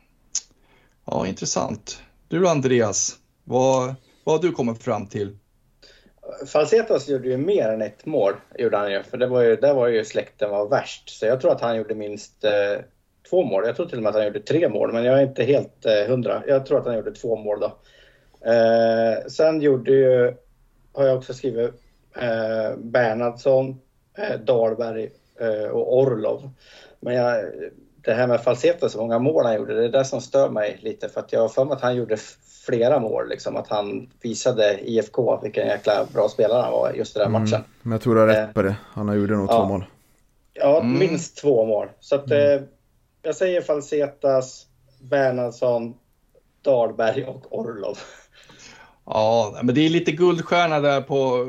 Ja, 1.06 1.28
intressant. 1.28 2.02
Du 2.28 2.47
Andreas, 2.47 3.15
vad, 3.43 3.95
vad 4.23 4.36
har 4.36 4.41
du 4.41 4.51
kommit 4.51 4.84
fram 4.84 5.07
till? 5.07 5.38
Falsetas 6.47 7.09
gjorde 7.09 7.28
ju 7.28 7.38
mer 7.38 7.69
än 7.69 7.82
ett 7.82 8.05
mål, 8.05 8.34
gjorde 8.57 8.78
han 8.78 8.91
ju. 8.91 9.03
För 9.03 9.17
det 9.17 9.28
var 9.28 9.41
ju, 9.41 9.55
där 9.55 9.73
var 9.73 9.88
ju 9.88 10.05
släkten 10.05 10.49
var 10.49 10.69
värst. 10.69 11.09
Så 11.09 11.26
jag 11.26 11.41
tror 11.41 11.51
att 11.51 11.61
han 11.61 11.78
gjorde 11.78 11.95
minst 11.95 12.43
eh, 12.43 12.84
två 13.30 13.43
mål. 13.43 13.63
Jag 13.65 13.76
tror 13.76 13.86
till 13.86 13.97
och 13.97 14.03
med 14.03 14.09
att 14.09 14.15
han 14.15 14.26
gjorde 14.26 14.39
tre 14.39 14.69
mål, 14.69 14.93
men 14.93 15.03
jag 15.03 15.19
är 15.19 15.23
inte 15.23 15.43
helt 15.43 15.86
eh, 15.86 16.07
hundra. 16.07 16.43
Jag 16.47 16.65
tror 16.65 16.80
att 16.80 16.86
han 16.86 16.95
gjorde 16.95 17.11
två 17.11 17.36
mål 17.36 17.59
då. 17.59 17.78
Eh, 18.51 19.26
sen 19.28 19.61
gjorde 19.61 19.91
ju, 19.91 20.36
har 20.93 21.05
jag 21.05 21.17
också 21.17 21.34
skrivit, 21.34 21.71
eh, 22.15 22.78
Bernhardsson, 22.78 23.82
eh, 24.17 24.39
Dahlberg 24.39 25.11
eh, 25.39 25.69
och 25.69 25.97
Orlov. 25.97 26.49
Men 26.99 27.15
jag, 27.15 27.45
det 28.06 28.14
här 28.14 28.28
med 28.28 28.41
Falsetas, 28.43 28.91
så 28.91 28.97
många 28.97 29.20
mål 29.20 29.45
han 29.45 29.56
gjorde, 29.56 29.76
det 29.76 29.86
är 29.86 29.89
det 29.89 30.06
som 30.06 30.22
stör 30.22 30.49
mig 30.49 30.80
lite. 30.82 31.10
För 31.10 31.20
att 31.20 31.34
jag 31.34 31.41
har 31.41 31.49
för 31.49 31.66
mig 31.66 31.74
att 31.76 31.82
han 31.82 31.95
gjorde 31.95 32.18
flera 32.66 32.99
mål. 32.99 33.30
Liksom, 33.30 33.56
att 33.56 33.68
han 33.68 34.10
visade 34.22 34.80
IFK 34.89 35.39
vilken 35.43 35.68
jäkla 35.68 36.06
bra 36.14 36.30
spelare 36.30 36.62
han 36.62 36.72
var 36.72 36.91
just 36.93 37.16
i 37.16 37.20
den 37.20 37.32
matchen. 37.32 37.64
Men 37.82 37.91
jag 37.91 38.01
tror 38.01 38.16
du 38.16 38.22
har 38.22 38.28
rätt 38.28 38.38
Eh, 38.47 38.53
på 38.53 38.62
det. 38.62 38.76
Han 38.93 39.08
har 39.08 39.16
gjort 39.16 39.30
nog 39.30 39.49
ja. 39.49 39.58
två 39.58 39.66
mål. 39.66 39.86
Ja, 40.53 40.80
Mm. 40.82 40.99
minst 40.99 41.38
två 41.38 41.66
mål. 41.66 41.88
Så 41.99 42.16
att, 42.16 42.32
eh, 42.32 42.62
jag 43.22 43.36
säger 43.36 43.62
Falsetas, 43.62 44.66
Bernhardsson, 45.01 45.93
Dahlberg 46.62 47.24
och 47.26 47.60
Orlov. 47.60 47.97
Ja, 49.06 49.60
men 49.64 49.76
det 49.76 49.86
är 49.86 49.89
lite 49.89 50.12
guldstjärna 50.12 50.80
där 50.80 51.01
på, 51.01 51.45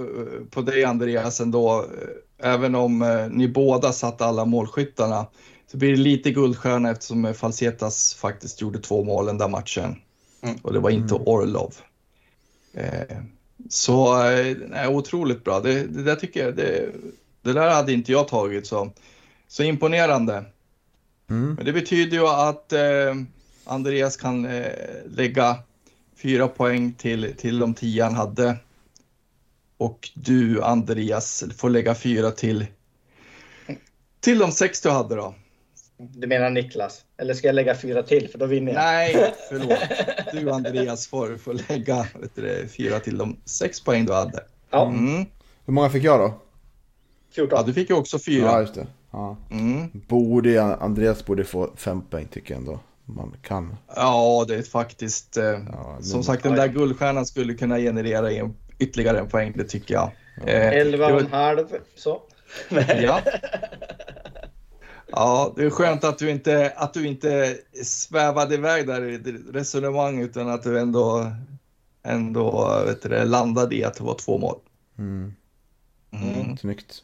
på 0.50 0.60
dig 0.60 0.84
Andreas 0.84 1.40
ändå. 1.40 1.84
Även 2.42 2.74
om 2.74 3.02
eh, 3.02 3.28
ni 3.30 3.48
båda 3.48 3.92
satt 3.92 4.22
alla 4.22 4.44
målskyttarna 4.44 5.26
så 5.70 5.76
blir 5.76 5.90
det 5.90 5.96
lite 5.96 6.30
guldstjärna 6.30 6.90
eftersom 6.90 7.34
Falsetas 7.34 8.14
faktiskt 8.14 8.60
gjorde 8.60 8.78
två 8.78 9.04
mål 9.04 9.26
den 9.26 9.38
där 9.38 9.48
matchen. 9.48 9.96
Mm. 10.40 10.56
Och 10.62 10.72
det 10.72 10.78
var 10.78 10.90
inte 10.90 11.14
Orlov. 11.14 11.74
Eh, 12.74 13.16
så 13.68 14.28
eh, 14.30 14.56
nej, 14.68 14.88
otroligt 14.88 15.44
bra. 15.44 15.60
Det, 15.60 15.82
det 15.82 16.02
där 16.02 16.16
tycker 16.16 16.44
jag, 16.44 16.56
det, 16.56 16.92
det 17.42 17.52
där 17.52 17.70
hade 17.70 17.92
inte 17.92 18.12
jag 18.12 18.28
tagit 18.28 18.66
så, 18.66 18.92
så 19.48 19.62
imponerande. 19.62 20.44
Mm. 21.30 21.54
Men 21.54 21.64
det 21.64 21.72
betyder 21.72 22.16
ju 22.16 22.26
att 22.26 22.72
eh, 22.72 23.14
Andreas 23.64 24.16
kan 24.16 24.44
eh, 24.44 24.72
lägga 25.06 25.56
fyra 26.16 26.48
poäng 26.48 26.92
till, 26.92 27.34
till 27.36 27.58
de 27.58 27.74
tio 27.74 28.04
han 28.04 28.14
hade. 28.14 28.56
Och 29.76 30.10
du 30.14 30.62
Andreas 30.62 31.44
får 31.56 31.70
lägga 31.70 31.94
fyra 31.94 32.30
till, 32.30 32.66
till 34.20 34.38
de 34.38 34.52
sex 34.52 34.80
du 34.80 34.90
hade 34.90 35.14
då. 35.14 35.34
Du 35.98 36.26
menar 36.26 36.50
Niklas? 36.50 37.04
Eller 37.16 37.34
ska 37.34 37.46
jag 37.48 37.54
lägga 37.54 37.74
fyra 37.74 38.02
till 38.02 38.28
för 38.28 38.38
då 38.38 38.46
vinner 38.46 38.72
jag? 38.72 38.82
Nej, 38.82 39.34
förlåt. 39.48 39.78
Du 40.32 40.50
Andreas 40.50 41.06
får, 41.06 41.36
får 41.36 41.54
lägga 41.68 42.06
vet 42.14 42.34
du, 42.34 42.68
fyra 42.68 43.00
till 43.00 43.18
de 43.18 43.36
sex 43.44 43.80
poäng 43.80 44.04
du 44.06 44.12
hade. 44.12 44.44
Ja, 44.70 44.86
Mm. 44.86 45.24
Hur 45.66 45.72
många 45.72 45.90
fick 45.90 46.04
jag 46.04 46.20
då? 46.20 46.34
14. 47.34 47.56
Ja, 47.58 47.62
du 47.66 47.72
fick 47.74 47.90
ju 47.90 47.96
också 47.96 48.16
Ja, 48.16 48.20
fyra. 48.26 48.60
just 48.60 48.74
det. 48.74 48.86
Ja. 49.10 49.36
Mm. 49.50 49.90
Borde, 49.92 50.62
Andreas 50.62 51.26
borde 51.26 51.44
få 51.44 51.70
fem 51.76 52.02
poäng 52.02 52.26
tycker 52.30 52.54
jag 52.54 52.58
ändå. 52.60 52.80
Man 53.04 53.36
kan. 53.42 53.76
Ja, 53.96 54.44
det 54.48 54.54
är 54.54 54.62
faktiskt... 54.62 55.36
Eh, 55.36 55.44
Ja, 55.44 55.98
som 56.02 56.22
sagt, 56.22 56.42
den 56.42 56.54
där 56.54 56.68
guldstjärnan 56.68 57.26
skulle 57.26 57.54
kunna 57.54 57.78
generera 57.78 58.32
en, 58.32 58.54
ytterligare 58.78 59.18
en 59.18 59.28
poäng, 59.28 59.52
det 59.56 59.64
tycker 59.64 59.94
jag. 59.94 60.10
Eh, 60.46 60.68
11 60.72 61.08
det 61.08 61.14
och 61.14 61.20
en 61.20 61.32
halv. 61.32 61.66
Så. 61.96 62.22
Ja. 63.02 63.20
Ja, 65.18 65.52
det 65.56 65.64
är 65.64 65.70
skönt 65.70 66.04
att 66.04 66.18
du 66.18 66.30
inte, 66.30 66.72
att 66.76 66.94
du 66.94 67.06
inte 67.06 67.58
svävade 67.82 68.54
iväg 68.54 68.86
där 68.86 69.02
i 69.02 69.18
resonemang 69.52 70.20
utan 70.20 70.48
att 70.48 70.62
du 70.62 70.78
ändå, 70.80 71.32
ändå 72.02 72.82
vet 72.86 73.02
du, 73.02 73.08
det, 73.08 73.24
landade 73.24 73.76
i 73.76 73.84
att 73.84 73.94
det 73.94 74.04
var 74.04 74.14
två 74.14 74.38
mål. 74.38 74.58
Mm. 74.98 75.34
Mm. 76.10 76.56
Snyggt. 76.56 77.02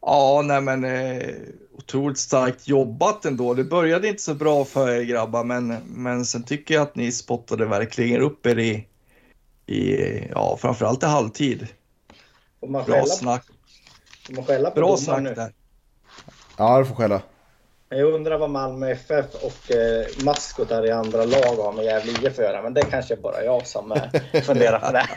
Ja, 0.00 0.42
nej 0.44 0.60
men 0.60 0.84
eh, 0.84 1.34
otroligt 1.78 2.18
starkt 2.18 2.68
jobbat 2.68 3.24
ändå. 3.24 3.54
Det 3.54 3.64
började 3.64 4.08
inte 4.08 4.22
så 4.22 4.34
bra 4.34 4.64
för 4.64 4.90
er 4.90 5.02
grabbar, 5.02 5.44
men, 5.44 5.78
men 5.86 6.24
sen 6.24 6.42
tycker 6.42 6.74
jag 6.74 6.82
att 6.82 6.96
ni 6.96 7.12
spottade 7.12 7.66
verkligen 7.66 8.20
upp 8.20 8.46
er 8.46 8.58
i, 8.58 8.86
i 9.66 9.96
ja, 10.30 10.56
framförallt 10.60 11.02
i 11.02 11.06
halvtid. 11.06 11.68
Får 12.60 12.68
man 12.68 12.84
Bra 12.84 12.94
skälla, 12.94 13.06
snack, 13.06 13.46
får 14.26 14.34
man 14.34 14.44
skälla 14.44 14.70
på 14.70 14.80
bra 14.80 14.96
snack 14.96 15.22
nu? 15.22 15.34
där. 15.34 15.52
Ja, 16.60 16.78
du 16.78 16.84
får 16.84 16.94
skälla. 16.94 17.22
Jag 17.88 18.12
undrar 18.14 18.38
vad 18.38 18.50
Malmö 18.50 18.90
FF 18.90 19.26
och 19.34 19.70
eh, 19.74 20.06
maskotar 20.24 20.86
i 20.86 20.90
andra 20.90 21.24
lag 21.24 21.56
har 21.56 21.72
med 21.72 21.84
Gävle 21.84 22.12
IF 22.12 22.24
att 22.38 22.38
göra. 22.38 22.62
Men 22.62 22.74
det 22.74 22.82
kanske 22.82 23.14
är 23.14 23.18
bara 23.18 23.44
jag 23.44 23.66
som 23.66 23.92
eh, 23.92 24.42
funderar 24.42 24.78
på 24.78 24.92
det. 24.92 25.08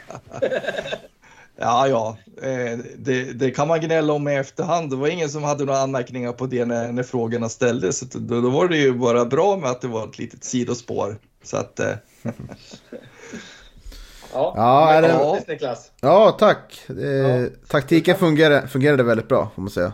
Ja, 1.55 1.87
ja, 1.87 2.17
eh, 2.41 2.77
det, 2.97 3.23
det 3.23 3.51
kan 3.51 3.67
man 3.67 3.81
gnälla 3.81 4.13
om 4.13 4.27
i 4.27 4.35
efterhand. 4.35 4.89
Det 4.89 4.95
var 4.95 5.07
ingen 5.07 5.29
som 5.29 5.43
hade 5.43 5.65
några 5.65 5.79
anmärkningar 5.79 6.31
på 6.31 6.45
det 6.45 6.65
när, 6.65 6.91
när 6.91 7.03
frågorna 7.03 7.49
ställdes. 7.49 7.97
Så 7.99 8.05
Då, 8.19 8.41
då 8.41 8.49
var 8.49 8.67
det 8.67 8.77
ju 8.77 8.93
bara 8.93 9.25
bra 9.25 9.57
med 9.57 9.69
att 9.69 9.81
det 9.81 9.87
var 9.87 10.07
ett 10.07 10.19
litet 10.19 10.43
sidospår. 10.43 11.17
Så 11.43 11.57
att, 11.57 11.79
eh, 11.79 11.91
Ja, 14.33 14.53
Ja, 14.55 15.01
det- 15.01 15.53
Niklas. 15.53 15.91
Ja, 16.01 16.35
tack. 16.39 16.81
Eh, 16.89 16.95
Ja. 17.05 17.47
Taktiken 17.67 18.15
fungerade, 18.15 18.67
fungerade 18.67 19.03
väldigt 19.03 19.27
bra, 19.27 19.51
får 19.55 19.61
man 19.61 19.71
säga. 19.71 19.93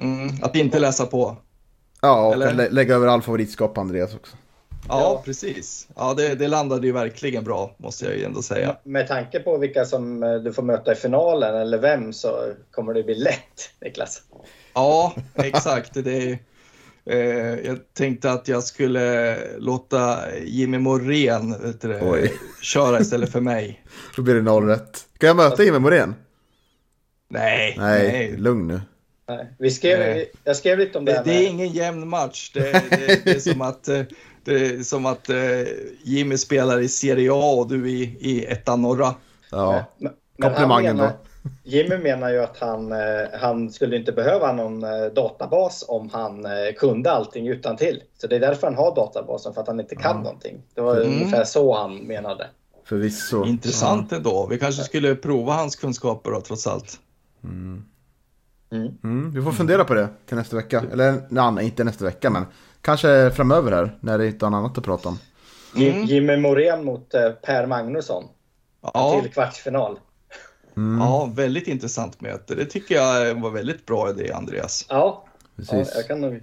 Mm, 0.00 0.30
att 0.42 0.56
inte 0.56 0.78
läsa 0.78 1.06
på. 1.06 1.36
Ja, 2.02 2.26
och 2.26 2.34
Eller? 2.34 2.70
lägga 2.70 2.94
över 2.94 3.06
all 3.06 3.22
favoritskap 3.22 3.74
på 3.74 3.80
Andreas 3.80 4.14
också. 4.14 4.36
Ja, 4.88 5.00
Ja. 5.00 5.22
precis. 5.24 5.88
Ja, 5.96 6.14
det, 6.14 6.34
det 6.34 6.48
landade 6.48 6.86
ju 6.86 6.92
verkligen 6.92 7.44
bra, 7.44 7.74
måste 7.78 8.04
jag 8.04 8.16
ju 8.16 8.24
ändå 8.24 8.42
säga. 8.42 8.76
Med 8.84 9.08
tanke 9.08 9.40
på 9.40 9.58
vilka 9.58 9.84
som 9.84 10.22
eh, 10.22 10.34
du 10.34 10.52
får 10.52 10.62
möta 10.62 10.92
i 10.92 10.94
finalen 10.96 11.54
eller 11.56 11.78
vem 11.78 12.12
så 12.12 12.52
kommer 12.70 12.94
det 12.94 13.02
bli 13.02 13.14
lätt, 13.14 13.70
Niklas. 13.80 14.22
Ja, 14.74 15.14
exakt. 15.34 15.94
Det 16.04 16.16
är, 16.22 16.38
eh, 17.06 17.66
jag 17.66 17.78
tänkte 17.94 18.32
att 18.32 18.48
jag 18.48 18.62
skulle 18.64 19.36
låta 19.58 20.18
Jimmy 20.44 20.78
Morén 20.78 21.62
vet 21.62 21.80
du, 21.80 21.88
det, 21.88 22.30
köra 22.62 23.00
istället 23.00 23.32
för 23.32 23.40
mig. 23.40 23.84
Då 24.16 24.22
blir 24.22 24.34
det 24.34 24.42
noll 24.42 24.66
rätt. 24.66 25.06
Kan 25.18 25.26
jag 25.26 25.36
möta 25.36 25.62
Jimmy 25.64 25.78
Morén? 25.78 26.14
Nej, 27.28 27.74
Nej, 27.78 28.08
nej. 28.12 28.36
lugn 28.36 28.66
nu. 28.66 28.80
Nej. 29.36 29.46
Vi 29.58 29.70
skrev, 29.70 30.00
Eh, 30.00 30.22
jag 30.44 30.56
skrev 30.56 30.78
lite 30.78 30.98
om 30.98 31.04
det. 31.04 31.12
Det, 31.12 31.16
här 31.18 31.24
det 31.24 31.32
är 31.46 31.48
ingen 31.48 31.68
jämn 31.68 32.08
match. 32.08 32.50
Det, 32.54 32.72
det, 32.90 33.24
det 33.24 33.30
är 33.30 33.38
som 33.40 33.60
att, 33.60 33.88
eh, 33.88 34.02
det 34.44 34.52
är 34.54 34.82
som 34.82 35.06
att 35.06 35.28
eh, 35.30 35.36
Jimmy 36.04 36.36
spelar 36.36 36.80
i 36.80 36.88
Serie 36.88 37.30
A 37.32 37.52
och 37.58 37.68
du 37.68 37.90
i, 37.90 38.16
i 38.20 38.44
ettan 38.44 38.82
norra. 38.82 39.14
Ja, 39.50 39.84
Men- 39.98 40.12
men 40.36 40.50
komplimangen 40.50 40.96
menar- 40.96 41.08
då. 41.08 41.50
Jimmy 41.64 41.96
menar 41.98 42.30
ju 42.30 42.38
att 42.42 42.58
han, 42.58 42.92
eh, 42.92 42.98
han 43.40 43.70
skulle 43.72 43.96
inte 43.96 44.12
behöva 44.12 44.52
någon 44.52 44.80
databas 45.14 45.84
om 45.88 46.10
han 46.12 46.46
kunde 46.78 47.10
allting 47.10 47.48
utan 47.48 47.76
till. 47.76 48.02
Så 48.18 48.26
det 48.26 48.36
är 48.36 48.40
därför 48.40 48.66
han 48.66 48.76
har 48.76 48.94
databasen, 48.94 49.54
för 49.54 49.60
att 49.60 49.66
han 49.66 49.80
inte 49.80 49.96
kan 49.96 50.22
någonting. 50.22 50.62
Det 50.74 50.80
var 50.80 50.96
Mm. 50.96 51.12
ungefär 51.12 51.44
så 51.44 51.76
han 51.76 51.96
menade. 51.96 52.46
Förvisso. 52.84 53.44
Intressant 53.46 54.12
ändå. 54.12 54.46
Vi 54.50 54.58
kanske 54.58 54.82
skulle 54.82 55.14
prova 55.14 55.52
hans 55.52 55.76
kunskaper 55.76 56.30
då, 56.30 56.40
trots 56.40 56.66
allt. 56.66 57.00
Mm. 57.44 57.84
Mm, 58.72 59.30
vi 59.34 59.42
får 59.42 59.52
fundera 59.52 59.84
på 59.84 59.94
det 59.94 60.08
till 60.26 60.36
nästa 60.36 60.56
vecka. 60.56 60.84
Eller 60.92 61.22
nej, 61.28 61.64
inte 61.64 61.84
nästa 61.84 62.04
vecka, 62.04 62.30
men 62.30 62.44
kanske 62.82 63.30
framöver 63.30 63.72
här, 63.72 63.96
när 64.00 64.18
det 64.18 64.26
inte 64.26 64.44
har 64.46 64.50
något 64.50 64.58
annat 64.58 64.78
att 64.78 64.84
prata 64.84 65.08
om. 65.08 65.18
Mm. 65.76 66.04
Jimmy 66.04 66.36
Morén 66.36 66.84
mot 66.84 67.14
eh, 67.14 67.30
Per 67.30 67.66
Magnusson 67.66 68.24
Ja, 68.94 69.20
till 69.22 69.30
kvartsfinal. 69.32 69.98
ja, 71.00 71.30
väldigt 71.34 71.66
intressant 71.68 72.20
möte. 72.20 72.54
Det 72.54 72.64
tycker 72.64 72.94
jag 72.94 73.34
var 73.40 73.50
väldigt 73.50 73.86
bra 73.86 74.10
idé, 74.10 74.32
Andreas. 74.32 74.86
Ja, 74.88 75.24
ja 75.56 75.64
Precis. 75.76 75.92
jag 75.96 76.06
kan 76.06 76.20
nog, 76.20 76.42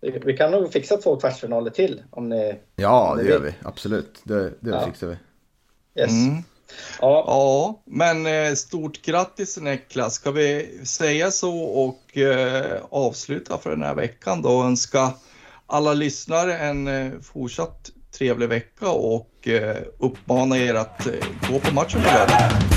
vi 0.00 0.36
kan 0.36 0.50
nog 0.50 0.72
fixa 0.72 0.96
två 0.96 1.16
kvartsfinaler 1.16 1.70
till 1.70 2.02
om 2.10 2.28
ni... 2.28 2.58
Ja, 2.76 3.14
det 3.16 3.22
Det 3.22 3.28
gör 3.30 3.38
vi- 3.40 3.46
vi. 3.48 3.54
Absolut. 3.64 4.20
Det, 4.24 4.52
det 4.60 4.70
Ja. 4.70 4.84
fixar 4.86 5.06
vi. 5.06 5.16
Yes. 6.00 6.10
Ja, 7.00 7.24
Ja, 7.26 7.82
men 7.86 8.26
eh, 8.26 8.54
stort 8.54 9.02
grattis 9.02 9.58
Niklas. 9.58 10.14
Ska 10.14 10.30
vi 10.30 10.80
säga 10.84 11.30
så 11.30 11.58
och 11.58 12.18
eh, 12.18 12.82
avsluta 12.90 13.58
för 13.58 13.70
den 13.70 13.82
här 13.82 13.94
veckan 13.94 14.42
då 14.42 14.48
och 14.48 14.64
önska 14.64 15.12
alla 15.66 15.92
lyssnare 15.92 16.58
en 16.58 16.88
eh, 16.88 17.12
fortsatt 17.22 17.90
trevlig 18.18 18.48
vecka 18.48 18.88
och 18.88 19.48
uppmana 19.98 20.58
er 20.58 20.74
att 20.74 21.06
gå 21.50 21.58
på 21.58 21.74
matchen 21.74 22.00
på 22.02 22.08
lördag. 22.08 22.75